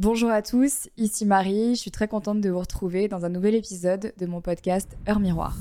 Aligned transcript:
Bonjour 0.00 0.30
à 0.30 0.40
tous, 0.40 0.88
ici 0.96 1.26
Marie, 1.26 1.74
je 1.74 1.80
suis 1.80 1.90
très 1.90 2.08
contente 2.08 2.40
de 2.40 2.48
vous 2.48 2.60
retrouver 2.60 3.06
dans 3.06 3.26
un 3.26 3.28
nouvel 3.28 3.54
épisode 3.54 4.14
de 4.16 4.24
mon 4.24 4.40
podcast 4.40 4.96
Heure 5.06 5.20
Miroir. 5.20 5.58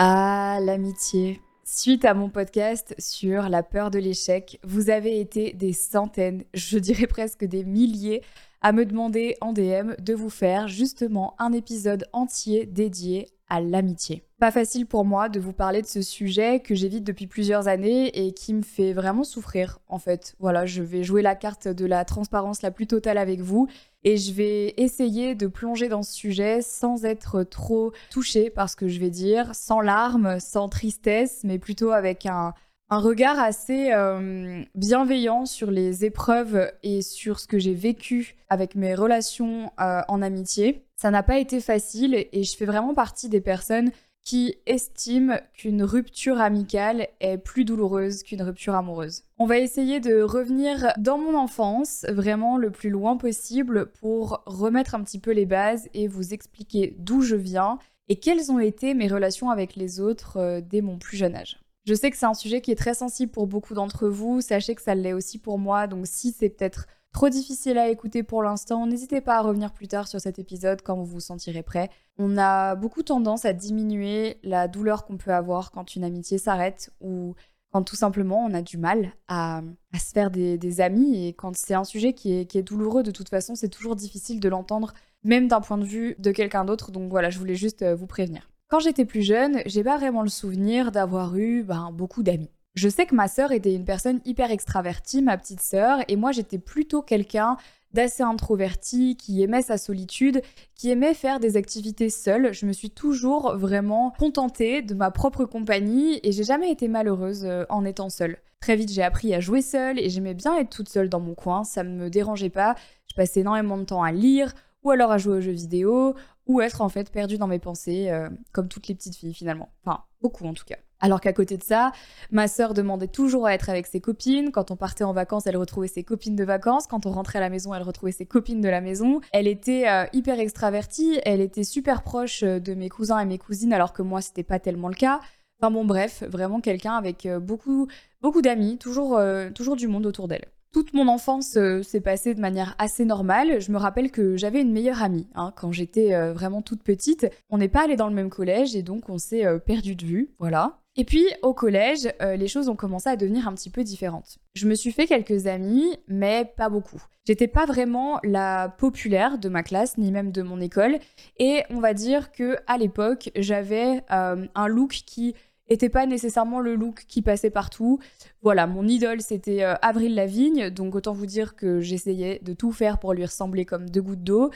Ah, 0.00 0.58
l'amitié. 0.60 1.40
Suite 1.70 2.06
à 2.06 2.14
mon 2.14 2.30
podcast 2.30 2.94
sur 2.98 3.50
la 3.50 3.62
peur 3.62 3.90
de 3.90 3.98
l'échec, 3.98 4.58
vous 4.64 4.88
avez 4.88 5.20
été 5.20 5.52
des 5.52 5.74
centaines, 5.74 6.44
je 6.54 6.78
dirais 6.78 7.06
presque 7.06 7.44
des 7.44 7.62
milliers, 7.62 8.22
à 8.62 8.72
me 8.72 8.86
demander 8.86 9.36
en 9.42 9.52
DM 9.52 9.92
de 9.98 10.14
vous 10.14 10.30
faire 10.30 10.66
justement 10.66 11.34
un 11.38 11.52
épisode 11.52 12.06
entier 12.14 12.64
dédié 12.64 13.28
à 13.48 13.60
l'amitié. 13.60 14.22
Pas 14.38 14.50
facile 14.50 14.86
pour 14.86 15.04
moi 15.04 15.28
de 15.28 15.40
vous 15.40 15.52
parler 15.52 15.82
de 15.82 15.86
ce 15.86 16.00
sujet 16.00 16.60
que 16.60 16.74
j'évite 16.74 17.02
depuis 17.02 17.26
plusieurs 17.26 17.66
années 17.66 18.26
et 18.26 18.32
qui 18.32 18.54
me 18.54 18.62
fait 18.62 18.92
vraiment 18.92 19.24
souffrir 19.24 19.80
en 19.88 19.98
fait. 19.98 20.36
Voilà, 20.38 20.64
je 20.64 20.82
vais 20.82 21.02
jouer 21.02 21.22
la 21.22 21.34
carte 21.34 21.66
de 21.66 21.86
la 21.86 22.04
transparence 22.04 22.62
la 22.62 22.70
plus 22.70 22.86
totale 22.86 23.18
avec 23.18 23.40
vous 23.40 23.66
et 24.04 24.16
je 24.16 24.32
vais 24.32 24.74
essayer 24.76 25.34
de 25.34 25.48
plonger 25.48 25.88
dans 25.88 26.02
ce 26.04 26.12
sujet 26.12 26.62
sans 26.62 27.04
être 27.04 27.42
trop 27.42 27.92
touchée 28.10 28.48
par 28.48 28.70
ce 28.70 28.76
que 28.76 28.86
je 28.86 29.00
vais 29.00 29.10
dire, 29.10 29.54
sans 29.54 29.80
larmes, 29.80 30.38
sans 30.38 30.68
tristesse, 30.68 31.40
mais 31.42 31.58
plutôt 31.58 31.90
avec 31.90 32.26
un, 32.26 32.54
regard 32.96 33.38
assez 33.38 33.92
euh, 33.92 34.62
bienveillant 34.74 35.44
sur 35.44 35.70
les 35.70 36.06
épreuves 36.06 36.72
et 36.82 37.02
sur 37.02 37.38
ce 37.38 37.46
que 37.46 37.58
j'ai 37.58 37.74
vécu 37.74 38.36
avec 38.48 38.74
mes 38.74 38.94
relations 38.94 39.70
euh, 39.78 40.00
en 40.08 40.22
amitié. 40.22 40.86
Ça 40.96 41.10
n'a 41.10 41.22
pas 41.22 41.38
été 41.38 41.60
facile 41.60 42.26
et 42.32 42.42
je 42.42 42.56
fais 42.56 42.64
vraiment 42.64 42.94
partie 42.94 43.28
des 43.28 43.42
personnes 43.42 43.90
qui 44.22 44.56
estiment 44.66 45.38
qu'une 45.54 45.82
rupture 45.82 46.40
amicale 46.40 47.08
est 47.20 47.38
plus 47.38 47.64
douloureuse 47.64 48.22
qu'une 48.22 48.42
rupture 48.42 48.74
amoureuse. 48.74 49.22
On 49.38 49.46
va 49.46 49.58
essayer 49.58 50.00
de 50.00 50.22
revenir 50.22 50.92
dans 50.98 51.18
mon 51.18 51.34
enfance, 51.34 52.04
vraiment 52.08 52.56
le 52.56 52.70
plus 52.70 52.90
loin 52.90 53.16
possible, 53.16 53.90
pour 54.00 54.42
remettre 54.46 54.94
un 54.94 55.02
petit 55.02 55.18
peu 55.18 55.30
les 55.30 55.46
bases 55.46 55.88
et 55.94 56.08
vous 56.08 56.34
expliquer 56.34 56.94
d'où 56.98 57.22
je 57.22 57.36
viens 57.36 57.78
et 58.08 58.16
quelles 58.16 58.50
ont 58.50 58.58
été 58.58 58.94
mes 58.94 59.08
relations 59.08 59.50
avec 59.50 59.76
les 59.76 60.00
autres 60.00 60.38
euh, 60.38 60.60
dès 60.60 60.80
mon 60.80 60.98
plus 60.98 61.16
jeune 61.16 61.34
âge. 61.34 61.58
Je 61.88 61.94
sais 61.94 62.10
que 62.10 62.18
c'est 62.18 62.26
un 62.26 62.34
sujet 62.34 62.60
qui 62.60 62.70
est 62.70 62.76
très 62.76 62.92
sensible 62.92 63.32
pour 63.32 63.46
beaucoup 63.46 63.72
d'entre 63.72 64.08
vous, 64.08 64.42
sachez 64.42 64.74
que 64.74 64.82
ça 64.82 64.94
l'est 64.94 65.14
aussi 65.14 65.38
pour 65.38 65.58
moi, 65.58 65.86
donc 65.86 66.06
si 66.06 66.32
c'est 66.32 66.50
peut-être 66.50 66.86
trop 67.14 67.30
difficile 67.30 67.78
à 67.78 67.88
écouter 67.88 68.22
pour 68.22 68.42
l'instant, 68.42 68.86
n'hésitez 68.86 69.22
pas 69.22 69.38
à 69.38 69.40
revenir 69.40 69.72
plus 69.72 69.88
tard 69.88 70.06
sur 70.06 70.20
cet 70.20 70.38
épisode 70.38 70.82
quand 70.82 70.96
vous 70.96 71.06
vous 71.06 71.20
sentirez 71.20 71.62
prêt. 71.62 71.88
On 72.18 72.36
a 72.36 72.74
beaucoup 72.74 73.02
tendance 73.02 73.46
à 73.46 73.54
diminuer 73.54 74.36
la 74.42 74.68
douleur 74.68 75.06
qu'on 75.06 75.16
peut 75.16 75.32
avoir 75.32 75.70
quand 75.70 75.96
une 75.96 76.04
amitié 76.04 76.36
s'arrête 76.36 76.90
ou 77.00 77.34
quand 77.72 77.84
tout 77.84 77.96
simplement 77.96 78.44
on 78.44 78.52
a 78.52 78.60
du 78.60 78.76
mal 78.76 79.14
à, 79.26 79.62
se 79.94 80.12
faire 80.12 80.30
des, 80.30 80.80
amis 80.82 81.26
et 81.26 81.32
quand 81.32 81.56
c'est 81.56 81.72
un 81.72 81.84
sujet 81.84 82.12
qui 82.12 82.34
est, 82.34 82.44
qui 82.44 82.58
est 82.58 82.62
douloureux 82.62 83.02
de 83.02 83.12
toute 83.12 83.30
façon, 83.30 83.54
c'est 83.54 83.70
toujours 83.70 83.96
difficile 83.96 84.40
de 84.40 84.48
l'entendre 84.50 84.92
même 85.24 85.48
d'un 85.48 85.62
point 85.62 85.78
de 85.78 85.86
vue 85.86 86.16
de 86.18 86.32
quelqu'un 86.32 86.66
d'autre. 86.66 86.90
Donc 86.90 87.08
voilà, 87.08 87.30
je 87.30 87.38
voulais 87.38 87.54
juste 87.54 87.80
euh, 87.80 87.94
vous 87.94 88.06
prévenir. 88.06 88.50
Quand 88.68 88.80
j'étais 88.80 89.06
plus 89.06 89.22
jeune, 89.22 89.62
j'ai 89.64 89.82
pas 89.82 89.96
vraiment 89.96 90.20
le 90.20 90.28
souvenir 90.28 90.92
d'avoir 90.92 91.38
eu 91.38 91.62
ben, 91.62 91.90
beaucoup 91.90 92.22
d'amis. 92.22 92.50
Je 92.74 92.90
sais 92.90 93.06
que 93.06 93.14
ma 93.14 93.26
sœur 93.26 93.50
était 93.50 93.74
une 93.74 93.86
personne 93.86 94.20
hyper 94.26 94.50
extravertie, 94.50 95.22
ma 95.22 95.38
petite 95.38 95.62
sœur, 95.62 96.00
et 96.06 96.16
moi 96.16 96.32
j'étais 96.32 96.58
plutôt 96.58 97.00
quelqu'un 97.00 97.56
d'assez 97.94 98.22
introverti, 98.22 99.16
qui 99.16 99.42
aimait 99.42 99.62
sa 99.62 99.78
solitude, 99.78 100.42
qui 100.74 100.90
aimait 100.90 101.14
faire 101.14 101.40
des 101.40 101.56
activités 101.56 102.10
seule. 102.10 102.52
Je 102.52 102.66
me 102.66 102.74
suis 102.74 102.90
toujours 102.90 103.56
vraiment 103.56 104.12
contentée 104.18 104.82
de 104.82 104.92
ma 104.92 105.10
propre 105.10 105.46
compagnie 105.46 106.20
et 106.22 106.30
j'ai 106.30 106.44
jamais 106.44 106.70
été 106.70 106.88
malheureuse 106.88 107.46
euh, 107.46 107.64
en 107.70 107.86
étant 107.86 108.10
seule. 108.10 108.36
Très 108.60 108.76
vite, 108.76 108.92
j'ai 108.92 109.02
appris 109.02 109.32
à 109.32 109.40
jouer 109.40 109.62
seule 109.62 109.98
et 109.98 110.10
j'aimais 110.10 110.34
bien 110.34 110.54
être 110.58 110.68
toute 110.68 110.90
seule 110.90 111.08
dans 111.08 111.20
mon 111.20 111.34
coin, 111.34 111.64
ça 111.64 111.84
ne 111.84 111.96
me 111.96 112.10
dérangeait 112.10 112.50
pas. 112.50 112.74
Je 113.08 113.14
passais 113.14 113.40
énormément 113.40 113.78
de 113.78 113.84
temps 113.84 114.02
à 114.02 114.12
lire 114.12 114.52
ou 114.82 114.90
alors 114.90 115.10
à 115.10 115.16
jouer 115.16 115.38
aux 115.38 115.40
jeux 115.40 115.52
vidéo 115.52 116.14
ou 116.48 116.62
être 116.62 116.80
en 116.80 116.88
fait 116.88 117.12
perdue 117.12 117.38
dans 117.38 117.46
mes 117.46 117.58
pensées 117.58 118.08
euh, 118.10 118.28
comme 118.52 118.68
toutes 118.68 118.88
les 118.88 118.94
petites 118.94 119.14
filles 119.14 119.34
finalement. 119.34 119.70
Enfin, 119.84 120.02
beaucoup 120.22 120.46
en 120.46 120.54
tout 120.54 120.64
cas. 120.64 120.76
Alors 121.00 121.20
qu'à 121.20 121.32
côté 121.32 121.56
de 121.56 121.62
ça, 121.62 121.92
ma 122.32 122.48
sœur 122.48 122.74
demandait 122.74 123.06
toujours 123.06 123.46
à 123.46 123.54
être 123.54 123.68
avec 123.70 123.86
ses 123.86 124.00
copines. 124.00 124.50
Quand 124.50 124.72
on 124.72 124.76
partait 124.76 125.04
en 125.04 125.12
vacances, 125.12 125.46
elle 125.46 125.56
retrouvait 125.56 125.86
ses 125.86 126.02
copines 126.02 126.34
de 126.34 126.42
vacances. 126.42 126.88
Quand 126.88 127.06
on 127.06 127.12
rentrait 127.12 127.38
à 127.38 127.40
la 127.40 127.50
maison, 127.50 127.72
elle 127.72 127.82
retrouvait 127.82 128.10
ses 128.10 128.26
copines 128.26 128.60
de 128.60 128.68
la 128.68 128.80
maison. 128.80 129.20
Elle 129.32 129.46
était 129.46 129.88
euh, 129.88 130.06
hyper 130.12 130.40
extravertie. 130.40 131.20
Elle 131.24 131.40
était 131.40 131.62
super 131.62 132.02
proche 132.02 132.42
euh, 132.42 132.58
de 132.58 132.74
mes 132.74 132.88
cousins 132.88 133.20
et 133.20 133.26
mes 133.26 133.38
cousines, 133.38 133.72
alors 133.72 133.92
que 133.92 134.02
moi, 134.02 134.20
c'était 134.20 134.42
pas 134.42 134.58
tellement 134.58 134.88
le 134.88 134.96
cas. 134.96 135.20
Enfin 135.60 135.70
bon, 135.70 135.84
bref, 135.84 136.24
vraiment 136.26 136.60
quelqu'un 136.60 136.94
avec 136.94 137.28
beaucoup, 137.40 137.88
beaucoup 138.20 138.42
d'amis, 138.42 138.78
toujours, 138.78 139.20
toujours 139.56 139.74
du 139.74 139.88
monde 139.88 140.06
autour 140.06 140.28
d'elle. 140.28 140.44
Toute 140.72 140.92
mon 140.92 141.08
enfance 141.08 141.58
s'est 141.82 142.00
passée 142.00 142.34
de 142.34 142.40
manière 142.40 142.74
assez 142.78 143.04
normale. 143.04 143.60
Je 143.60 143.72
me 143.72 143.78
rappelle 143.78 144.10
que 144.10 144.36
j'avais 144.36 144.60
une 144.60 144.72
meilleure 144.72 145.02
amie 145.02 145.26
hein, 145.34 145.52
quand 145.56 145.72
j'étais 145.72 146.12
vraiment 146.32 146.62
toute 146.62 146.82
petite. 146.82 147.26
On 147.50 147.58
n'est 147.58 147.68
pas 147.68 147.84
allé 147.84 147.96
dans 147.96 148.08
le 148.08 148.14
même 148.14 148.30
collège 148.30 148.76
et 148.76 148.82
donc 148.82 149.08
on 149.08 149.18
s'est 149.18 149.46
perdu 149.60 149.94
de 149.96 150.04
vue. 150.04 150.30
Voilà. 150.38 150.80
Et 150.98 151.04
puis 151.04 151.24
au 151.42 151.54
collège, 151.54 152.12
euh, 152.20 152.34
les 152.34 152.48
choses 152.48 152.68
ont 152.68 152.74
commencé 152.74 153.08
à 153.08 153.14
devenir 153.14 153.46
un 153.46 153.54
petit 153.54 153.70
peu 153.70 153.84
différentes. 153.84 154.38
Je 154.54 154.66
me 154.66 154.74
suis 154.74 154.90
fait 154.90 155.06
quelques 155.06 155.46
amis, 155.46 155.96
mais 156.08 156.52
pas 156.56 156.68
beaucoup. 156.68 157.00
J'étais 157.24 157.46
pas 157.46 157.66
vraiment 157.66 158.18
la 158.24 158.68
populaire 158.68 159.38
de 159.38 159.48
ma 159.48 159.62
classe, 159.62 159.96
ni 159.96 160.10
même 160.10 160.32
de 160.32 160.42
mon 160.42 160.60
école, 160.60 160.98
et 161.38 161.62
on 161.70 161.78
va 161.78 161.94
dire 161.94 162.32
que 162.32 162.56
à 162.66 162.78
l'époque, 162.78 163.30
j'avais 163.36 164.02
euh, 164.10 164.46
un 164.56 164.66
look 164.66 165.02
qui 165.06 165.36
était 165.68 165.88
pas 165.88 166.06
nécessairement 166.06 166.60
le 166.60 166.74
look 166.74 167.04
qui 167.06 167.22
passait 167.22 167.50
partout. 167.50 167.98
Voilà, 168.42 168.66
mon 168.66 168.86
idole 168.86 169.20
c'était 169.20 169.62
euh, 169.62 169.74
Avril 169.82 170.14
Lavigne, 170.14 170.70
donc 170.70 170.94
autant 170.94 171.12
vous 171.12 171.26
dire 171.26 171.56
que 171.56 171.80
j'essayais 171.80 172.40
de 172.42 172.52
tout 172.52 172.72
faire 172.72 172.98
pour 172.98 173.12
lui 173.14 173.24
ressembler 173.24 173.64
comme 173.64 173.88
deux 173.90 174.02
gouttes 174.02 174.24
d'eau. 174.24 174.50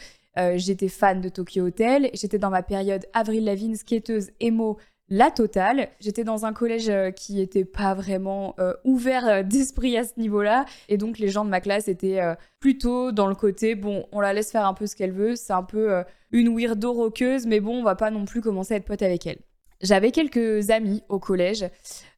j'étais 0.55 0.89
fan 0.89 1.21
de 1.21 1.29
Tokyo 1.29 1.67
Hotel, 1.67 2.11
j'étais 2.15 2.39
dans 2.39 2.51
ma 2.51 2.63
période 2.63 3.05
Avril 3.13 3.45
Lavigne 3.45 3.75
skateuse 3.77 4.31
emo 4.41 4.79
la 5.13 5.31
totale. 5.31 5.89
J'étais 6.01 6.25
dans 6.25 6.47
un 6.47 6.55
collège 6.55 6.89
euh, 6.89 7.11
qui 7.11 7.41
était 7.41 7.67
pas 7.67 7.93
vraiment 7.93 8.55
euh, 8.59 8.73
ouvert 8.83 9.29
euh, 9.29 9.43
d'esprit 9.43 9.99
à 9.99 10.05
ce 10.05 10.19
niveau-là. 10.19 10.65
Et 10.89 10.97
donc, 10.97 11.19
les 11.19 11.29
gens 11.29 11.45
de 11.45 11.51
ma 11.51 11.61
classe 11.61 11.87
étaient 11.87 12.21
plutôt 12.61 13.13
dans 13.13 13.27
le 13.27 13.35
côté, 13.35 13.75
bon, 13.75 14.07
on 14.11 14.21
la 14.21 14.33
laisse 14.33 14.51
faire 14.51 14.67
un 14.67 14.73
peu 14.73 14.87
ce 14.87 14.97
qu'elle 14.97 15.13
veut. 15.13 15.37
C'est 15.37 15.53
un 15.53 15.63
peu 15.63 16.03
une 16.31 16.57
weirdo 16.57 16.93
roqueuse, 16.93 17.47
mais 17.47 17.61
bon, 17.61 17.81
on 17.81 17.83
va 17.83 17.95
pas 17.95 18.11
non 18.11 18.25
plus 18.25 18.41
commencer 18.41 18.75
à 18.75 18.77
être 18.79 18.87
pote 18.87 19.03
avec 19.03 19.27
elle. 19.27 19.39
J'avais 19.83 20.13
quelques 20.13 20.71
amis 20.71 21.03
au 21.09 21.19
collège, 21.19 21.67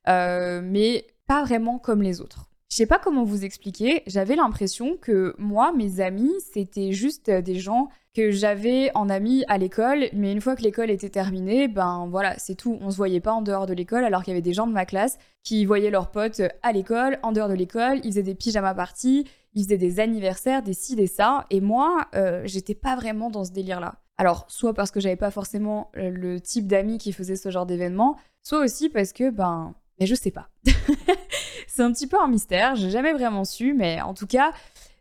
mais 0.07 1.07
pas 1.27 1.43
vraiment 1.45 1.79
comme 1.79 2.03
les 2.03 2.21
autres. 2.21 2.47
Je 2.71 2.79
sais 2.79 2.87
pas 2.87 2.99
comment 2.99 3.23
vous 3.23 3.45
expliquer, 3.45 4.03
j'avais 4.07 4.35
l'impression 4.35 4.97
que 5.01 5.35
moi, 5.39 5.73
mes 5.73 6.01
amis, 6.01 6.33
c'était 6.53 6.93
juste 6.93 7.31
des 7.31 7.55
gens 7.61 7.89
que 8.15 8.31
j'avais 8.31 8.91
en 8.95 9.09
amis 9.11 9.45
à 9.49 9.59
l'école, 9.59 10.07
mais 10.13 10.33
une 10.33 10.41
fois 10.41 10.57
que 10.57 10.63
l'école 10.63 10.91
était 10.91 11.09
terminée, 11.09 11.69
ben 11.69 12.09
voilà, 12.11 12.35
c'est 12.39 12.55
tout. 12.55 12.79
On 12.81 12.91
se 12.91 12.97
voyait 12.97 13.21
pas 13.21 13.33
en 13.33 13.43
dehors 13.43 13.67
de 13.67 13.75
l'école, 13.75 14.05
alors 14.05 14.23
qu'il 14.23 14.33
y 14.33 14.35
avait 14.35 14.43
des 14.43 14.55
gens 14.55 14.67
de 14.67 14.73
ma 14.73 14.87
classe 14.87 15.19
qui 15.43 15.65
voyaient 15.65 15.91
leurs 15.91 16.11
potes 16.11 16.43
à 16.63 16.73
l'école, 16.73 17.19
en 17.23 17.33
dehors 17.33 17.49
de 17.49 17.55
l'école, 17.55 18.01
ils 18.03 18.11
faisaient 18.11 18.23
des 18.23 18.35
pyjama 18.35 18.75
parties, 18.75 19.25
ils 19.55 19.65
faisaient 19.65 19.79
des 19.79 20.01
anniversaires, 20.01 20.63
des 20.63 20.75
ci, 20.75 20.97
des 20.97 21.07
ça, 21.07 21.47
et 21.51 21.61
moi, 21.61 22.07
euh, 22.15 22.43
j'étais 22.45 22.75
pas 22.75 22.97
vraiment 22.97 23.31
dans 23.31 23.45
ce 23.45 23.53
délire-là. 23.53 23.97
Alors, 24.17 24.47
soit 24.49 24.75
parce 24.75 24.91
que 24.91 25.01
j'avais 25.01 25.17
pas 25.17 25.31
forcément 25.31 25.91
euh, 25.97 26.11
le 26.11 26.41
type 26.41 26.67
d'amis 26.67 26.99
qui 26.99 27.13
faisait 27.13 27.37
ce 27.37 27.51
genre 27.51 27.67
d'événement, 27.67 28.17
soit 28.43 28.61
aussi 28.61 28.89
parce 28.89 29.13
que, 29.13 29.31
ben, 29.31 29.75
je 30.01 30.15
sais 30.15 30.31
pas. 30.31 30.49
c'est 31.67 31.83
un 31.83 31.93
petit 31.93 32.07
peu 32.07 32.21
un 32.21 32.29
mystère, 32.29 32.77
j'ai 32.77 32.91
jamais 32.91 33.13
vraiment 33.13 33.45
su, 33.45 33.75
mais 33.75 34.01
en 34.01 34.15
tout 34.15 34.27
cas, 34.27 34.53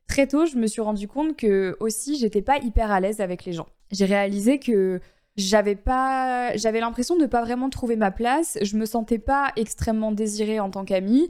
très 0.08 0.28
tôt, 0.28 0.46
je 0.46 0.56
me 0.56 0.68
suis 0.68 0.82
rendu 0.82 1.08
compte 1.08 1.36
que 1.36 1.78
aussi, 1.80 2.18
j'étais 2.18 2.42
pas 2.42 2.58
hyper 2.58 2.92
à 2.92 3.00
l'aise 3.00 3.22
avec 3.22 3.46
les 3.46 3.54
gens. 3.54 3.68
J'ai 3.92 4.06
réalisé 4.06 4.60
que 4.60 5.00
j'avais 5.36 5.76
pas 5.76 6.56
j'avais 6.56 6.80
l'impression 6.80 7.18
de 7.18 7.26
pas 7.26 7.42
vraiment 7.42 7.70
trouver 7.70 7.96
ma 7.96 8.12
place, 8.12 8.58
je 8.62 8.78
me 8.78 8.86
sentais 8.86 9.18
pas 9.18 9.52
extrêmement 9.56 10.12
désirée 10.12 10.60
en 10.60 10.70
tant 10.70 10.86
qu'amie 10.86 11.30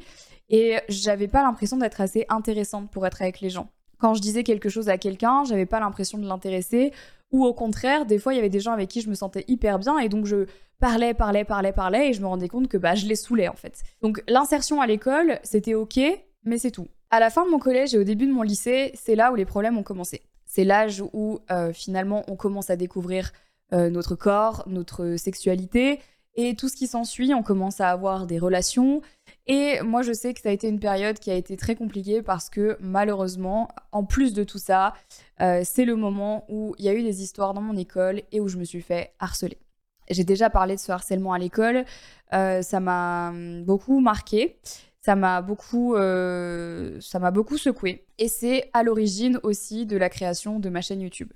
et 0.49 0.77
j'avais 0.89 1.27
pas 1.27 1.41
l'impression 1.41 1.77
d'être 1.77 2.01
assez 2.01 2.25
intéressante 2.29 2.91
pour 2.91 3.07
être 3.07 3.21
avec 3.21 3.39
les 3.39 3.49
gens. 3.49 3.69
Quand 3.97 4.13
je 4.13 4.21
disais 4.21 4.43
quelque 4.43 4.67
chose 4.67 4.89
à 4.89 4.97
quelqu'un, 4.97 5.45
j'avais 5.45 5.65
pas 5.65 5.79
l'impression 5.79 6.17
de 6.17 6.27
l'intéresser. 6.27 6.91
Ou 7.33 7.45
au 7.45 7.53
contraire, 7.53 8.05
des 8.05 8.19
fois, 8.19 8.33
il 8.33 8.37
y 8.37 8.39
avait 8.39 8.49
des 8.49 8.59
gens 8.59 8.71
avec 8.71 8.89
qui 8.89 9.01
je 9.01 9.09
me 9.09 9.15
sentais 9.15 9.43
hyper 9.47 9.79
bien 9.79 9.97
et 9.97 10.07
donc 10.07 10.25
je 10.25 10.45
parlais, 10.79 11.13
parlais, 11.13 11.43
parlais, 11.43 11.71
parlais 11.71 12.09
et 12.09 12.13
je 12.13 12.21
me 12.21 12.27
rendais 12.27 12.47
compte 12.47 12.67
que 12.67 12.77
bah, 12.77 12.93
je 12.93 13.07
les 13.07 13.15
saoulais 13.15 13.47
en 13.47 13.55
fait. 13.55 13.83
Donc 14.01 14.23
l'insertion 14.27 14.81
à 14.81 14.87
l'école, 14.87 15.39
c'était 15.43 15.73
ok, 15.73 15.99
mais 16.43 16.57
c'est 16.59 16.71
tout. 16.71 16.87
À 17.09 17.19
la 17.19 17.29
fin 17.29 17.45
de 17.45 17.49
mon 17.51 17.59
collège 17.59 17.95
et 17.95 17.97
au 17.97 18.03
début 18.03 18.27
de 18.27 18.31
mon 18.31 18.43
lycée, 18.43 18.91
c'est 18.93 19.15
là 19.15 19.31
où 19.31 19.35
les 19.35 19.45
problèmes 19.45 19.77
ont 19.77 19.83
commencé. 19.83 20.21
C'est 20.45 20.63
l'âge 20.63 21.03
où 21.13 21.39
euh, 21.51 21.73
finalement 21.73 22.23
on 22.27 22.35
commence 22.35 22.69
à 22.69 22.75
découvrir 22.75 23.31
euh, 23.73 23.89
notre 23.89 24.15
corps, 24.15 24.63
notre 24.67 25.15
sexualité 25.17 25.99
et 26.35 26.55
tout 26.55 26.69
ce 26.69 26.75
qui 26.75 26.85
s'ensuit. 26.85 27.33
On 27.33 27.41
commence 27.41 27.81
à 27.81 27.89
avoir 27.89 28.27
des 28.27 28.37
relations. 28.37 29.01
Et 29.45 29.81
moi, 29.81 30.03
je 30.03 30.13
sais 30.13 30.33
que 30.33 30.39
ça 30.39 30.49
a 30.49 30.51
été 30.53 30.69
une 30.69 30.79
période 30.79 31.19
qui 31.19 31.29
a 31.29 31.35
été 31.35 31.57
très 31.57 31.75
compliquée 31.75 32.21
parce 32.21 32.49
que 32.49 32.77
malheureusement, 32.79 33.67
en 33.91 34.05
plus 34.05 34.33
de 34.33 34.43
tout 34.43 34.57
ça, 34.57 34.93
euh, 35.41 35.61
c'est 35.65 35.83
le 35.85 35.95
moment 35.95 36.45
où 36.47 36.73
il 36.77 36.85
y 36.85 36.89
a 36.89 36.93
eu 36.93 37.03
des 37.03 37.21
histoires 37.21 37.53
dans 37.53 37.61
mon 37.61 37.75
école 37.75 38.21
et 38.31 38.39
où 38.39 38.47
je 38.47 38.57
me 38.57 38.63
suis 38.63 38.81
fait 38.81 39.13
harceler. 39.19 39.57
J'ai 40.09 40.23
déjà 40.23 40.49
parlé 40.49 40.75
de 40.75 40.79
ce 40.79 40.91
harcèlement 40.91 41.33
à 41.33 41.39
l'école. 41.39 41.83
Euh, 42.33 42.61
ça 42.61 42.79
m'a 42.79 43.29
hum, 43.29 43.63
beaucoup 43.65 43.99
marqué. 43.99 44.59
Ça 45.01 45.17
m'a 45.17 45.41
beaucoup, 45.41 45.95
euh, 45.95 46.97
ça 47.01 47.19
m'a 47.19 47.31
beaucoup 47.31 47.57
secoué. 47.57 48.05
Et 48.19 48.29
c'est 48.29 48.69
à 48.71 48.83
l'origine 48.83 49.39
aussi 49.43 49.85
de 49.85 49.97
la 49.97 50.09
création 50.09 50.59
de 50.59 50.69
ma 50.69 50.79
chaîne 50.79 51.01
YouTube. 51.01 51.33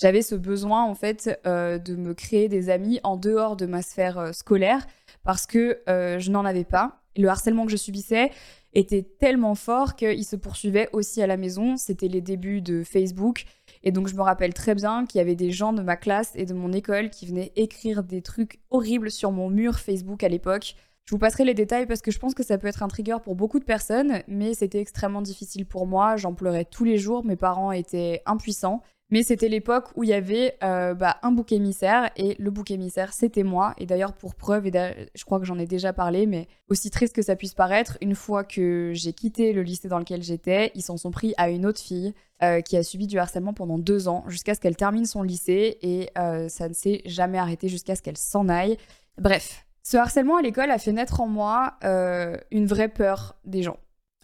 J'avais 0.00 0.22
ce 0.22 0.36
besoin 0.36 0.84
en 0.84 0.94
fait 0.94 1.40
de 1.44 1.96
me 1.96 2.14
créer 2.14 2.48
des 2.48 2.70
amis 2.70 3.00
en 3.02 3.16
dehors 3.16 3.56
de 3.56 3.66
ma 3.66 3.82
sphère 3.82 4.32
scolaire 4.32 4.86
parce 5.28 5.44
que 5.44 5.82
je 5.86 6.30
n'en 6.30 6.46
avais 6.46 6.64
pas. 6.64 7.02
Le 7.14 7.28
harcèlement 7.28 7.66
que 7.66 7.70
je 7.70 7.76
subissais 7.76 8.30
était 8.72 9.02
tellement 9.02 9.54
fort 9.54 9.94
qu'il 9.94 10.24
se 10.24 10.36
poursuivait 10.36 10.88
aussi 10.94 11.20
à 11.20 11.26
la 11.26 11.36
maison. 11.36 11.76
C'était 11.76 12.08
les 12.08 12.22
débuts 12.22 12.62
de 12.62 12.82
Facebook 12.82 13.44
et 13.82 13.92
donc 13.92 14.08
je 14.08 14.14
me 14.14 14.22
rappelle 14.22 14.54
très 14.54 14.74
bien 14.74 15.04
qu'il 15.04 15.18
y 15.18 15.20
avait 15.20 15.36
des 15.36 15.50
gens 15.50 15.74
de 15.74 15.82
ma 15.82 15.96
classe 15.96 16.32
et 16.34 16.46
de 16.46 16.54
mon 16.54 16.72
école 16.72 17.10
qui 17.10 17.26
venaient 17.26 17.52
écrire 17.56 18.04
des 18.04 18.22
trucs 18.22 18.58
horribles 18.70 19.10
sur 19.10 19.30
mon 19.30 19.50
mur 19.50 19.78
Facebook 19.78 20.24
à 20.24 20.30
l'époque. 20.30 20.76
Je 21.04 21.10
vous 21.10 21.18
passerai 21.18 21.44
les 21.44 21.52
détails 21.52 21.84
parce 21.84 22.00
que 22.00 22.10
je 22.10 22.18
pense 22.18 22.32
que 22.34 22.42
ça 22.42 22.56
peut 22.56 22.66
être 22.66 22.82
un 22.82 22.88
trigger 22.88 23.18
pour 23.22 23.34
beaucoup 23.34 23.58
de 23.58 23.66
personnes, 23.66 24.22
mais 24.28 24.54
c'était 24.54 24.80
extrêmement 24.80 25.20
difficile 25.20 25.66
pour 25.66 25.86
moi. 25.86 26.16
J'en 26.16 26.32
pleurais 26.32 26.64
tous 26.64 26.84
les 26.84 26.96
jours, 26.96 27.22
mes 27.22 27.36
parents 27.36 27.70
étaient 27.72 28.22
impuissants. 28.24 28.80
Mais 29.10 29.22
c'était 29.22 29.48
l'époque 29.48 29.86
où 29.96 30.04
il 30.04 30.10
y 30.10 30.14
avait 30.14 30.58
euh, 30.62 30.92
bah, 30.92 31.16
un 31.22 31.32
bouc 31.32 31.52
émissaire 31.52 32.10
et 32.16 32.36
le 32.38 32.50
bouc 32.50 32.70
émissaire 32.70 33.14
c'était 33.14 33.42
moi. 33.42 33.74
Et 33.78 33.86
d'ailleurs 33.86 34.12
pour 34.12 34.34
preuve, 34.34 34.66
et 34.66 35.08
je 35.14 35.24
crois 35.24 35.38
que 35.38 35.46
j'en 35.46 35.58
ai 35.58 35.66
déjà 35.66 35.94
parlé, 35.94 36.26
mais 36.26 36.46
aussi 36.68 36.90
triste 36.90 37.14
que 37.14 37.22
ça 37.22 37.34
puisse 37.34 37.54
paraître, 37.54 37.96
une 38.02 38.14
fois 38.14 38.44
que 38.44 38.92
j'ai 38.94 39.14
quitté 39.14 39.54
le 39.54 39.62
lycée 39.62 39.88
dans 39.88 39.98
lequel 39.98 40.22
j'étais, 40.22 40.72
ils 40.74 40.82
s'en 40.82 40.98
sont 40.98 41.10
pris 41.10 41.32
à 41.38 41.48
une 41.48 41.64
autre 41.64 41.80
fille 41.80 42.12
euh, 42.42 42.60
qui 42.60 42.76
a 42.76 42.82
subi 42.82 43.06
du 43.06 43.18
harcèlement 43.18 43.54
pendant 43.54 43.78
deux 43.78 44.08
ans 44.08 44.24
jusqu'à 44.28 44.54
ce 44.54 44.60
qu'elle 44.60 44.76
termine 44.76 45.06
son 45.06 45.22
lycée 45.22 45.78
et 45.80 46.10
euh, 46.18 46.50
ça 46.50 46.68
ne 46.68 46.74
s'est 46.74 47.00
jamais 47.06 47.38
arrêté 47.38 47.68
jusqu'à 47.68 47.96
ce 47.96 48.02
qu'elle 48.02 48.18
s'en 48.18 48.50
aille. 48.50 48.76
Bref, 49.16 49.64
ce 49.82 49.96
harcèlement 49.96 50.36
à 50.36 50.42
l'école 50.42 50.70
a 50.70 50.78
fait 50.78 50.92
naître 50.92 51.22
en 51.22 51.28
moi 51.28 51.78
une 52.50 52.66
vraie 52.66 52.90
peur 52.90 53.36
des 53.44 53.62
gens 53.62 53.78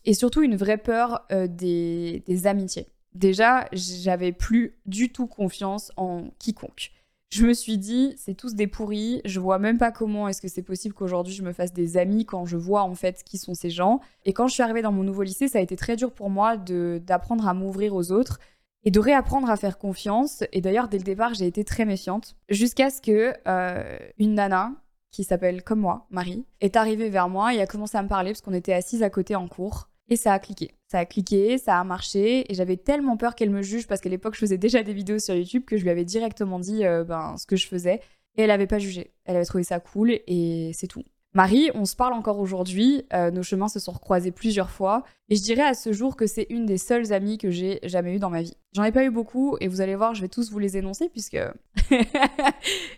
et 0.04 0.12
surtout 0.12 0.42
une 0.42 0.56
vraie 0.56 0.76
peur 0.76 1.26
des 1.30 2.46
amitiés 2.46 2.86
déjà, 3.14 3.66
j'avais 3.72 4.32
plus 4.32 4.76
du 4.86 5.10
tout 5.12 5.26
confiance 5.26 5.92
en 5.96 6.24
quiconque. 6.38 6.92
Je 7.30 7.44
me 7.44 7.52
suis 7.52 7.78
dit, 7.78 8.14
c'est 8.16 8.34
tous 8.34 8.54
des 8.54 8.68
pourris, 8.68 9.20
je 9.24 9.40
vois 9.40 9.58
même 9.58 9.76
pas 9.76 9.90
comment 9.90 10.28
est-ce 10.28 10.40
que 10.40 10.46
c'est 10.46 10.62
possible 10.62 10.94
qu'aujourd'hui 10.94 11.34
je 11.34 11.42
me 11.42 11.52
fasse 11.52 11.72
des 11.72 11.96
amis 11.96 12.26
quand 12.26 12.46
je 12.46 12.56
vois 12.56 12.82
en 12.82 12.94
fait 12.94 13.24
qui 13.24 13.38
sont 13.38 13.54
ces 13.54 13.70
gens. 13.70 14.00
Et 14.24 14.32
quand 14.32 14.46
je 14.46 14.54
suis 14.54 14.62
arrivée 14.62 14.82
dans 14.82 14.92
mon 14.92 15.02
nouveau 15.02 15.24
lycée, 15.24 15.48
ça 15.48 15.58
a 15.58 15.60
été 15.60 15.74
très 15.74 15.96
dur 15.96 16.12
pour 16.12 16.30
moi 16.30 16.56
d'apprendre 16.56 17.48
à 17.48 17.54
m'ouvrir 17.54 17.92
aux 17.96 18.12
autres 18.12 18.38
et 18.84 18.92
de 18.92 19.00
réapprendre 19.00 19.50
à 19.50 19.56
faire 19.56 19.78
confiance. 19.78 20.44
Et 20.52 20.60
d'ailleurs, 20.60 20.86
dès 20.86 20.98
le 20.98 21.02
départ, 21.02 21.34
j'ai 21.34 21.48
été 21.48 21.64
très 21.64 21.84
méfiante 21.84 22.36
jusqu'à 22.50 22.88
ce 22.90 23.00
que 23.00 23.34
euh, 23.48 23.98
une 24.18 24.34
nana 24.34 24.72
qui 25.10 25.24
s'appelle 25.24 25.64
comme 25.64 25.80
moi, 25.80 26.06
Marie, 26.10 26.44
est 26.60 26.76
arrivée 26.76 27.08
vers 27.08 27.28
moi 27.28 27.52
et 27.52 27.60
a 27.60 27.66
commencé 27.66 27.96
à 27.96 28.02
me 28.04 28.08
parler 28.08 28.30
parce 28.30 28.42
qu'on 28.42 28.54
était 28.54 28.74
assises 28.74 29.02
à 29.02 29.10
côté 29.10 29.34
en 29.34 29.48
cours. 29.48 29.88
Et 30.08 30.16
ça 30.16 30.32
a 30.32 30.38
cliqué. 30.38 30.72
Ça 30.94 31.00
a 31.00 31.06
cliqué, 31.06 31.58
ça 31.58 31.80
a 31.80 31.82
marché, 31.82 32.44
et 32.48 32.54
j'avais 32.54 32.76
tellement 32.76 33.16
peur 33.16 33.34
qu'elle 33.34 33.50
me 33.50 33.62
juge 33.62 33.88
parce 33.88 34.00
qu'à 34.00 34.08
l'époque 34.08 34.34
je 34.34 34.38
faisais 34.38 34.58
déjà 34.58 34.84
des 34.84 34.92
vidéos 34.92 35.18
sur 35.18 35.34
YouTube 35.34 35.64
que 35.66 35.76
je 35.76 35.82
lui 35.82 35.90
avais 35.90 36.04
directement 36.04 36.60
dit 36.60 36.86
euh, 36.86 37.02
ben, 37.02 37.34
ce 37.36 37.46
que 37.46 37.56
je 37.56 37.66
faisais. 37.66 38.00
Et 38.36 38.42
elle 38.42 38.46
n'avait 38.46 38.68
pas 38.68 38.78
jugé. 38.78 39.10
Elle 39.24 39.34
avait 39.34 39.44
trouvé 39.44 39.64
ça 39.64 39.80
cool 39.80 40.12
et 40.12 40.70
c'est 40.72 40.86
tout. 40.86 41.02
Marie, 41.32 41.68
on 41.74 41.84
se 41.84 41.96
parle 41.96 42.12
encore 42.12 42.38
aujourd'hui, 42.38 43.02
euh, 43.12 43.32
nos 43.32 43.42
chemins 43.42 43.66
se 43.66 43.80
sont 43.80 43.90
recroisés 43.90 44.30
plusieurs 44.30 44.70
fois, 44.70 45.02
et 45.28 45.34
je 45.34 45.42
dirais 45.42 45.64
à 45.64 45.74
ce 45.74 45.92
jour 45.92 46.14
que 46.14 46.28
c'est 46.28 46.46
une 46.48 46.64
des 46.64 46.78
seules 46.78 47.12
amies 47.12 47.38
que 47.38 47.50
j'ai 47.50 47.80
jamais 47.82 48.14
eues 48.14 48.20
dans 48.20 48.30
ma 48.30 48.42
vie. 48.42 48.54
J'en 48.72 48.84
ai 48.84 48.92
pas 48.92 49.04
eu 49.04 49.10
beaucoup, 49.10 49.56
et 49.60 49.66
vous 49.66 49.80
allez 49.80 49.96
voir, 49.96 50.14
je 50.14 50.20
vais 50.20 50.28
tous 50.28 50.52
vous 50.52 50.60
les 50.60 50.76
énoncer, 50.76 51.08
puisque 51.08 51.40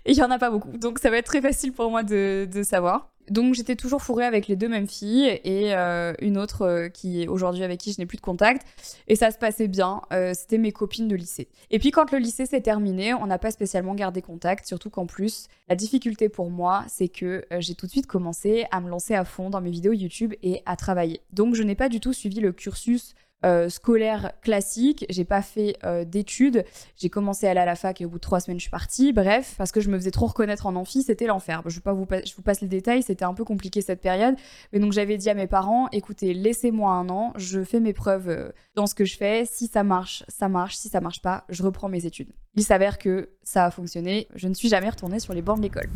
il 0.05 0.15
y 0.15 0.23
en 0.23 0.31
a 0.31 0.39
pas 0.39 0.51
beaucoup, 0.51 0.77
donc 0.77 0.99
ça 0.99 1.09
va 1.09 1.17
être 1.17 1.25
très 1.25 1.41
facile 1.41 1.73
pour 1.73 1.91
moi 1.91 2.03
de, 2.03 2.47
de 2.53 2.63
savoir. 2.63 3.11
Donc 3.31 3.55
j'étais 3.55 3.77
toujours 3.77 4.03
fourrée 4.03 4.25
avec 4.25 4.47
les 4.47 4.57
deux 4.57 4.69
mêmes 4.69 4.89
filles 4.89 5.41
et 5.45 5.75
euh, 5.75 6.13
une 6.21 6.39
autre 6.39 6.63
euh, 6.63 6.89
qui 6.89 7.23
est 7.23 7.29
aujourd'hui 7.29 7.65
avec 7.65 7.81
qui 7.81 7.93
je 7.93 7.99
n'ai 7.99 8.07
plus 8.07 8.17
de 8.17 8.23
contact. 8.23 8.67
Et 9.09 9.17
ça 9.17 9.31
se 9.31 9.39
passait 9.39 9.69
bien. 9.69 10.03
Euh, 10.13 10.33
c'était 10.35 10.59
mes 10.59 10.73
copines 10.73 11.09
de 11.09 11.17
lycée. 11.17 11.49
Et 11.71 11.79
puis 11.79 11.91
quand 11.91 12.13
le 12.13 12.19
lycée 12.19 12.47
s'est 12.47 12.61
terminé, 12.61 13.15
on 13.15 13.27
n'a 13.27 13.39
pas 13.39 13.51
spécialement 13.51 13.95
gardé 13.95 14.23
contact. 14.23 14.67
Surtout 14.67 14.91
qu'en 14.91 15.07
plus, 15.07 15.49
la 15.69 15.77
difficulté 15.77 16.29
pour 16.29 16.51
moi, 16.51 16.85
c'est 16.89 17.09
que 17.09 17.45
j'ai 17.59 17.75
tout 17.75 17.87
de 17.87 17.91
suite 17.91 18.07
commencé 18.07 18.67
à 18.71 18.81
me 18.81 18.89
lancer 18.89 19.15
à 19.15 19.25
fond 19.25 19.51
dans 19.51 19.61
mes 19.61 19.71
vidéos 19.71 19.93
YouTube 19.93 20.35
et 20.43 20.63
à 20.67 20.77
travailler. 20.77 21.21
Donc 21.33 21.55
je 21.55 21.63
n'ai 21.63 21.75
pas 21.75 21.89
du 21.89 22.01
tout 22.01 22.13
suivi 22.13 22.41
le 22.41 22.53
cursus 22.53 23.15
euh, 23.45 23.69
scolaire 23.69 24.33
classique, 24.41 25.05
j'ai 25.11 25.25
pas 25.25 25.43
fait 25.43 25.77
euh, 25.85 26.05
d'études, 26.05 26.65
j'ai 26.97 27.11
commencé 27.11 27.47
à 27.47 27.51
aller 27.51 27.61
à 27.61 27.67
la 27.67 27.77
fac 27.77 28.01
et 28.01 28.07
au 28.07 28.09
bout 28.09 28.17
de 28.17 28.23
trois 28.23 28.41
semaines 28.41 28.59
je 28.59 28.63
suis 28.63 28.71
partie, 28.71 29.13
bref, 29.13 29.55
parce 29.59 29.73
que 29.73 29.81
je 29.81 29.91
me 29.91 29.99
faisais 29.99 30.11
trop 30.11 30.27
reconnaître 30.27 30.67
en 30.67 30.75
amphi, 30.75 31.03
c'était 31.03 31.27
l'enfer. 31.27 31.63
Je, 31.67 31.81
pas 31.81 31.93
vous 31.93 32.07
je 32.25 32.35
vous 32.35 32.43
passe 32.43 32.63
les 32.63 32.69
détails, 32.69 33.03
c'était 33.03 33.25
un 33.25 33.35
peu 33.35 33.45
compliqué 33.45 33.83
cette 33.83 34.01
période, 34.01 34.37
mais 34.73 34.79
donc 34.79 34.93
j'avais 34.93 35.19
dit 35.19 35.29
à 35.29 35.35
mes 35.35 35.47
parents, 35.47 35.89
écoutez, 35.93 36.33
laissez-moi 36.33 36.91
un 36.91 37.09
an, 37.11 37.35
je 37.37 37.63
fais 37.63 37.81
mes 37.81 37.93
preuves 37.93 38.29
euh, 38.29 38.53
dans 38.75 38.87
ce 38.87 38.95
que 38.95 39.05
je 39.05 39.17
fais, 39.17 39.45
si 39.45 39.67
ça 39.67 39.85
marche, 39.85 40.25
ça 40.29 40.49
marche, 40.49 40.77
si 40.77 40.89
ça 40.89 41.01
marche 41.01 41.21
pas, 41.21 41.45
je 41.49 41.63
reprends 41.63 41.89
mes 41.89 42.07
études. 42.07 42.33
Il 42.55 42.65
s'avère 42.65 42.97
que 42.97 43.31
ça 43.43 43.67
a 43.67 43.71
fonctionné, 43.71 44.29
je 44.35 44.49
ne 44.49 44.55
suis 44.55 44.69
jamais 44.69 44.89
retournée 44.89 45.21
sur 45.21 45.35
les 45.35 45.43
bancs 45.43 45.59
de 45.59 45.63
l'école. 45.63 45.91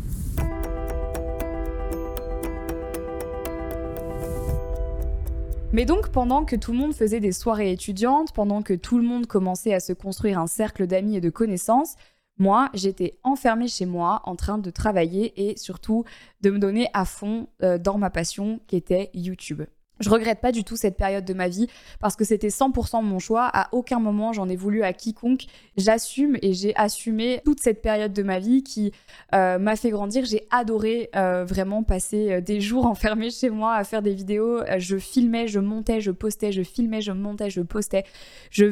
Mais 5.73 5.85
donc 5.85 6.09
pendant 6.09 6.43
que 6.43 6.57
tout 6.57 6.73
le 6.73 6.77
monde 6.77 6.93
faisait 6.93 7.21
des 7.21 7.31
soirées 7.31 7.71
étudiantes, 7.71 8.33
pendant 8.33 8.61
que 8.61 8.73
tout 8.73 8.97
le 8.97 9.05
monde 9.05 9.25
commençait 9.25 9.73
à 9.73 9.79
se 9.79 9.93
construire 9.93 10.37
un 10.37 10.47
cercle 10.47 10.85
d'amis 10.85 11.15
et 11.15 11.21
de 11.21 11.29
connaissances, 11.29 11.95
moi, 12.37 12.69
j'étais 12.73 13.19
enfermée 13.23 13.69
chez 13.69 13.85
moi 13.85 14.21
en 14.25 14.35
train 14.35 14.57
de 14.57 14.69
travailler 14.69 15.49
et 15.49 15.57
surtout 15.57 16.03
de 16.41 16.49
me 16.49 16.59
donner 16.59 16.89
à 16.93 17.05
fond 17.05 17.47
euh, 17.63 17.77
dans 17.77 17.97
ma 17.97 18.09
passion 18.09 18.59
qui 18.67 18.75
était 18.75 19.11
YouTube. 19.13 19.61
Je 20.01 20.09
regrette 20.09 20.41
pas 20.41 20.51
du 20.51 20.63
tout 20.63 20.75
cette 20.75 20.97
période 20.97 21.25
de 21.25 21.33
ma 21.33 21.47
vie 21.47 21.67
parce 21.99 22.15
que 22.15 22.23
c'était 22.23 22.49
100% 22.49 23.03
mon 23.03 23.19
choix. 23.19 23.49
À 23.53 23.69
aucun 23.71 23.99
moment 23.99 24.33
j'en 24.33 24.49
ai 24.49 24.55
voulu 24.55 24.83
à 24.83 24.93
quiconque. 24.93 25.45
J'assume 25.77 26.37
et 26.41 26.53
j'ai 26.53 26.75
assumé 26.75 27.41
toute 27.45 27.59
cette 27.59 27.81
période 27.81 28.13
de 28.13 28.23
ma 28.23 28.39
vie 28.39 28.63
qui 28.63 28.91
euh, 29.33 29.59
m'a 29.59 29.75
fait 29.75 29.89
grandir. 29.89 30.25
J'ai 30.25 30.47
adoré 30.51 31.09
euh, 31.15 31.45
vraiment 31.45 31.83
passer 31.83 32.31
euh, 32.31 32.41
des 32.41 32.61
jours 32.61 32.85
enfermés 32.91 33.29
chez 33.29 33.49
moi 33.49 33.75
à 33.75 33.83
faire 33.83 34.01
des 34.01 34.13
vidéos. 34.13 34.61
Je 34.77 34.97
filmais, 34.97 35.47
je 35.47 35.59
montais, 35.59 36.01
je 36.01 36.11
postais, 36.11 36.51
je 36.51 36.63
filmais, 36.63 37.01
je 37.01 37.11
montais, 37.11 37.49
je 37.49 37.61
postais. 37.61 38.03
Je, 38.49 38.71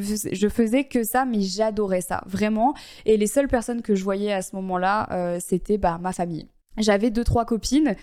faisais 0.50 0.84
que 0.86 1.04
ça, 1.04 1.26
mais 1.26 1.42
j'adorais 1.42 2.02
ça 2.02 2.24
vraiment. 2.26 2.74
Et 3.06 3.18
les 3.18 3.28
seules 3.28 3.48
personnes 3.48 3.82
que 3.82 3.96
je 3.96 4.04
voyais 4.04 4.34
à 4.34 4.42
ce 4.42 4.56
moment-là, 4.56 5.38
c'était 5.40 5.78
bah, 5.78 6.00
ma 6.02 6.12
famille. 6.12 6.48
J'avais 6.80 7.12
deux, 7.12 7.26
trois 7.26 7.46
copines 7.46 7.96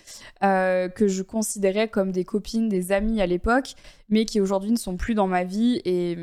euh, 0.44 0.88
que 0.88 1.08
je 1.08 1.22
considérais 1.22 1.88
comme 1.88 2.12
des 2.12 2.24
copines, 2.24 2.68
des 2.68 2.92
amies 2.92 3.22
à 3.22 3.26
l'époque, 3.26 3.74
mais 4.10 4.26
qui 4.26 4.40
aujourd'hui 4.40 4.70
ne 4.70 4.76
sont 4.76 4.98
plus 4.98 5.14
dans 5.14 5.26
ma 5.26 5.44
vie 5.44 5.80
et, 5.84 6.16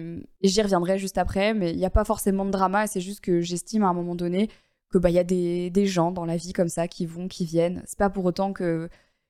j'y 0.44 0.62
reviendrai 0.62 1.00
juste 1.00 1.18
après. 1.18 1.54
Mais 1.54 1.72
il 1.72 1.78
n'y 1.78 1.86
a 1.86 1.90
pas 1.90 2.06
forcément 2.06 2.46
de 2.46 2.52
drama, 2.52 2.86
c'est 2.86 3.02
juste 3.02 3.22
que 3.22 3.42
j'estime 3.42 3.84
à 3.84 3.88
un 3.88 3.94
moment 3.94 4.16
donné 4.16 4.50
que 4.92 5.00
bah 5.00 5.10
il 5.10 5.16
y 5.16 5.20
a 5.20 5.24
des, 5.24 5.86
gens 5.88 6.12
dans 6.12 6.26
la 6.26 6.38
vie 6.38 6.54
comme 6.54 6.70
ça 6.70 6.88
qui 6.88 7.08
vont, 7.08 7.28
qui 7.28 7.46
viennent. 7.46 7.82
C'est 7.86 7.98
pas 7.98 8.12
pour 8.12 8.26
autant 8.26 8.54
que 8.54 8.88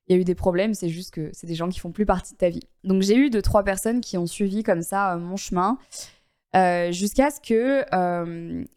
il 0.07 0.15
y 0.15 0.19
a 0.19 0.21
eu 0.21 0.25
des 0.25 0.35
problèmes, 0.35 0.73
c'est 0.73 0.89
juste 0.89 1.11
que 1.11 1.29
c'est 1.31 1.47
des 1.47 1.55
gens 1.55 1.69
qui 1.69 1.79
font 1.79 1.93
plus 1.93 2.05
partie 2.05 2.33
de 2.33 2.37
ta 2.37 2.49
vie. 2.49 2.67
Donc 2.83 3.03
j'ai 3.03 3.15
eu 3.15 3.29
deux, 3.29 3.41
trois 3.41 3.63
personnes 3.63 4.01
qui 4.01 4.17
ont 4.17 4.25
suivi 4.25 4.61
comme 4.61 4.81
ça 4.81 5.13
euh, 5.13 5.17
mon 5.17 5.37
chemin. 5.37 5.77
Euh, 6.57 6.91
jusqu'à 6.91 7.31
ce 7.31 7.39
que 7.39 7.85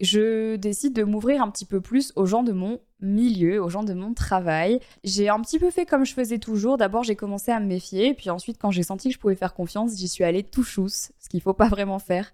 je 0.00 0.54
décide 0.54 0.94
de 0.94 1.02
m'ouvrir 1.02 1.42
un 1.42 1.50
petit 1.50 1.66
peu 1.66 1.80
plus 1.80 2.12
aux 2.14 2.24
gens 2.24 2.44
de 2.44 2.52
mon 2.52 2.78
milieu, 3.00 3.62
aux 3.62 3.68
gens 3.68 3.82
de 3.82 3.94
mon 3.94 4.14
travail. 4.14 4.80
J'ai 5.04 5.28
un 5.28 5.40
petit 5.40 5.58
peu 5.58 5.70
fait 5.70 5.86
comme 5.86 6.04
je 6.04 6.14
faisais 6.14 6.38
toujours. 6.38 6.76
D'abord, 6.76 7.02
j'ai 7.02 7.16
commencé 7.16 7.50
à 7.50 7.60
me 7.60 7.66
méfier, 7.66 8.14
puis 8.14 8.30
ensuite, 8.30 8.58
quand 8.58 8.70
j'ai 8.70 8.82
senti 8.82 9.08
que 9.08 9.14
je 9.14 9.20
pouvais 9.20 9.36
faire 9.36 9.54
confiance, 9.54 9.96
j'y 9.96 10.08
suis 10.08 10.24
allée 10.24 10.42
tout 10.42 10.62
chousse, 10.62 11.12
ce 11.18 11.28
qu'il 11.28 11.40
faut 11.40 11.54
pas 11.54 11.68
vraiment 11.68 11.98
faire. 11.98 12.32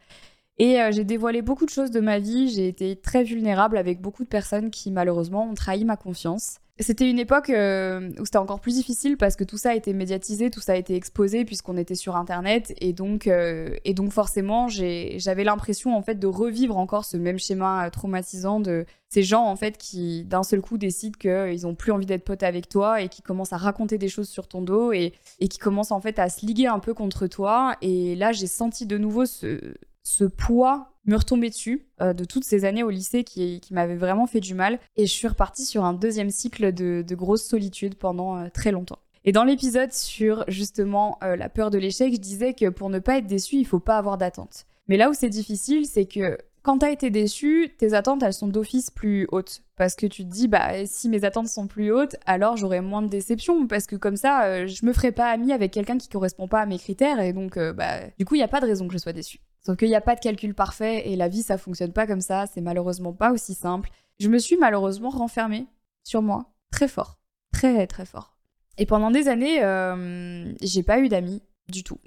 Et 0.58 0.80
euh, 0.80 0.92
j'ai 0.92 1.04
dévoilé 1.04 1.42
beaucoup 1.42 1.64
de 1.64 1.70
choses 1.70 1.90
de 1.90 2.00
ma 2.00 2.18
vie. 2.18 2.48
J'ai 2.48 2.68
été 2.68 2.96
très 2.96 3.24
vulnérable 3.24 3.76
avec 3.76 4.00
beaucoup 4.00 4.22
de 4.24 4.28
personnes 4.28 4.70
qui, 4.70 4.90
malheureusement, 4.90 5.48
ont 5.48 5.54
trahi 5.54 5.84
ma 5.84 5.96
confiance. 5.96 6.58
C'était 6.80 7.08
une 7.08 7.18
époque 7.18 7.50
euh, 7.50 8.10
où 8.18 8.24
c'était 8.24 8.38
encore 8.38 8.60
plus 8.60 8.74
difficile 8.74 9.18
parce 9.18 9.36
que 9.36 9.44
tout 9.44 9.58
ça 9.58 9.70
a 9.70 9.74
été 9.74 9.92
médiatisé, 9.92 10.50
tout 10.50 10.60
ça 10.60 10.72
a 10.72 10.76
été 10.76 10.94
exposé 10.94 11.44
puisqu'on 11.44 11.76
était 11.76 11.94
sur 11.94 12.16
Internet. 12.16 12.74
Et 12.80 12.94
donc, 12.94 13.26
euh, 13.26 13.76
forcément 14.10 14.68
j'avais 14.68 15.44
l'impression 15.44 15.96
en 15.96 16.02
fait 16.02 16.16
de 16.16 16.26
revivre 16.26 16.78
encore 16.78 17.04
ce 17.04 17.16
même 17.16 17.38
schéma 17.38 17.88
traumatisant 17.90 18.58
de 18.58 18.86
ces 19.10 19.22
gens 19.22 19.44
en 19.44 19.56
fait 19.56 19.76
qui 19.78 20.24
d'un 20.24 20.42
seul 20.42 20.60
coup 20.60 20.78
décident 20.78 21.16
qu'ils 21.18 21.66
ont 21.66 21.74
plus 21.74 21.92
envie 21.92 22.06
d'être 22.06 22.24
potes 22.24 22.42
avec 22.42 22.68
toi 22.68 23.00
et 23.00 23.08
qui 23.08 23.22
commencent 23.22 23.52
à 23.52 23.58
raconter 23.58 23.98
des 23.98 24.08
choses 24.08 24.28
sur 24.28 24.48
ton 24.48 24.62
dos 24.62 24.92
et, 24.92 25.12
qui 25.38 25.58
commencent 25.58 25.92
en 25.92 26.00
fait 26.00 26.18
à 26.18 26.28
se 26.30 26.44
liguer 26.44 26.66
un 26.66 26.78
peu 26.78 26.94
contre 26.94 27.26
toi. 27.26 27.76
Et 27.82 28.16
là 28.16 28.32
j'ai 28.32 28.46
senti 28.46 28.86
de 28.86 28.98
nouveau 28.98 29.24
ce 29.26 30.24
poids 30.24 30.91
me 31.04 31.16
retomber 31.16 31.50
dessus 31.50 31.86
euh, 32.00 32.12
de 32.12 32.24
toutes 32.24 32.44
ces 32.44 32.64
années 32.64 32.82
au 32.82 32.90
lycée 32.90 33.24
qui, 33.24 33.60
m'avaient 33.70 33.96
vraiment 33.96 34.26
fait 34.26 34.40
du 34.40 34.54
mal. 34.54 34.78
Et 34.96 35.06
je 35.06 35.12
suis 35.12 35.28
repartie 35.28 35.64
sur 35.64 35.84
un 35.84 35.94
deuxième 35.94 36.30
cycle 36.30 36.72
de, 36.72 37.14
grosse 37.14 37.44
solitude 37.44 37.94
pendant 37.96 38.36
euh, 38.36 38.48
très 38.52 38.72
longtemps. 38.72 38.98
Et 39.24 39.32
dans 39.32 39.44
l'épisode 39.44 39.92
sur 39.92 40.44
justement 40.48 41.18
euh, 41.22 41.36
la 41.36 41.48
peur 41.48 41.70
de 41.70 41.78
l'échec, 41.78 42.12
je 42.12 42.18
disais 42.18 42.54
que 42.54 42.68
pour 42.68 42.90
ne 42.90 42.98
pas 42.98 43.18
être 43.18 43.26
déçu, 43.26 43.56
il 43.56 43.66
faut 43.66 43.80
pas 43.80 43.98
avoir 43.98 44.18
d'attente. 44.18 44.66
Mais 44.88 44.96
là 44.96 45.10
où 45.10 45.14
c'est 45.14 45.28
difficile, 45.28 45.86
c'est 45.86 46.06
que 46.06 46.38
quand 46.62 46.78
t'as 46.78 46.90
été 46.90 47.10
déçu, 47.10 47.74
tes 47.78 47.92
attentes, 47.92 48.22
elles 48.22 48.32
sont 48.32 48.48
d'office 48.48 48.90
plus 48.90 49.26
hautes. 49.32 49.62
Parce 49.76 49.96
que 49.96 50.06
tu 50.06 50.24
te 50.24 50.30
dis, 50.30 50.46
bah, 50.46 50.86
si 50.86 51.08
mes 51.08 51.24
attentes 51.24 51.48
sont 51.48 51.66
plus 51.66 51.92
hautes, 51.92 52.14
alors 52.24 52.56
j'aurai 52.56 52.80
moins 52.80 53.02
de 53.02 53.08
déception. 53.08 53.66
Parce 53.66 53.86
que 53.86 53.96
comme 53.96 54.16
ça, 54.16 54.66
je 54.66 54.86
me 54.86 54.92
ferai 54.92 55.10
pas 55.10 55.28
amie 55.28 55.52
avec 55.52 55.72
quelqu'un 55.72 55.98
qui 55.98 56.08
correspond 56.08 56.46
pas 56.46 56.60
à 56.60 56.66
mes 56.66 56.78
critères. 56.78 57.18
Et 57.20 57.32
donc, 57.32 57.58
bah, 57.58 57.98
du 58.16 58.24
coup, 58.24 58.36
il 58.36 58.38
n'y 58.38 58.44
a 58.44 58.48
pas 58.48 58.60
de 58.60 58.66
raison 58.66 58.86
que 58.86 58.92
je 58.92 58.98
sois 58.98 59.12
déçue. 59.12 59.40
Sauf 59.64 59.76
qu'il 59.76 59.88
n'y 59.88 59.94
a 59.94 60.00
pas 60.00 60.16
de 60.16 60.20
calcul 60.20 60.54
parfait 60.54 61.08
et 61.08 61.16
la 61.16 61.28
vie, 61.28 61.42
ça 61.42 61.56
fonctionne 61.56 61.92
pas 61.92 62.06
comme 62.06 62.20
ça. 62.20 62.46
C'est 62.46 62.60
malheureusement 62.60 63.12
pas 63.12 63.32
aussi 63.32 63.54
simple. 63.54 63.90
Je 64.18 64.28
me 64.28 64.38
suis 64.38 64.56
malheureusement 64.56 65.10
renfermée 65.10 65.66
sur 66.02 66.20
moi 66.20 66.52
très 66.70 66.88
fort. 66.88 67.18
Très, 67.52 67.86
très 67.86 68.04
fort. 68.04 68.36
Et 68.78 68.86
pendant 68.86 69.10
des 69.10 69.28
années, 69.28 69.62
euh, 69.62 70.52
j'ai 70.62 70.82
pas 70.82 70.98
eu 70.98 71.08
d'amis 71.08 71.42
du 71.68 71.84
tout. 71.84 71.98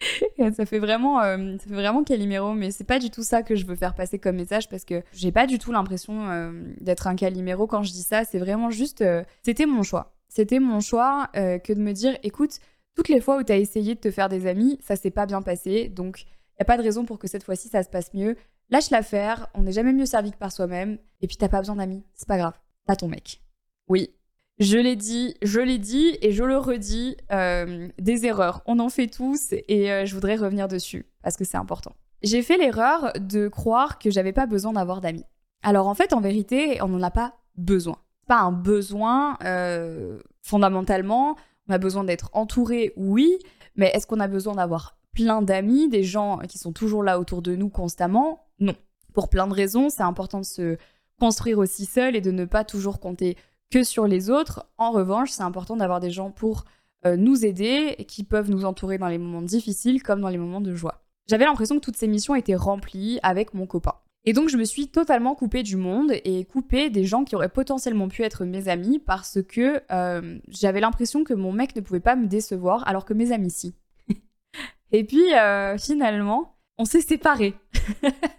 ça 0.56 0.66
fait 0.66 0.78
vraiment, 0.78 1.20
euh, 1.20 1.56
ça 1.58 1.68
fait 1.68 1.74
vraiment 1.74 2.02
Calimero, 2.02 2.54
mais 2.54 2.70
c'est 2.70 2.84
pas 2.84 2.98
du 2.98 3.10
tout 3.10 3.22
ça 3.22 3.42
que 3.42 3.54
je 3.54 3.66
veux 3.66 3.76
faire 3.76 3.94
passer 3.94 4.18
comme 4.18 4.36
message 4.36 4.68
parce 4.68 4.84
que 4.84 5.02
j'ai 5.12 5.30
pas 5.30 5.46
du 5.46 5.58
tout 5.58 5.70
l'impression 5.70 6.30
euh, 6.30 6.52
d'être 6.80 7.06
un 7.06 7.14
Calimero 7.14 7.66
quand 7.66 7.82
je 7.82 7.92
dis 7.92 8.02
ça. 8.02 8.24
C'est 8.24 8.38
vraiment 8.38 8.70
juste, 8.70 9.04
c'était 9.42 9.66
mon 9.66 9.82
choix. 9.82 10.14
C'était 10.28 10.58
mon 10.58 10.80
choix 10.80 11.30
que 11.34 11.72
de 11.72 11.80
me 11.80 11.92
dire, 11.92 12.18
écoute, 12.22 12.58
toutes 12.94 13.08
les 13.08 13.20
fois 13.20 13.38
où 13.38 13.42
tu 13.42 13.52
as 13.52 13.56
essayé 13.56 13.94
de 13.94 14.00
te 14.00 14.10
faire 14.10 14.28
des 14.28 14.46
amis, 14.46 14.78
ça 14.82 14.96
s'est 14.96 15.10
pas 15.10 15.26
bien 15.26 15.42
passé, 15.42 15.88
donc 15.88 16.26
n'y 16.60 16.62
a 16.62 16.66
pas 16.66 16.76
de 16.76 16.82
raison 16.82 17.04
pour 17.04 17.18
que 17.18 17.28
cette 17.28 17.44
fois-ci 17.44 17.68
ça 17.68 17.82
se 17.82 17.88
passe 17.88 18.12
mieux. 18.14 18.36
Lâche 18.70 18.90
l'affaire, 18.90 19.48
on 19.54 19.62
n'est 19.62 19.72
jamais 19.72 19.92
mieux 19.92 20.06
servi 20.06 20.32
que 20.32 20.36
par 20.36 20.52
soi-même. 20.52 20.98
Et 21.20 21.26
puis 21.26 21.36
t'as 21.36 21.48
pas 21.48 21.58
besoin 21.58 21.76
d'amis, 21.76 22.04
c'est 22.14 22.28
pas 22.28 22.38
grave. 22.38 22.58
T'as 22.86 22.96
ton 22.96 23.08
mec. 23.08 23.42
Oui, 23.88 24.10
je 24.58 24.76
l'ai 24.76 24.96
dit, 24.96 25.34
je 25.40 25.60
l'ai 25.60 25.78
dit 25.78 26.18
et 26.20 26.32
je 26.32 26.42
le 26.42 26.58
redis, 26.58 27.16
euh, 27.30 27.88
des 27.98 28.26
erreurs. 28.26 28.62
On 28.66 28.80
en 28.80 28.88
fait 28.88 29.06
tous 29.06 29.52
et 29.52 29.92
euh, 29.92 30.04
je 30.04 30.14
voudrais 30.14 30.34
revenir 30.34 30.66
dessus 30.66 31.06
parce 31.22 31.36
que 31.36 31.44
c'est 31.44 31.56
important. 31.56 31.94
J'ai 32.22 32.42
fait 32.42 32.58
l'erreur 32.58 33.12
de 33.20 33.46
croire 33.46 34.00
que 34.00 34.10
j'avais 34.10 34.32
pas 34.32 34.46
besoin 34.46 34.72
d'avoir 34.72 35.00
d'amis. 35.00 35.24
Alors 35.62 35.86
en 35.86 35.94
fait, 35.94 36.12
en 36.12 36.20
vérité, 36.20 36.82
on 36.82 36.88
n'en 36.88 37.02
a 37.02 37.12
pas 37.12 37.34
besoin. 37.56 37.98
Pas 38.26 38.40
un 38.40 38.50
besoin 38.50 39.38
euh, 39.44 40.18
fondamentalement. 40.42 41.36
On 41.68 41.72
a 41.72 41.78
besoin 41.78 42.02
d'être 42.02 42.30
entouré, 42.32 42.92
oui, 42.96 43.38
mais 43.76 43.92
est-ce 43.94 44.08
qu'on 44.08 44.20
a 44.20 44.26
besoin 44.26 44.54
d'avoir 44.54 44.97
plein 45.14 45.42
d'amis, 45.42 45.88
des 45.88 46.04
gens 46.04 46.38
qui 46.48 46.58
sont 46.58 46.72
toujours 46.72 47.02
là 47.02 47.18
autour 47.18 47.42
de 47.42 47.54
nous 47.54 47.68
constamment 47.68 48.46
Non. 48.60 48.74
Pour 49.14 49.28
plein 49.28 49.46
de 49.46 49.54
raisons, 49.54 49.88
c'est 49.90 50.02
important 50.02 50.40
de 50.40 50.44
se 50.44 50.76
construire 51.18 51.58
aussi 51.58 51.86
seul 51.86 52.14
et 52.14 52.20
de 52.20 52.30
ne 52.30 52.44
pas 52.44 52.64
toujours 52.64 53.00
compter 53.00 53.36
que 53.70 53.84
sur 53.84 54.06
les 54.06 54.30
autres. 54.30 54.66
En 54.78 54.90
revanche, 54.90 55.30
c'est 55.30 55.42
important 55.42 55.76
d'avoir 55.76 56.00
des 56.00 56.10
gens 56.10 56.30
pour 56.30 56.64
euh, 57.06 57.16
nous 57.16 57.44
aider 57.44 57.94
et 57.98 58.04
qui 58.04 58.24
peuvent 58.24 58.50
nous 58.50 58.64
entourer 58.64 58.98
dans 58.98 59.08
les 59.08 59.18
moments 59.18 59.42
difficiles 59.42 60.02
comme 60.02 60.20
dans 60.20 60.28
les 60.28 60.38
moments 60.38 60.60
de 60.60 60.74
joie. 60.74 61.02
J'avais 61.28 61.44
l'impression 61.44 61.76
que 61.76 61.84
toutes 61.84 61.96
ces 61.96 62.08
missions 62.08 62.34
étaient 62.34 62.54
remplies 62.54 63.18
avec 63.22 63.54
mon 63.54 63.66
copain. 63.66 63.94
Et 64.24 64.32
donc 64.32 64.48
je 64.48 64.56
me 64.56 64.64
suis 64.64 64.88
totalement 64.88 65.34
coupée 65.34 65.62
du 65.62 65.76
monde 65.76 66.12
et 66.24 66.44
coupée 66.44 66.90
des 66.90 67.04
gens 67.04 67.24
qui 67.24 67.36
auraient 67.36 67.48
potentiellement 67.48 68.08
pu 68.08 68.22
être 68.22 68.44
mes 68.44 68.68
amis 68.68 68.98
parce 68.98 69.38
que 69.42 69.80
euh, 69.92 70.38
j'avais 70.48 70.80
l'impression 70.80 71.24
que 71.24 71.34
mon 71.34 71.52
mec 71.52 71.76
ne 71.76 71.80
pouvait 71.80 72.00
pas 72.00 72.16
me 72.16 72.26
décevoir 72.26 72.86
alors 72.88 73.04
que 73.04 73.14
mes 73.14 73.32
amis 73.32 73.50
si. 73.50 73.74
Et 74.92 75.04
puis 75.04 75.34
euh, 75.34 75.76
finalement, 75.78 76.56
on 76.78 76.84
s'est 76.84 77.00
séparés. 77.00 77.54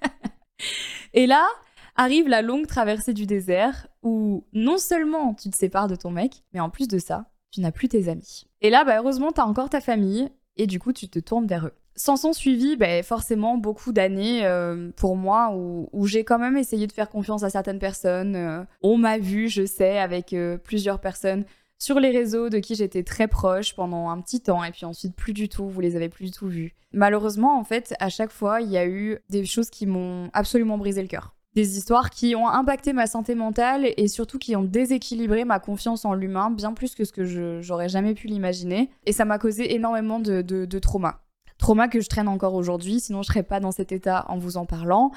et 1.13 1.27
là 1.27 1.48
arrive 1.96 2.29
la 2.29 2.41
longue 2.41 2.65
traversée 2.65 3.13
du 3.13 3.25
désert 3.25 3.88
où 4.03 4.46
non 4.53 4.77
seulement 4.77 5.34
tu 5.34 5.50
te 5.50 5.58
sépares 5.58 5.89
de 5.89 5.96
ton 5.96 6.12
mec, 6.12 6.44
mais 6.53 6.62
en 6.62 6.70
plus 6.70 6.88
de 6.88 6.98
ça, 6.98 7.25
tu 7.51 7.60
n'as 7.60 7.74
plus 7.74 7.89
tes 7.89 8.08
amis. 8.08 8.46
Et 8.62 8.70
là, 8.70 8.86
bah, 8.86 9.00
heureusement, 9.00 9.34
tu 9.34 9.41
as 9.41 9.46
encore 9.46 9.70
ta 9.70 9.82
famille 9.82 10.29
et 10.56 10.65
du 10.65 10.79
coup, 10.79 10.94
tu 10.94 11.10
te 11.10 11.20
tournes 11.20 11.46
vers 11.46 11.65
eux. 11.65 11.74
S'en 11.96 12.15
sont 12.15 12.32
suivis 12.32 12.77
bah, 12.77 13.03
forcément 13.03 13.58
beaucoup 13.58 13.91
d'années 13.91 14.46
euh, 14.46 14.91
pour 14.96 15.18
moi 15.18 15.53
où, 15.53 16.08
j'ai 16.08 16.24
quand 16.24 16.39
même 16.39 16.56
essayé 16.56 16.88
de 16.88 16.94
faire 16.94 17.10
confiance 17.10 17.44
à 17.44 17.50
certaines 17.50 17.79
personnes. 17.79 18.38
Euh, 18.38 18.63
on 18.82 18.98
m'a 18.98 19.18
vu, 19.18 19.50
je 19.50 19.65
sais, 19.65 20.00
avec 20.00 20.34
plusieurs 20.63 21.01
personnes 21.01 21.44
sur 21.79 22.00
les 22.00 22.12
réseaux 22.12 22.50
de 22.50 22.59
qui 22.59 22.75
j'étais 22.75 23.03
très 23.03 23.27
proche 23.27 23.74
pendant 23.74 24.09
un 24.09 24.19
petit 24.21 24.41
temps 24.41 24.63
et 24.63 24.71
puis 24.71 24.86
ensuite 24.86 25.15
plus 25.15 25.33
du 25.33 25.48
tout, 25.48 25.67
vous 25.67 25.81
les 25.81 25.95
avez 25.95 26.09
plus 26.09 26.25
du 26.25 26.31
tout 26.31 26.48
vus. 26.48 26.75
Malheureusement, 26.91 27.57
en 27.57 27.63
fait, 27.63 27.93
à 28.00 28.09
chaque 28.09 28.31
fois, 28.31 28.62
il 28.62 28.69
y 28.69 28.77
a 28.77 28.86
eu 28.86 29.19
des 29.29 29.45
choses 29.45 29.69
qui 29.69 29.86
m'ont 29.86 30.29
absolument 30.33 30.77
brisé 30.77 31.01
le 31.01 31.07
cœur. 31.07 31.36
Des 31.55 31.77
histoires 31.77 32.09
qui 32.09 32.36
ont 32.36 32.48
impacté 32.48 32.93
ma 32.93 33.07
santé 33.07 33.33
mentale 33.33 33.91
et 33.98 34.07
surtout 34.07 34.38
qui 34.38 34.55
ont 34.55 34.63
déséquilibré 34.63 35.45
ma 35.45 35.59
confiance 35.59 36.05
en 36.05 36.13
l'humain 36.13 36.51
bien 36.51 36.74
plus 36.74 36.95
que 36.95 37.05
ce 37.05 37.12
que 37.12 37.62
j'aurais 37.62 37.89
jamais 37.89 38.13
pu 38.13 38.27
l'imaginer. 38.27 38.91
Et 39.05 39.13
ça 39.13 39.25
m'a 39.25 39.39
causé 39.39 39.74
énormément 39.74 40.19
de, 40.19 40.41
de, 40.41 40.79
trauma. 40.79 41.21
Trauma 41.57 41.88
que 41.88 42.01
je 42.01 42.07
traîne 42.07 42.27
encore 42.27 42.53
aujourd'hui, 42.53 43.00
sinon 43.00 43.24
je 43.24 43.27
serais 43.27 43.43
pas 43.43 43.59
dans 43.59 43.71
cet 43.71 43.91
état 43.91 44.25
en 44.27 44.38
vous 44.38 44.57
en 44.57 44.65
parlant. 44.65 45.12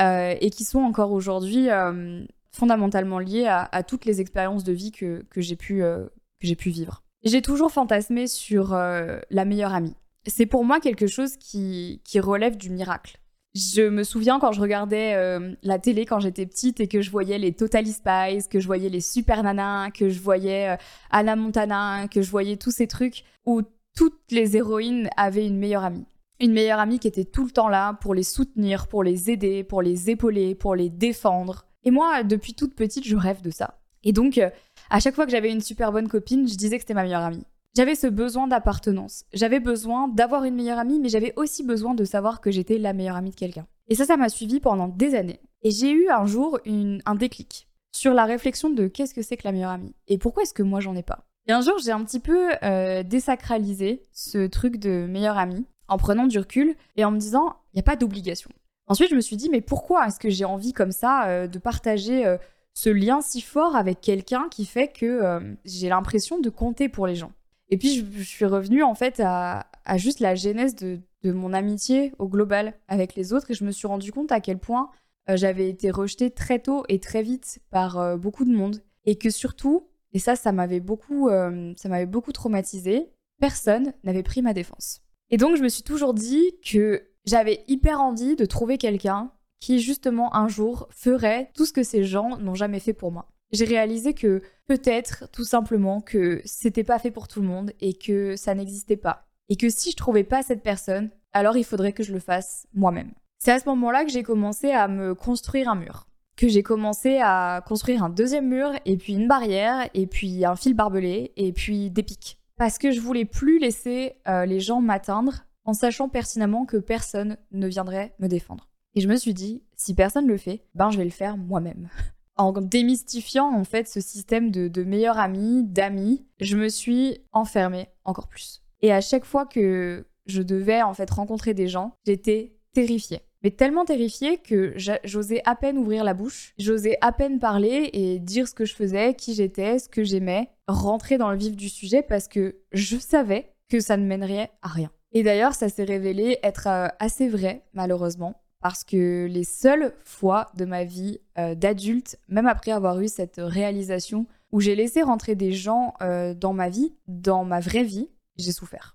Euh, 0.00 0.34
et 0.40 0.50
qui 0.50 0.62
sont 0.62 0.80
encore 0.80 1.10
aujourd'hui 1.10 1.70
euh, 1.70 2.22
fondamentalement 2.58 3.20
lié 3.20 3.46
à, 3.46 3.82
toutes 3.84 4.04
les 4.04 4.20
expériences 4.20 4.64
de 4.64 4.72
vie 4.72 4.90
que, 4.90 5.24
j'ai 5.36 5.56
pu, 5.56 5.82
euh, 5.82 6.06
pu 6.40 6.70
vivre. 6.70 7.02
J'ai 7.24 7.40
toujours 7.40 7.70
fantasmé 7.70 8.26
sur 8.26 8.74
euh, 8.74 9.18
la 9.30 9.44
meilleure 9.44 9.72
amie. 9.72 9.94
C'est 10.26 10.46
pour 10.46 10.64
moi 10.64 10.80
quelque 10.80 11.06
chose 11.06 11.36
qui, 11.36 12.00
qui 12.04 12.20
relève 12.20 12.56
du 12.56 12.70
miracle. 12.70 13.18
Je 13.54 13.88
me 13.88 14.02
souviens 14.04 14.38
quand 14.38 14.52
je 14.52 14.60
regardais 14.60 15.14
euh, 15.14 15.54
la 15.62 15.78
télé 15.78 16.04
quand 16.04 16.20
j'étais 16.20 16.46
petite 16.46 16.80
et 16.80 16.88
que 16.88 17.00
je 17.00 17.10
voyais 17.10 17.38
les 17.38 17.52
Totally 17.52 17.92
Spies, 17.92 18.48
que 18.50 18.60
je 18.60 18.66
voyais 18.66 18.88
les 18.88 19.00
Super 19.00 19.42
Nanas, 19.42 19.90
que 19.92 20.08
je 20.08 20.20
voyais 20.20 20.76
Anna 21.10 21.34
Montana, 21.34 22.08
que 22.08 22.22
je 22.22 22.30
voyais 22.30 22.56
tous 22.56 22.72
ces 22.72 22.86
trucs 22.86 23.24
où 23.46 23.62
toutes 23.96 24.20
les 24.30 24.56
héroïnes 24.56 25.08
avaient 25.16 25.46
une 25.46 25.58
meilleure 25.58 25.84
amie. 25.84 26.06
Une 26.40 26.52
meilleure 26.52 26.78
amie 26.78 26.98
qui 26.98 27.08
était 27.08 27.24
tout 27.24 27.44
le 27.44 27.50
temps 27.50 27.68
là 27.68 27.94
pour 27.94 28.14
les 28.14 28.22
soutenir, 28.22 28.86
pour 28.86 29.02
les 29.02 29.30
aider, 29.30 29.64
pour 29.64 29.82
les 29.82 30.10
épauler, 30.10 30.54
pour 30.54 30.76
les 30.76 30.88
défendre. 30.88 31.67
Et 31.88 31.90
moi, 31.90 32.22
depuis 32.22 32.52
toute 32.52 32.74
petite, 32.74 33.06
je 33.06 33.16
rêve 33.16 33.40
de 33.40 33.50
ça. 33.50 33.78
Et 34.04 34.12
donc, 34.12 34.36
euh, 34.36 34.50
à 34.90 35.00
chaque 35.00 35.14
fois 35.14 35.24
que 35.24 35.32
j'avais 35.32 35.50
une 35.50 35.62
super 35.62 35.90
bonne 35.90 36.06
copine, 36.06 36.46
je 36.46 36.54
disais 36.54 36.76
que 36.76 36.82
c'était 36.82 36.92
ma 36.92 37.02
meilleure 37.02 37.22
amie. 37.22 37.46
J'avais 37.74 37.94
ce 37.94 38.06
besoin 38.06 38.46
d'appartenance. 38.46 39.24
J'avais 39.32 39.58
besoin 39.58 40.06
d'avoir 40.06 40.44
une 40.44 40.54
meilleure 40.54 40.78
amie, 40.78 41.00
mais 41.00 41.08
j'avais 41.08 41.32
aussi 41.36 41.62
besoin 41.62 41.94
de 41.94 42.04
savoir 42.04 42.42
que 42.42 42.50
j'étais 42.50 42.76
la 42.76 42.92
meilleure 42.92 43.16
amie 43.16 43.30
de 43.30 43.36
quelqu'un. 43.36 43.66
Et 43.88 43.94
ça, 43.94 44.04
ça 44.04 44.18
m'a 44.18 44.28
suivi 44.28 44.60
pendant 44.60 44.88
des 44.88 45.14
années. 45.14 45.40
Et 45.62 45.70
j'ai 45.70 45.90
eu 45.90 46.10
un 46.10 46.26
jour 46.26 46.60
un 46.66 47.14
déclic 47.14 47.68
sur 47.90 48.12
la 48.12 48.26
réflexion 48.26 48.68
de 48.68 48.86
qu'est-ce 48.86 49.14
que 49.14 49.22
c'est 49.22 49.38
que 49.38 49.48
la 49.48 49.52
meilleure 49.52 49.70
amie 49.70 49.94
et 50.08 50.18
pourquoi 50.18 50.42
est-ce 50.42 50.52
que 50.52 50.62
moi 50.62 50.80
j'en 50.80 50.94
ai 50.94 51.02
pas. 51.02 51.24
Et 51.46 51.52
un 51.52 51.62
jour, 51.62 51.78
j'ai 51.82 51.92
un 51.92 52.04
petit 52.04 52.20
peu 52.20 52.50
euh, 52.64 53.02
désacralisé 53.02 54.02
ce 54.12 54.46
truc 54.46 54.76
de 54.76 55.06
meilleure 55.08 55.38
amie 55.38 55.64
en 55.88 55.96
prenant 55.96 56.26
du 56.26 56.38
recul 56.38 56.76
et 56.96 57.06
en 57.06 57.12
me 57.12 57.18
disant 57.18 57.56
il 57.72 57.78
n'y 57.78 57.80
a 57.80 57.82
pas 57.82 57.96
d'obligation. 57.96 58.50
Ensuite, 58.88 59.10
je 59.10 59.14
me 59.14 59.20
suis 59.20 59.36
dit, 59.36 59.50
mais 59.50 59.60
pourquoi 59.60 60.06
est-ce 60.06 60.18
que 60.18 60.30
j'ai 60.30 60.46
envie 60.46 60.72
comme 60.72 60.92
ça 60.92 61.28
euh, 61.28 61.46
de 61.46 61.58
partager 61.58 62.26
euh, 62.26 62.38
ce 62.72 62.88
lien 62.88 63.20
si 63.20 63.42
fort 63.42 63.76
avec 63.76 64.00
quelqu'un 64.00 64.48
qui 64.50 64.64
fait 64.64 64.88
que 64.88 65.06
euh, 65.06 65.40
j'ai 65.64 65.88
l'impression 65.90 66.40
de 66.40 66.48
compter 66.48 66.88
pour 66.88 67.06
les 67.06 67.14
gens? 67.14 67.32
Et 67.68 67.76
puis, 67.76 68.06
je, 68.10 68.22
suis 68.22 68.46
revenue 68.46 68.82
en 68.82 68.94
fait 68.94 69.20
à, 69.22 69.66
juste 69.96 70.20
la 70.20 70.34
genèse 70.34 70.74
de, 70.74 71.00
mon 71.24 71.52
amitié 71.52 72.12
au 72.18 72.28
global 72.28 72.72
avec 72.86 73.14
les 73.14 73.34
autres 73.34 73.50
et 73.50 73.54
je 73.54 73.64
me 73.64 73.72
suis 73.72 73.86
rendu 73.86 74.12
compte 74.12 74.32
à 74.32 74.40
quel 74.40 74.58
point 74.58 74.88
j'avais 75.28 75.68
été 75.68 75.90
rejetée 75.90 76.30
très 76.30 76.58
tôt 76.58 76.84
et 76.88 77.00
très 77.00 77.22
vite 77.22 77.58
par 77.70 78.16
beaucoup 78.16 78.46
de 78.46 78.52
monde. 78.52 78.82
Et 79.04 79.16
que 79.16 79.28
surtout, 79.28 79.88
et 80.14 80.20
ça, 80.20 80.36
ça 80.36 80.52
m'avait 80.52 80.80
beaucoup, 80.80 81.28
ça 81.28 81.88
m'avait 81.90 82.06
beaucoup 82.06 82.32
traumatisé, 82.32 83.10
personne 83.38 83.92
n'avait 84.04 84.22
pris 84.22 84.40
ma 84.40 84.54
défense. 84.54 85.02
Et 85.28 85.36
donc, 85.36 85.56
je 85.56 85.62
me 85.62 85.68
suis 85.68 85.82
toujours 85.82 86.14
dit 86.14 86.54
que 86.64 87.02
j'avais 87.28 87.62
hyper 87.68 88.00
envie 88.00 88.36
de 88.36 88.46
trouver 88.46 88.78
quelqu'un 88.78 89.30
qui 89.60 89.80
justement 89.80 90.34
un 90.34 90.48
jour 90.48 90.88
ferait 90.90 91.50
tout 91.54 91.66
ce 91.66 91.74
que 91.74 91.82
ces 91.82 92.02
gens 92.02 92.38
n'ont 92.38 92.54
jamais 92.54 92.80
fait 92.80 92.94
pour 92.94 93.12
moi. 93.12 93.28
J'ai 93.52 93.66
réalisé 93.66 94.14
que 94.14 94.40
peut-être 94.66 95.28
tout 95.30 95.44
simplement 95.44 96.00
que 96.00 96.40
c'était 96.44 96.84
pas 96.84 96.98
fait 96.98 97.10
pour 97.10 97.28
tout 97.28 97.42
le 97.42 97.46
monde 97.46 97.72
et 97.80 97.92
que 97.92 98.34
ça 98.36 98.54
n'existait 98.54 98.96
pas. 98.96 99.26
Et 99.50 99.56
que 99.56 99.68
si 99.68 99.90
je 99.90 99.96
trouvais 99.96 100.24
pas 100.24 100.42
cette 100.42 100.62
personne, 100.62 101.10
alors 101.32 101.56
il 101.56 101.64
faudrait 101.64 101.92
que 101.92 102.02
je 102.02 102.12
le 102.12 102.18
fasse 102.18 102.66
moi-même. 102.72 103.12
C'est 103.38 103.52
à 103.52 103.58
ce 103.58 103.68
moment-là 103.68 104.04
que 104.04 104.10
j'ai 104.10 104.22
commencé 104.22 104.70
à 104.70 104.88
me 104.88 105.14
construire 105.14 105.68
un 105.68 105.76
mur. 105.76 106.06
que 106.36 106.46
j'ai 106.46 106.62
commencé 106.62 107.18
à 107.20 107.64
construire 107.66 108.04
un 108.04 108.10
deuxième 108.10 108.46
mur, 108.46 108.70
et 108.84 108.96
puis 108.96 109.14
une 109.14 109.26
barrière, 109.26 109.90
et 109.92 110.06
puis 110.06 110.44
un 110.44 110.54
fil 110.54 110.72
barbelé, 110.72 111.32
et 111.36 111.52
puis 111.52 111.90
des 111.90 112.04
pics. 112.04 112.38
Parce 112.56 112.78
que 112.78 112.92
je 112.92 113.00
voulais 113.00 113.24
plus 113.24 113.58
laisser 113.58 114.14
euh, 114.28 114.46
les 114.46 114.60
gens 114.60 114.80
m'atteindre 114.80 115.47
en 115.68 115.74
sachant 115.74 116.08
pertinemment 116.08 116.64
que 116.64 116.78
personne 116.78 117.36
ne 117.52 117.68
viendrait 117.68 118.14
me 118.20 118.26
défendre. 118.26 118.70
Et 118.94 119.02
je 119.02 119.08
me 119.08 119.16
suis 119.16 119.34
dit, 119.34 119.62
si 119.76 119.92
personne 119.92 120.26
le 120.26 120.38
fait, 120.38 120.64
ben 120.74 120.90
je 120.90 120.96
vais 120.96 121.04
le 121.04 121.10
faire 121.10 121.36
moi-même. 121.36 121.90
en 122.38 122.52
démystifiant 122.52 123.52
en 123.54 123.64
fait 123.64 123.86
ce 123.86 124.00
système 124.00 124.50
de, 124.50 124.68
de 124.68 124.82
meilleurs 124.82 125.18
amis, 125.18 125.64
d'amis, 125.64 126.24
je 126.40 126.56
me 126.56 126.70
suis 126.70 127.18
enfermée 127.32 127.90
encore 128.06 128.28
plus. 128.28 128.62
Et 128.80 128.94
à 128.94 129.02
chaque 129.02 129.26
fois 129.26 129.44
que 129.44 130.06
je 130.24 130.40
devais 130.40 130.80
en 130.80 130.94
fait 130.94 131.10
rencontrer 131.10 131.52
des 131.52 131.68
gens, 131.68 131.92
j'étais 132.06 132.56
terrifiée. 132.72 133.20
Mais 133.42 133.50
tellement 133.50 133.84
terrifiée 133.84 134.38
que 134.38 134.72
j'osais 135.04 135.42
à 135.44 135.54
peine 135.54 135.76
ouvrir 135.76 136.02
la 136.02 136.14
bouche, 136.14 136.54
j'osais 136.58 136.96
à 137.02 137.12
peine 137.12 137.38
parler 137.38 137.90
et 137.92 138.18
dire 138.20 138.48
ce 138.48 138.54
que 138.54 138.64
je 138.64 138.74
faisais, 138.74 139.12
qui 139.12 139.34
j'étais, 139.34 139.78
ce 139.78 139.90
que 139.90 140.02
j'aimais, 140.02 140.48
rentrer 140.66 141.18
dans 141.18 141.30
le 141.30 141.36
vif 141.36 141.54
du 141.56 141.68
sujet 141.68 142.02
parce 142.02 142.26
que 142.26 142.56
je 142.72 142.96
savais 142.96 143.52
que 143.68 143.80
ça 143.80 143.98
ne 143.98 144.06
mènerait 144.06 144.50
à 144.62 144.68
rien. 144.68 144.90
Et 145.12 145.22
d'ailleurs, 145.22 145.54
ça 145.54 145.68
s'est 145.68 145.84
révélé 145.84 146.38
être 146.42 146.66
euh, 146.66 146.88
assez 146.98 147.28
vrai, 147.28 147.62
malheureusement, 147.72 148.40
parce 148.60 148.84
que 148.84 149.26
les 149.26 149.44
seules 149.44 149.94
fois 150.04 150.50
de 150.56 150.64
ma 150.64 150.84
vie 150.84 151.20
euh, 151.38 151.54
d'adulte, 151.54 152.18
même 152.28 152.46
après 152.46 152.72
avoir 152.72 153.00
eu 153.00 153.08
cette 153.08 153.40
réalisation, 153.42 154.26
où 154.52 154.60
j'ai 154.60 154.74
laissé 154.74 155.02
rentrer 155.02 155.34
des 155.34 155.52
gens 155.52 155.94
euh, 156.02 156.34
dans 156.34 156.52
ma 156.52 156.68
vie, 156.68 156.94
dans 157.06 157.44
ma 157.44 157.60
vraie 157.60 157.84
vie, 157.84 158.08
j'ai 158.36 158.52
souffert. 158.52 158.94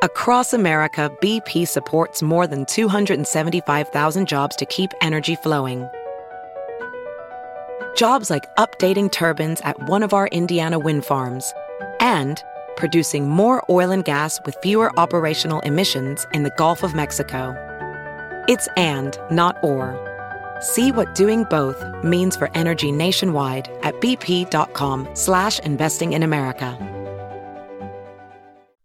Across 0.00 0.54
America, 0.54 1.08
BP 1.20 1.66
supports 1.66 2.22
more 2.22 2.46
than 2.46 2.64
275,000 2.64 4.28
jobs 4.28 4.54
to 4.56 4.64
keep 4.64 4.92
energy 5.00 5.34
flowing. 5.34 5.88
Jobs 7.96 8.30
like 8.30 8.44
updating 8.56 9.10
turbines 9.10 9.60
at 9.64 9.74
one 9.88 10.04
of 10.04 10.12
our 10.12 10.28
Indiana 10.28 10.78
wind 10.78 11.04
farms 11.04 11.52
and 12.00 12.40
producing 12.78 13.28
more 13.28 13.62
oil 13.68 13.90
and 13.90 14.04
gas 14.04 14.40
with 14.46 14.56
fewer 14.62 14.90
operational 14.98 15.60
emissions 15.60 16.26
in 16.32 16.44
the 16.44 16.52
Gulf 16.56 16.82
of 16.82 16.94
Mexico. 16.94 17.54
It's 18.48 18.68
and, 18.76 19.18
not 19.30 19.56
or. 19.62 19.96
See 20.60 20.92
what 20.92 21.14
doing 21.14 21.44
both 21.50 21.84
means 22.02 22.36
for 22.36 22.48
energy 22.54 22.90
nationwide 22.90 23.68
at 23.82 24.00
bp.com 24.00 25.08
slash 25.14 25.58
investing 25.60 26.14
in 26.14 26.22
America. 26.22 26.78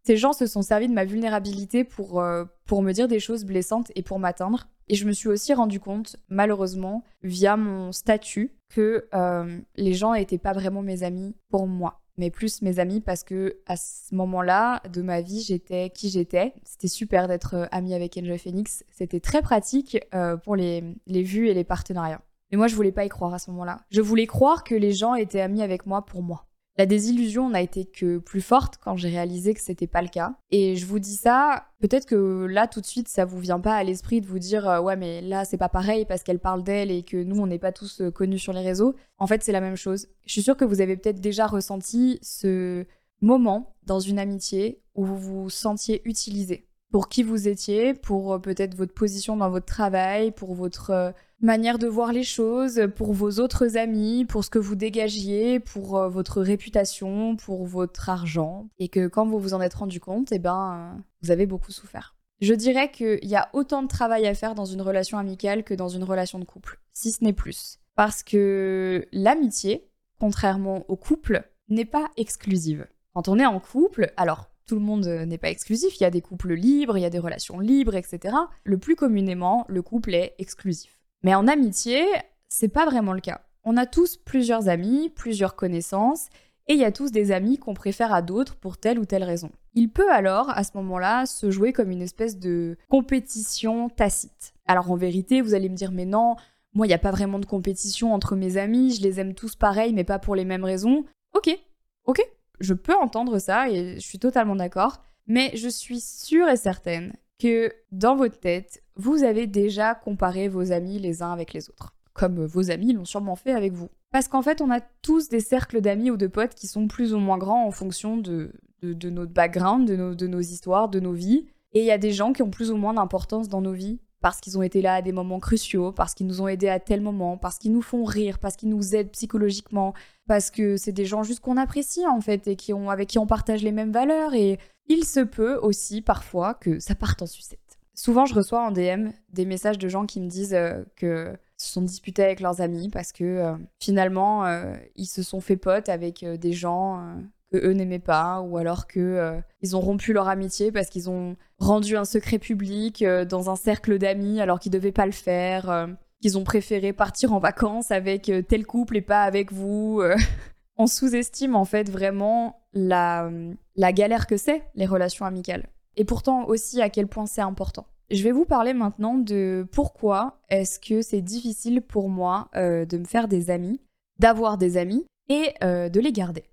Ces 0.05 0.17
gens 0.17 0.33
se 0.33 0.47
sont 0.47 0.63
servis 0.63 0.89
de 0.89 0.93
ma 0.93 1.05
vulnérabilité 1.05 1.85
pour, 1.85 2.19
euh, 2.19 2.43
pour 2.65 2.81
me 2.81 2.91
dire 2.91 3.07
des 3.07 3.21
choses 3.21 3.45
blessantes 3.45 3.89
et 3.95 4.01
pour 4.01 4.19
m'atteindre. 4.19 4.67
Et 4.89 4.95
je 4.95 5.05
me 5.05 5.13
suis 5.13 5.29
aussi 5.29 5.53
rendu 5.53 5.79
compte, 5.79 6.17
malheureusement, 6.27 7.05
via 7.21 7.55
mon 7.55 7.93
statut, 7.93 8.51
que 8.67 9.07
euh, 9.13 9.59
les 9.77 9.93
gens 9.93 10.13
n'étaient 10.13 10.37
pas 10.37 10.51
vraiment 10.51 10.81
mes 10.81 11.03
amis 11.03 11.37
pour 11.49 11.67
moi 11.67 12.02
mais 12.17 12.29
plus 12.29 12.61
mes 12.61 12.79
amis 12.79 13.01
parce 13.01 13.23
que 13.23 13.57
à 13.65 13.75
ce 13.75 14.13
moment-là 14.15 14.81
de 14.91 15.01
ma 15.01 15.21
vie, 15.21 15.41
j'étais 15.41 15.89
qui 15.89 16.09
j'étais. 16.09 16.53
C'était 16.63 16.87
super 16.87 17.27
d'être 17.27 17.55
euh, 17.55 17.65
amie 17.71 17.93
avec 17.93 18.17
Enjoy 18.17 18.37
Phoenix. 18.37 18.83
C'était 18.89 19.19
très 19.19 19.41
pratique 19.41 19.97
pour 20.43 20.55
les, 20.55 20.83
les 21.07 21.23
vues 21.23 21.49
et 21.49 21.53
les 21.53 21.63
partenariats. 21.63 22.21
Mais 22.51 22.57
moi, 22.57 22.67
je 22.67 22.75
voulais 22.75 22.91
pas 22.91 23.03
y 23.03 23.09
croire 23.09 23.33
à 23.33 23.39
ce 23.39 23.49
moment-là. 23.49 23.79
Je 23.89 23.99
voulais 23.99 24.27
croire 24.27 24.63
que 24.63 24.75
les 24.75 24.91
gens 24.91 25.15
étaient 25.15 25.41
amis 25.41 25.63
avec 25.63 25.87
moi 25.87 26.05
pour 26.05 26.21
moi. 26.21 26.45
La 26.77 26.87
désillusion 26.87 27.49
n'a 27.49 27.61
été 27.61 27.85
que 27.85 28.17
plus 28.17 28.41
forte 28.41 28.77
quand 28.83 28.97
j'ai 28.97 29.09
réalisé 29.09 29.53
que 29.53 29.61
c'était 29.61 29.85
pas 29.85 30.01
le 30.01 30.07
cas. 30.07 30.35
Et 30.49 30.75
je 30.75 30.87
vous 30.87 30.97
dis 30.97 31.15
ça, 31.15 31.67
peut-être 31.79 32.07
que 32.07 32.45
là 32.45 32.67
tout 32.67 32.81
de 32.81 32.85
suite 32.85 33.07
ça 33.07 33.25
vous 33.25 33.39
vient 33.39 33.59
pas 33.59 33.75
à 33.75 33.83
l'esprit 33.83 34.21
de 34.21 34.25
vous 34.25 34.39
dire 34.39 34.67
euh, 34.67 34.81
ouais 34.81 34.95
mais 34.95 35.21
là 35.21 35.45
c'est 35.45 35.57
pas 35.57 35.69
pareil 35.69 36.05
parce 36.05 36.23
qu'elle 36.23 36.39
parle 36.39 36.63
d'elle 36.63 36.89
et 36.89 37.03
que 37.03 37.17
nous 37.17 37.39
on 37.39 37.45
n'est 37.45 37.59
pas 37.59 37.71
tous 37.71 38.01
euh, 38.01 38.09
connus 38.09 38.39
sur 38.39 38.53
les 38.53 38.61
réseaux. 38.61 38.95
En 39.19 39.27
fait 39.27 39.43
c'est 39.43 39.51
la 39.51 39.61
même 39.61 39.75
chose. 39.75 40.07
Je 40.25 40.31
suis 40.31 40.41
sûre 40.41 40.57
que 40.57 40.65
vous 40.65 40.81
avez 40.81 40.97
peut-être 40.97 41.21
déjà 41.21 41.45
ressenti 41.45 42.17
ce 42.23 42.85
moment 43.21 43.75
dans 43.83 43.99
une 43.99 44.17
amitié 44.17 44.81
où 44.95 45.05
vous 45.05 45.19
vous 45.19 45.49
sentiez 45.51 46.01
utilisé 46.05 46.67
pour 46.91 47.09
qui 47.09 47.23
vous 47.23 47.47
étiez, 47.47 47.93
pour 47.93 48.33
euh, 48.33 48.39
peut-être 48.39 48.75
votre 48.75 48.93
position 48.93 49.37
dans 49.37 49.49
votre 49.49 49.65
travail, 49.67 50.31
pour 50.31 50.55
votre 50.55 51.13
manière 51.43 51.77
de 51.77 51.87
voir 51.87 52.13
les 52.13 52.23
choses, 52.23 52.87
pour 52.95 53.13
vos 53.13 53.39
autres 53.39 53.77
amis, 53.77 54.25
pour 54.25 54.43
ce 54.43 54.49
que 54.49 54.59
vous 54.59 54.75
dégagiez, 54.75 55.59
pour 55.59 55.97
euh, 55.97 56.09
votre 56.09 56.41
réputation, 56.41 57.35
pour 57.35 57.65
votre 57.65 58.09
argent, 58.09 58.67
et 58.79 58.87
que 58.87 59.07
quand 59.07 59.25
vous 59.25 59.39
vous 59.39 59.53
en 59.53 59.61
êtes 59.61 59.73
rendu 59.73 59.99
compte, 59.99 60.31
eh 60.31 60.39
ben, 60.39 61.03
vous 61.21 61.31
avez 61.31 61.45
beaucoup 61.45 61.71
souffert. 61.71 62.15
Je 62.41 62.53
dirais 62.53 62.91
qu'il 62.91 63.25
y 63.25 63.35
a 63.35 63.49
autant 63.53 63.83
de 63.83 63.87
travail 63.87 64.25
à 64.25 64.33
faire 64.33 64.55
dans 64.55 64.65
une 64.65 64.81
relation 64.81 65.17
amicale 65.17 65.63
que 65.63 65.73
dans 65.73 65.89
une 65.89 66.03
relation 66.03 66.39
de 66.39 66.45
couple, 66.45 66.79
si 66.93 67.11
ce 67.11 67.23
n'est 67.23 67.33
plus. 67.33 67.79
Parce 67.95 68.23
que 68.23 69.05
l'amitié, 69.11 69.87
contrairement 70.19 70.83
au 70.87 70.95
couple, 70.95 71.47
n'est 71.69 71.85
pas 71.85 72.09
exclusive. 72.17 72.87
Quand 73.13 73.27
on 73.27 73.39
est 73.39 73.45
en 73.45 73.59
couple, 73.59 74.11
alors 74.17 74.49
tout 74.65 74.75
le 74.75 74.81
monde 74.81 75.05
n'est 75.05 75.37
pas 75.37 75.49
exclusif, 75.49 75.99
il 75.99 76.03
y 76.03 76.05
a 76.05 76.09
des 76.09 76.21
couples 76.21 76.53
libres, 76.53 76.97
il 76.97 77.01
y 77.01 77.05
a 77.05 77.09
des 77.09 77.19
relations 77.19 77.59
libres, 77.59 77.95
etc. 77.95 78.35
Le 78.63 78.77
plus 78.77 78.95
communément, 78.95 79.65
le 79.67 79.81
couple 79.81 80.13
est 80.13 80.35
exclusif. 80.39 81.02
Mais 81.23 81.35
en 81.35 81.47
amitié, 81.47 82.05
c'est 82.49 82.67
pas 82.67 82.85
vraiment 82.85 83.13
le 83.13 83.21
cas. 83.21 83.41
On 83.63 83.77
a 83.77 83.85
tous 83.85 84.17
plusieurs 84.17 84.67
amis, 84.67 85.09
plusieurs 85.09 85.55
connaissances, 85.55 86.27
et 86.67 86.73
il 86.73 86.79
y 86.79 86.85
a 86.85 86.91
tous 86.91 87.11
des 87.11 87.31
amis 87.31 87.57
qu'on 87.57 87.73
préfère 87.73 88.13
à 88.13 88.21
d'autres 88.21 88.55
pour 88.55 88.77
telle 88.77 88.99
ou 88.99 89.05
telle 89.05 89.23
raison. 89.23 89.51
Il 89.73 89.89
peut 89.89 90.11
alors, 90.11 90.49
à 90.49 90.63
ce 90.63 90.71
moment-là, 90.75 91.25
se 91.25 91.51
jouer 91.51 91.73
comme 91.73 91.91
une 91.91 92.01
espèce 92.01 92.37
de 92.37 92.77
compétition 92.89 93.89
tacite. 93.89 94.53
Alors 94.65 94.91
en 94.91 94.95
vérité, 94.95 95.41
vous 95.41 95.53
allez 95.53 95.69
me 95.69 95.75
dire, 95.75 95.91
mais 95.91 96.05
non, 96.05 96.35
moi, 96.73 96.85
il 96.85 96.89
n'y 96.89 96.95
a 96.95 96.99
pas 96.99 97.11
vraiment 97.11 97.39
de 97.39 97.45
compétition 97.45 98.13
entre 98.13 98.35
mes 98.35 98.57
amis, 98.57 98.95
je 98.95 99.01
les 99.01 99.19
aime 99.19 99.33
tous 99.33 99.55
pareil, 99.55 99.93
mais 99.93 100.03
pas 100.03 100.19
pour 100.19 100.35
les 100.35 100.45
mêmes 100.45 100.63
raisons. 100.63 101.05
Ok, 101.33 101.57
ok, 102.05 102.21
je 102.59 102.73
peux 102.73 102.95
entendre 102.95 103.39
ça 103.39 103.69
et 103.69 103.95
je 103.95 104.05
suis 104.05 104.19
totalement 104.19 104.55
d'accord, 104.55 105.03
mais 105.27 105.51
je 105.55 105.69
suis 105.69 105.99
sûre 105.99 106.47
et 106.49 106.57
certaine 106.57 107.13
que 107.39 107.73
dans 107.91 108.15
votre 108.15 108.39
tête, 108.39 108.82
vous 108.95 109.23
avez 109.23 109.47
déjà 109.47 109.95
comparé 109.95 110.47
vos 110.47 110.71
amis 110.71 110.99
les 110.99 111.21
uns 111.21 111.31
avec 111.31 111.53
les 111.53 111.69
autres, 111.69 111.93
comme 112.13 112.45
vos 112.45 112.71
amis 112.71 112.93
l'ont 112.93 113.05
sûrement 113.05 113.35
fait 113.35 113.53
avec 113.53 113.73
vous. 113.73 113.89
Parce 114.11 114.27
qu'en 114.27 114.41
fait, 114.41 114.61
on 114.61 114.69
a 114.69 114.79
tous 115.01 115.29
des 115.29 115.39
cercles 115.39 115.81
d'amis 115.81 116.11
ou 116.11 116.17
de 116.17 116.27
potes 116.27 116.53
qui 116.53 116.67
sont 116.67 116.87
plus 116.87 117.13
ou 117.13 117.19
moins 117.19 117.37
grands 117.37 117.65
en 117.65 117.71
fonction 117.71 118.17
de, 118.17 118.51
de, 118.83 119.09
notre 119.09 119.33
background, 119.33 119.87
de 119.87 119.95
nos, 119.95 120.15
de 120.15 120.27
nos 120.27 120.39
histoires, 120.39 120.89
de 120.89 120.99
nos 120.99 121.13
vies. 121.13 121.47
Et 121.73 121.79
il 121.79 121.85
y 121.85 121.91
a 121.91 121.97
des 121.97 122.11
gens 122.11 122.33
qui 122.33 122.43
ont 122.43 122.51
plus 122.51 122.69
ou 122.69 122.77
moins 122.77 122.93
d'importance 122.93 123.49
dans 123.49 123.61
nos 123.61 123.73
vies 123.73 123.99
parce 124.23 124.39
qu'ils 124.39 124.57
ont 124.57 124.61
été 124.61 124.81
là 124.81 124.95
à 124.95 125.01
des 125.01 125.11
moments 125.11 125.41
cruciaux, 125.41 125.91
parce 125.91 126.13
qu'ils 126.13 126.27
nous 126.27 126.39
ont 126.39 126.47
aidés 126.47 126.69
à 126.69 126.79
tel 126.79 127.01
moment, 127.01 127.37
parce 127.37 127.57
qu'ils 127.57 127.73
nous 127.73 127.81
font 127.81 128.05
rire, 128.05 128.39
parce 128.39 128.55
qu'ils 128.55 128.69
nous 128.69 128.95
aident 128.95 129.11
psychologiquement, 129.11 129.93
parce 130.27 130.49
que 130.49 130.77
c'est 130.77 130.93
des 130.93 131.03
gens 131.03 131.23
juste 131.23 131.41
qu'on 131.41 131.57
apprécie 131.57 132.07
en 132.07 132.21
fait 132.21 132.47
et 132.47 132.55
qui 132.55 132.71
ont, 132.71 132.89
avec 132.89 133.09
qui 133.09 133.19
on 133.19 133.27
partage 133.27 133.63
les 133.63 133.73
mêmes 133.73 133.91
valeurs. 133.91 134.33
Et 134.33 134.59
il 134.87 135.03
se 135.03 135.19
peut 135.19 135.59
aussi 135.61 136.01
parfois 136.01 136.53
que 136.53 136.79
ça 136.79 136.95
parte 136.95 137.21
en 137.21 137.25
sucette. 137.25 137.59
Souvent, 137.95 138.25
je 138.25 138.33
reçois 138.33 138.65
en 138.65 138.71
DM 138.71 139.09
des 139.29 139.45
messages 139.45 139.77
de 139.77 139.87
gens 139.87 140.05
qui 140.05 140.19
me 140.19 140.27
disent 140.27 140.55
euh, 140.55 140.83
que 140.95 141.31
se 141.57 141.71
sont 141.71 141.81
disputés 141.81 142.23
avec 142.23 142.39
leurs 142.39 142.59
amis 142.59 142.89
parce 142.89 143.11
que 143.11 143.23
euh, 143.23 143.55
finalement, 143.79 144.45
euh, 144.45 144.73
ils 144.95 145.05
se 145.05 145.21
sont 145.21 145.41
fait 145.41 145.57
potes 145.57 145.89
avec 145.89 146.25
des 146.25 146.53
gens 146.53 147.15
que 147.51 147.57
eux 147.57 147.73
n'aimaient 147.73 147.99
pas 147.99 148.41
ou 148.41 148.57
alors 148.57 148.87
que 148.87 149.39
ils 149.61 149.77
ont 149.77 149.79
rompu 149.79 150.11
leur 150.11 150.27
amitié 150.27 150.71
parce 150.71 150.89
qu'ils 150.89 151.09
ont 151.09 151.37
rendu 151.59 151.95
un 151.95 152.05
secret 152.05 152.39
public 152.39 153.05
dans 153.29 153.51
un 153.51 153.55
cercle 153.55 153.99
d'amis 153.99 154.41
alors 154.41 154.59
qu'ils 154.59 154.71
devaient 154.71 154.91
pas 154.91 155.05
le 155.05 155.11
faire, 155.11 155.87
qu'ils 156.19 156.37
ont 156.37 156.43
préféré 156.43 156.93
partir 156.93 157.31
en 157.31 157.39
vacances 157.39 157.91
avec 157.91 158.31
tel 158.49 158.65
couple 158.65 158.97
et 158.97 159.01
pas 159.01 159.21
avec 159.21 159.53
vous. 159.53 160.01
On 160.77 160.87
sous-estime 160.87 161.55
en 161.55 161.65
fait 161.65 161.89
vraiment 161.89 162.65
la, 162.73 163.29
la 163.75 163.93
galère 163.93 164.25
que 164.25 164.37
c'est 164.37 164.63
les 164.73 164.87
relations 164.87 165.25
amicales 165.25 165.69
et 165.95 166.05
pourtant 166.05 166.45
aussi 166.47 166.81
à 166.81 166.89
quel 166.89 167.07
point 167.07 167.25
c'est 167.25 167.41
important. 167.41 167.85
Je 168.11 168.23
vais 168.23 168.31
vous 168.31 168.45
parler 168.45 168.73
maintenant 168.73 169.17
de 169.17 169.65
pourquoi 169.71 170.39
est-ce 170.49 170.79
que 170.79 171.01
c'est 171.01 171.21
difficile 171.21 171.81
pour 171.81 172.09
moi 172.09 172.49
euh, 172.55 172.85
de 172.85 172.97
me 172.97 173.05
faire 173.05 173.27
des 173.27 173.49
amis, 173.49 173.79
d'avoir 174.19 174.57
des 174.57 174.77
amis 174.77 175.05
et 175.29 175.53
euh, 175.63 175.89
de 175.89 175.99
les 175.99 176.11
garder. 176.11 176.43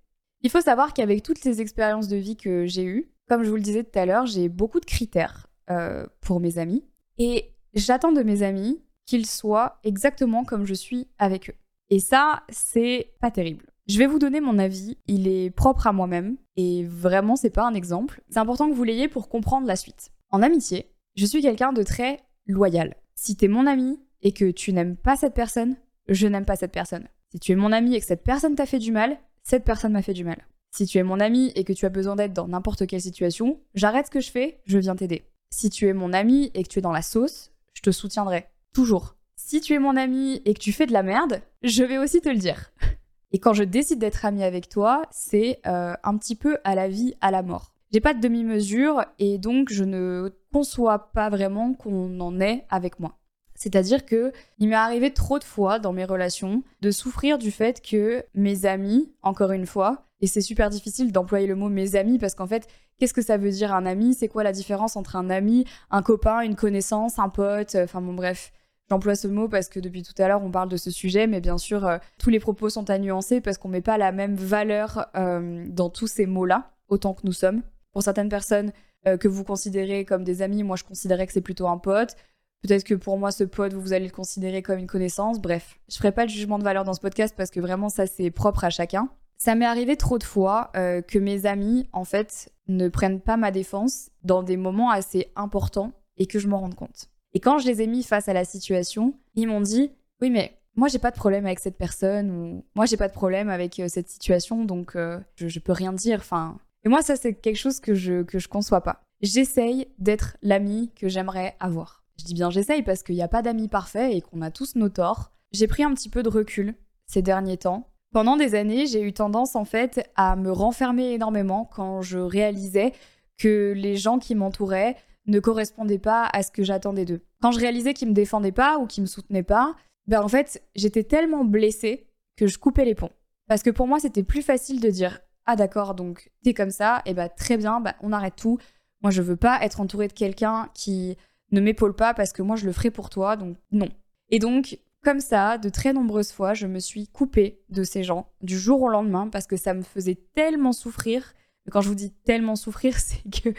Il 0.43 0.51
faut 0.51 0.61
savoir 0.61 0.95
qu'avec 0.95 1.23
toutes 1.23 1.45
les 1.45 1.61
expériences 1.61 2.09
de 2.09 2.17
vie 2.17 2.37
que 2.37 2.65
j'ai 2.67 2.85
eues, 2.85 3.11
comme 3.29 3.43
je 3.43 3.51
vous 3.51 3.57
le 3.57 3.63
disais 3.63 3.85
tout 3.85 3.99
à 3.99 4.07
l'heure, 4.07 4.27
j'ai 4.27 4.49
beaucoup 4.49 4.81
de 4.81 4.87
critères 4.87 5.49
euh, 5.71 6.07
pour 6.21 6.41
mes 6.41 6.59
amis 6.59 6.85
et 7.19 7.53
j'attends 7.75 8.13
de 8.13 8.23
mes 8.23 8.43
amis 8.43 8.81
qu'ils 9.07 9.27
soient 9.27 9.81
exactement 9.85 10.45
comme 10.45 10.65
je 10.65 10.75
suis 10.75 11.09
avec 11.19 11.51
eux. 11.51 11.55
Et 11.91 11.99
ça, 11.99 12.45
c'est 12.49 13.13
pas 13.21 13.31
terrible. 13.31 13.67
Je 13.89 13.99
vais 13.99 14.07
vous 14.07 14.21
donner 14.21 14.41
mon 14.41 14.59
avis, 14.59 14.99
il 15.09 15.27
est 15.27 15.51
propre 15.51 15.89
à 15.89 15.93
moi-même 15.93 16.37
et 16.61 16.85
vraiment 16.85 17.37
c'est 17.37 17.51
pas 17.51 17.67
un 17.67 17.75
exemple. 17.75 18.23
C'est 18.29 18.39
important 18.39 18.69
que 18.69 18.75
vous 18.75 18.85
l'ayez 18.85 19.09
pour 19.09 19.29
comprendre 19.29 19.67
la 19.67 19.77
suite. 19.77 20.11
En 20.31 20.43
amitié, 20.43 20.91
je 21.17 21.27
suis 21.27 21.43
quelqu'un 21.43 21.73
de 21.73 21.83
très 21.83 22.21
loyal. 22.47 22.97
Si 23.15 23.37
t'es 23.37 23.49
mon 23.49 23.67
ami 23.67 23.99
et 24.23 24.33
que 24.33 24.51
tu 24.51 24.73
n'aimes 24.73 24.97
pas 24.97 25.17
cette 25.17 25.35
personne, 25.35 25.77
je 26.09 26.27
n'aime 26.27 26.45
pas 26.45 26.57
cette 26.57 26.73
personne. 26.73 27.09
Si 27.33 27.39
tu 27.39 27.53
es 27.53 27.57
mon 27.57 27.73
ami 27.73 27.95
et 27.95 28.01
que 28.01 28.07
cette 28.07 28.25
personne 28.25 28.55
t'a 28.55 28.67
fait 28.67 28.79
du 28.79 28.93
mal, 28.93 29.19
cette 29.43 29.65
personne 29.65 29.93
m'a 29.93 30.03
fait 30.03 30.15
du 30.15 30.25
mal. 30.25 30.47
Si 30.71 30.87
tu 30.87 30.99
es 30.99 31.03
mon 31.03 31.21
ami 31.21 31.53
et 31.55 31.65
que 31.65 31.73
tu 31.73 31.87
as 31.87 31.91
besoin 31.91 32.17
d'aide 32.17 32.33
dans 32.33 32.49
n'importe 32.49 32.87
quelle 32.87 33.01
situation, 33.01 33.61
j'arrête 33.75 34.07
ce 34.07 34.11
que 34.11 34.21
je 34.21 34.31
fais, 34.31 34.61
je 34.67 34.79
viens 34.79 34.97
t'aider. 34.97 35.25
Si 35.51 35.71
tu 35.71 35.89
es 35.89 35.93
mon 35.93 36.13
ami 36.13 36.51
et 36.55 36.63
que 36.63 36.69
tu 36.69 36.79
es 36.79 36.83
dans 36.83 36.93
la 36.93 37.03
sauce, 37.03 37.53
je 37.75 37.83
te 37.83 37.91
soutiendrai. 37.91 38.47
Toujours. 38.73 39.17
si 39.35 39.61
tu 39.61 39.75
es 39.75 39.81
mon 39.81 39.97
ami 39.97 40.43
et 40.45 40.55
que 40.55 40.61
tu 40.61 40.73
fais 40.73 40.87
de 40.87 40.93
la 40.93 41.03
merde, 41.03 41.43
je 41.63 41.83
vais 41.83 41.99
aussi 41.99 42.21
te 42.21 42.29
le 42.29 42.37
dire. 42.37 42.73
Et 43.33 43.39
quand 43.39 43.53
je 43.53 43.63
décide 43.63 43.99
d'être 43.99 44.25
ami 44.25 44.43
avec 44.43 44.69
toi, 44.69 45.03
c'est 45.11 45.61
euh, 45.67 45.95
un 46.03 46.17
petit 46.17 46.35
peu 46.35 46.59
à 46.65 46.75
la 46.75 46.89
vie, 46.89 47.15
à 47.21 47.31
la 47.31 47.43
mort. 47.43 47.75
J'ai 47.93 48.01
pas 48.01 48.15
de 48.15 48.21
demi-mesure 48.21 49.05
et 49.19 49.39
donc 49.39 49.71
je 49.71 49.85
ne 49.85 50.31
conçois 50.53 51.11
pas 51.13 51.29
vraiment 51.29 51.75
qu'on 51.75 52.21
en 52.21 52.41
est 52.41 52.65
avec 52.71 53.01
moi. 53.01 53.17
C'est-à-dire 53.55 54.07
que 54.07 54.33
il 54.59 54.69
m'est 54.69 54.75
arrivé 54.75 55.13
trop 55.13 55.39
de 55.39 55.45
fois 55.45 55.79
dans 55.79 55.93
mes 55.93 56.05
relations 56.05 56.63
de 56.81 56.91
souffrir 56.91 57.37
du 57.37 57.51
fait 57.51 57.83
que 57.83 58.25
mes 58.35 58.65
amis, 58.65 59.13
encore 59.23 59.53
une 59.53 59.67
fois, 59.67 60.07
et 60.21 60.27
c'est 60.27 60.41
super 60.41 60.71
difficile 60.71 61.13
d'employer 61.13 61.47
le 61.47 61.57
mot 61.57 61.69
mes 61.69 61.97
amis 61.97 62.19
parce 62.19 62.35
qu'en 62.35 62.47
fait, 62.47 62.69
qu'est-ce 62.99 63.15
que 63.15 63.23
ça 63.23 63.37
veut 63.37 63.51
dire 63.51 63.75
un 63.75 63.87
ami? 63.87 64.15
C'est 64.15 64.29
quoi 64.29 64.45
la 64.45 64.53
différence 64.53 64.97
entre 64.97 65.17
un 65.17 65.31
ami, 65.31 65.67
un 65.91 66.03
copain, 66.03 66.41
une 66.41 66.57
connaissance, 66.57 67.19
un 67.19 67.29
pote? 67.29 67.75
Enfin 67.75 68.01
bon 68.01 68.15
bref, 68.15 68.53
J'emploie 68.91 69.15
ce 69.15 69.29
mot 69.29 69.49
parce 69.49 69.69
que 69.69 69.79
depuis 69.79 70.03
tout 70.03 70.21
à 70.21 70.27
l'heure, 70.27 70.43
on 70.43 70.51
parle 70.51 70.69
de 70.69 70.77
ce 70.77 70.91
sujet, 70.91 71.29
mais 71.29 71.41
bien 71.41 71.59
sûr, 71.59 71.87
euh, 71.87 71.99
tous 72.19 72.29
les 72.29 72.41
propos 72.41 72.69
sont 72.71 72.91
à 72.91 72.99
nuancer 72.99 73.41
parce 73.41 73.57
qu'on 73.57 73.69
met 73.69 73.83
pas 73.83 73.99
la 73.99 74.11
même 74.11 74.35
valeur 74.35 75.07
euh, 75.15 75.65
dans 75.69 75.91
tous 75.91 76.09
ces 76.09 76.27
mots-là, 76.27 76.73
autant 76.89 77.15
que 77.15 77.21
nous 77.23 77.33
sommes. 77.33 77.63
Pour 77.93 78.03
certaines 78.03 78.29
personnes 78.29 78.73
euh, 79.07 79.17
que 79.17 79.29
vous 79.29 79.45
considérez 79.45 80.05
comme 80.05 80.25
des 80.25 80.43
amis, 80.43 80.65
moi 80.65 80.75
je 80.75 80.83
considérais 80.83 81.29
que 81.29 81.33
c'est 81.33 81.41
plutôt 81.41 81.69
un 81.69 81.79
pote. 81.79 82.17
Peut-être 82.63 82.83
que 82.83 82.95
pour 82.95 83.17
moi, 83.17 83.31
ce 83.31 83.45
pote, 83.45 83.75
vous 83.75 83.93
allez 83.93 84.07
le 84.07 84.11
considérer 84.11 84.61
comme 84.61 84.81
une 84.81 84.89
connaissance. 84.89 85.41
Bref, 85.41 85.79
je 85.89 85.97
ferai 85.97 86.11
pas 86.11 86.27
de 86.27 86.31
jugement 86.31 86.59
de 86.59 86.65
valeur 86.65 86.83
dans 86.83 86.93
ce 86.93 87.01
podcast 87.01 87.33
parce 87.37 87.51
que 87.51 87.61
vraiment, 87.61 87.91
ça, 87.91 88.09
c'est 88.09 88.33
propre 88.33 88.65
à 88.65 88.71
chacun. 88.71 89.09
Ça 89.39 89.55
m'est 89.55 89.67
arrivé 89.67 89.97
trop 89.97 90.19
de 90.19 90.25
fois 90.25 90.71
que 90.75 91.19
mes 91.19 91.47
amis, 91.47 91.89
en 91.95 92.05
fait, 92.05 92.53
ne 92.69 92.89
prennent 92.89 93.21
pas 93.23 93.39
ma 93.39 93.51
défense 93.51 94.11
dans 94.25 94.43
des 94.43 94.59
moments 94.59 94.91
assez 94.91 95.33
importants 95.37 95.93
et 96.19 96.27
que 96.27 96.39
je 96.39 96.49
m'en 96.49 96.59
rende 96.59 96.75
compte. 96.75 97.09
Et 97.35 97.41
quand 97.41 97.59
je 97.59 97.67
les 97.67 97.83
ai 97.83 97.87
mis 97.87 98.03
face 98.03 98.29
à 98.29 98.33
la 98.33 98.45
situation, 98.45 99.15
ils 99.35 99.47
m'ont 99.47 99.61
dit 99.61 99.91
Oui, 100.21 100.31
mais 100.31 100.61
moi, 100.77 100.89
j'ai 100.89 100.99
pas 100.99 101.11
de 101.11 101.17
problème 101.17 101.47
avec 101.47 101.59
cette 101.59 101.77
personne, 101.77 102.31
ou 102.31 102.65
moi, 102.75 102.87
j'ai 102.87 102.97
pas 102.97 103.09
de 103.09 103.13
problème 103.13 103.49
avec 103.49 103.79
euh, 103.81 103.89
cette 103.89 104.09
situation, 104.09 104.65
donc 104.65 104.97
euh, 104.97 105.19
je, 105.37 105.59
peux 105.59 105.73
rien 105.73 105.93
dire. 105.93 106.21
Enfin. 106.21 106.59
Et 106.85 106.89
moi, 106.89 107.03
ça, 107.03 107.17
c'est 107.17 107.35
quelque 107.35 107.57
chose 107.57 107.81
que 107.81 107.95
je, 107.95 108.23
que 108.23 108.39
je 108.39 108.49
conçois 108.49 108.81
pas. 108.81 109.03
J'essaye 109.21 109.89
d'être 109.99 110.37
l'ami 110.43 110.91
que 110.95 111.09
j'aimerais 111.09 111.57
avoir. 111.61 112.05
Je 112.19 112.25
dis 112.25 112.35
bien 112.35 112.51
j'essaye 112.51 112.83
parce 112.83 113.03
qu'il 113.03 113.15
n'y 113.15 113.23
a 113.23 113.29
pas 113.29 113.43
d'amis 113.43 113.69
parfaits 113.69 114.15
et 114.15 114.21
qu'on 114.21 114.43
a 114.43 114.51
tous 114.51 114.77
nos 114.77 114.89
torts. 114.89 115.33
J'ai 115.53 115.67
pris 115.67 115.83
un 115.83 115.93
petit 115.95 116.09
peu 116.09 116.23
de 116.23 116.29
recul 116.29 116.75
ces 117.07 117.23
derniers 117.23 117.57
temps. 117.57 117.89
Pendant 118.13 118.37
des 118.37 118.55
années, 118.55 118.87
j'ai 118.87 119.03
eu 119.03 119.13
tendance 119.13 119.57
en 119.57 119.65
fait 119.65 120.09
à 120.17 120.37
me 120.37 120.51
renfermer 120.51 121.13
énormément 121.13 121.65
quand 121.65 122.03
je 122.03 122.19
réalisais 122.19 122.93
que 123.39 123.73
les 123.77 123.97
gens 123.97 124.19
qui 124.19 124.35
m'entouraient 124.35 124.97
ne 125.27 125.41
correspondait 125.41 125.99
pas 125.99 126.29
à 126.33 126.43
ce 126.43 126.51
que 126.51 126.63
j'attendais 126.63 127.05
d'eux. 127.05 127.21
Quand 127.41 127.53
je 127.53 127.61
réalisais 127.61 127.95
qu'ils 127.95 128.09
me 128.09 128.15
défendaient 128.15 128.53
pas 128.53 128.79
ou 128.79 128.87
qu'ils 128.87 129.03
me 129.03 129.09
soutenaient 129.09 129.43
pas, 129.43 129.75
ben 130.07 130.23
en 130.23 130.29
fait, 130.29 130.63
j'étais 130.75 131.05
tellement 131.05 131.45
blessée 131.45 132.09
que 132.37 132.47
je 132.47 132.59
coupais 132.59 132.85
les 132.85 132.95
ponts. 132.95 133.13
Parce 133.49 133.63
que 133.63 133.71
pour 133.71 133.87
moi, 133.87 134.01
c'était 134.01 134.23
plus 134.23 134.43
facile 134.43 134.81
de 134.81 134.89
dire 134.91 135.21
"Ah 135.47 135.57
d'accord, 135.57 135.95
donc 135.95 136.31
t'es 136.43 136.55
comme 136.55 136.71
ça, 136.71 137.03
et 137.07 137.15
bah 137.15 137.29
très 137.29 137.57
bien, 137.57 137.81
bah 137.81 137.95
on 138.01 138.13
arrête 138.13 138.37
tout. 138.37 138.59
Moi, 139.03 139.11
je 139.11 139.23
veux 139.23 139.37
pas 139.37 139.63
être 139.63 139.81
entourée 139.81 140.09
de 140.09 140.13
quelqu'un 140.13 140.69
qui 140.75 141.17
ne 141.53 141.61
m'épaule 141.61 141.95
pas 141.95 142.15
parce 142.15 142.33
que 142.33 142.43
moi 142.43 142.57
je 142.57 142.67
le 142.67 142.73
ferai 142.73 142.91
pour 142.91 143.11
toi, 143.11 143.37
donc 143.37 143.57
non." 143.73 143.89
Et 144.31 144.39
donc 144.39 144.79
comme 145.03 145.21
ça, 145.21 145.57
de 145.57 145.69
très 145.71 145.93
nombreuses 145.93 146.33
fois, 146.33 146.53
je 146.53 146.67
me 146.67 146.79
suis 146.79 147.09
coupée 147.09 147.63
de 147.71 147.85
ces 147.85 148.05
gens 148.05 148.31
du 148.43 148.59
jour 148.59 148.83
au 148.83 148.89
lendemain 148.89 149.29
parce 149.29 149.47
que 149.47 149.57
ça 149.57 149.73
me 149.73 149.83
faisait 149.83 150.19
tellement 150.35 150.73
souffrir. 150.73 151.33
Quand 151.71 151.81
je 151.81 151.89
vous 151.89 151.95
dis 151.95 152.11
tellement 152.25 152.57
souffrir, 152.57 152.99
c'est 152.99 153.23
que 153.31 153.51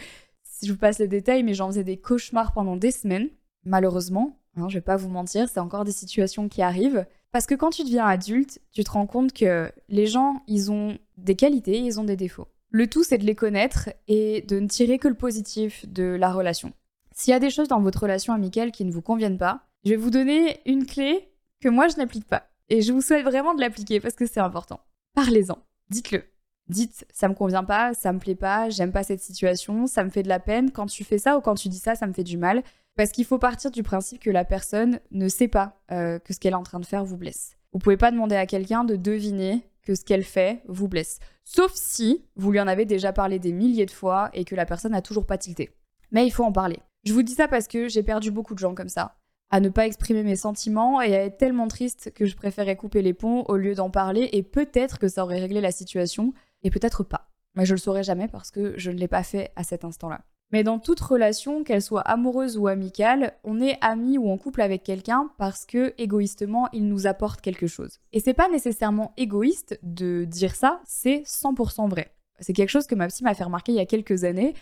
si 0.61 0.67
je 0.67 0.73
vous 0.73 0.77
passe 0.77 0.99
les 0.99 1.07
détails, 1.07 1.41
mais 1.41 1.55
j'en 1.55 1.69
faisais 1.69 1.83
des 1.83 1.97
cauchemars 1.97 2.53
pendant 2.53 2.75
des 2.75 2.91
semaines, 2.91 3.29
malheureusement. 3.65 4.37
Hein, 4.55 4.69
je 4.69 4.75
vais 4.75 4.81
pas 4.81 4.95
vous 4.95 5.09
mentir, 5.09 5.49
c'est 5.49 5.59
encore 5.59 5.85
des 5.85 5.91
situations 5.91 6.49
qui 6.49 6.61
arrivent. 6.61 7.07
Parce 7.31 7.47
que 7.47 7.55
quand 7.55 7.71
tu 7.71 7.83
deviens 7.83 8.05
adulte, 8.05 8.59
tu 8.71 8.83
te 8.83 8.91
rends 8.91 9.07
compte 9.07 9.33
que 9.33 9.71
les 9.89 10.05
gens, 10.05 10.43
ils 10.47 10.71
ont 10.71 10.99
des 11.17 11.35
qualités, 11.35 11.79
ils 11.79 11.99
ont 11.99 12.03
des 12.03 12.15
défauts. 12.15 12.47
Le 12.69 12.87
tout, 12.87 13.03
c'est 13.03 13.17
de 13.17 13.25
les 13.25 13.33
connaître 13.33 13.89
et 14.07 14.43
de 14.43 14.59
ne 14.59 14.67
tirer 14.67 14.99
que 14.99 15.07
le 15.07 15.15
positif 15.15 15.87
de 15.91 16.03
la 16.03 16.31
relation. 16.31 16.73
S'il 17.11 17.31
y 17.31 17.35
a 17.35 17.39
des 17.39 17.49
choses 17.49 17.67
dans 17.67 17.81
votre 17.81 18.03
relation 18.03 18.33
amicale 18.33 18.71
qui 18.71 18.85
ne 18.85 18.91
vous 18.91 19.01
conviennent 19.01 19.39
pas, 19.39 19.65
je 19.83 19.89
vais 19.89 19.95
vous 19.95 20.11
donner 20.11 20.59
une 20.67 20.85
clé 20.85 21.31
que 21.59 21.69
moi 21.69 21.87
je 21.87 21.97
n'applique 21.97 22.27
pas. 22.27 22.49
Et 22.69 22.83
je 22.83 22.93
vous 22.93 23.01
souhaite 23.01 23.25
vraiment 23.25 23.55
de 23.55 23.61
l'appliquer 23.61 23.99
parce 23.99 24.13
que 24.13 24.27
c'est 24.27 24.39
important. 24.39 24.79
Parlez-en. 25.15 25.57
Dites-le 25.89 26.30
dites 26.67 27.05
ça 27.11 27.27
me 27.27 27.33
convient 27.33 27.63
pas, 27.63 27.93
ça 27.93 28.13
me 28.13 28.19
plaît 28.19 28.35
pas, 28.35 28.69
j'aime 28.69 28.91
pas 28.91 29.03
cette 29.03 29.21
situation, 29.21 29.87
ça 29.87 30.03
me 30.03 30.09
fait 30.09 30.23
de 30.23 30.29
la 30.29 30.39
peine. 30.39 30.71
Quand 30.71 30.85
tu 30.85 31.03
fais 31.03 31.17
ça 31.17 31.37
ou 31.37 31.41
quand 31.41 31.55
tu 31.55 31.69
dis 31.69 31.79
ça, 31.79 31.95
ça 31.95 32.07
me 32.07 32.13
fait 32.13 32.23
du 32.23 32.37
mal. 32.37 32.63
Parce 32.95 33.11
qu'il 33.11 33.25
faut 33.25 33.39
partir 33.39 33.71
du 33.71 33.83
principe 33.83 34.21
que 34.21 34.29
la 34.29 34.43
personne 34.43 34.99
ne 35.11 35.27
sait 35.27 35.47
pas 35.47 35.81
euh, 35.91 36.19
que 36.19 36.33
ce 36.33 36.39
qu'elle 36.39 36.53
est 36.53 36.57
en 36.57 36.63
train 36.63 36.79
de 36.79 36.85
faire 36.85 37.05
vous 37.05 37.17
blesse. 37.17 37.57
Vous 37.71 37.79
pouvez 37.79 37.97
pas 37.97 38.11
demander 38.11 38.35
à 38.35 38.45
quelqu'un 38.45 38.83
de 38.83 38.95
deviner 38.95 39.63
que 39.83 39.95
ce 39.95 40.03
qu'elle 40.03 40.23
fait 40.23 40.61
vous 40.67 40.87
blesse. 40.87 41.19
Sauf 41.43 41.71
si 41.73 42.25
vous 42.35 42.51
lui 42.51 42.59
en 42.59 42.67
avez 42.67 42.85
déjà 42.85 43.13
parlé 43.13 43.39
des 43.39 43.53
milliers 43.53 43.85
de 43.85 43.91
fois 43.91 44.29
et 44.33 44.45
que 44.45 44.55
la 44.55 44.65
personne 44.65 44.91
n'a 44.91 45.01
toujours 45.01 45.25
pas 45.25 45.37
tilté. 45.37 45.71
Mais 46.11 46.25
il 46.25 46.31
faut 46.31 46.43
en 46.43 46.51
parler. 46.51 46.79
Je 47.03 47.13
vous 47.13 47.23
dis 47.23 47.33
ça 47.33 47.47
parce 47.47 47.67
que 47.67 47.87
j'ai 47.87 48.03
perdu 48.03 48.29
beaucoup 48.29 48.53
de 48.53 48.59
gens 48.59 48.75
comme 48.75 48.89
ça, 48.89 49.15
à 49.49 49.59
ne 49.59 49.69
pas 49.69 49.87
exprimer 49.87 50.23
mes 50.23 50.35
sentiments 50.35 51.01
et 51.01 51.15
à 51.15 51.23
être 51.23 51.37
tellement 51.37 51.67
triste 51.67 52.11
que 52.13 52.25
je 52.25 52.35
préférais 52.35 52.75
couper 52.75 53.01
les 53.01 53.13
ponts 53.13 53.43
au 53.47 53.55
lieu 53.55 53.73
d'en 53.73 53.89
parler 53.89 54.29
et 54.33 54.43
peut-être 54.43 54.99
que 54.99 55.07
ça 55.07 55.23
aurait 55.23 55.39
réglé 55.39 55.61
la 55.61 55.71
situation 55.71 56.33
et 56.63 56.69
peut-être 56.69 57.03
pas. 57.03 57.29
Mais 57.55 57.65
je 57.65 57.73
le 57.73 57.79
saurai 57.79 58.03
jamais 58.03 58.27
parce 58.27 58.51
que 58.51 58.73
je 58.77 58.91
ne 58.91 58.97
l'ai 58.97 59.07
pas 59.07 59.23
fait 59.23 59.51
à 59.55 59.63
cet 59.63 59.83
instant-là. 59.83 60.21
Mais 60.51 60.63
dans 60.63 60.79
toute 60.79 60.99
relation, 60.99 61.63
qu'elle 61.63 61.81
soit 61.81 62.01
amoureuse 62.01 62.57
ou 62.57 62.67
amicale, 62.67 63.33
on 63.43 63.61
est 63.61 63.77
ami 63.81 64.17
ou 64.17 64.29
en 64.29 64.37
couple 64.37 64.61
avec 64.61 64.83
quelqu'un 64.83 65.31
parce 65.37 65.65
que 65.65 65.93
égoïstement, 65.97 66.67
il 66.73 66.87
nous 66.87 67.07
apporte 67.07 67.41
quelque 67.41 67.67
chose. 67.67 67.99
Et 68.11 68.19
c'est 68.19 68.33
pas 68.33 68.49
nécessairement 68.49 69.13
égoïste 69.15 69.79
de 69.81 70.25
dire 70.25 70.55
ça, 70.55 70.81
c'est 70.85 71.23
100% 71.25 71.89
vrai. 71.89 72.13
C'est 72.41 72.53
quelque 72.53 72.69
chose 72.69 72.87
que 72.87 72.95
ma 72.95 73.07
psy 73.07 73.23
m'a 73.23 73.33
fait 73.33 73.45
remarquer 73.45 73.71
il 73.71 73.75
y 73.75 73.81
a 73.81 73.85
quelques 73.85 74.25
années. 74.25 74.53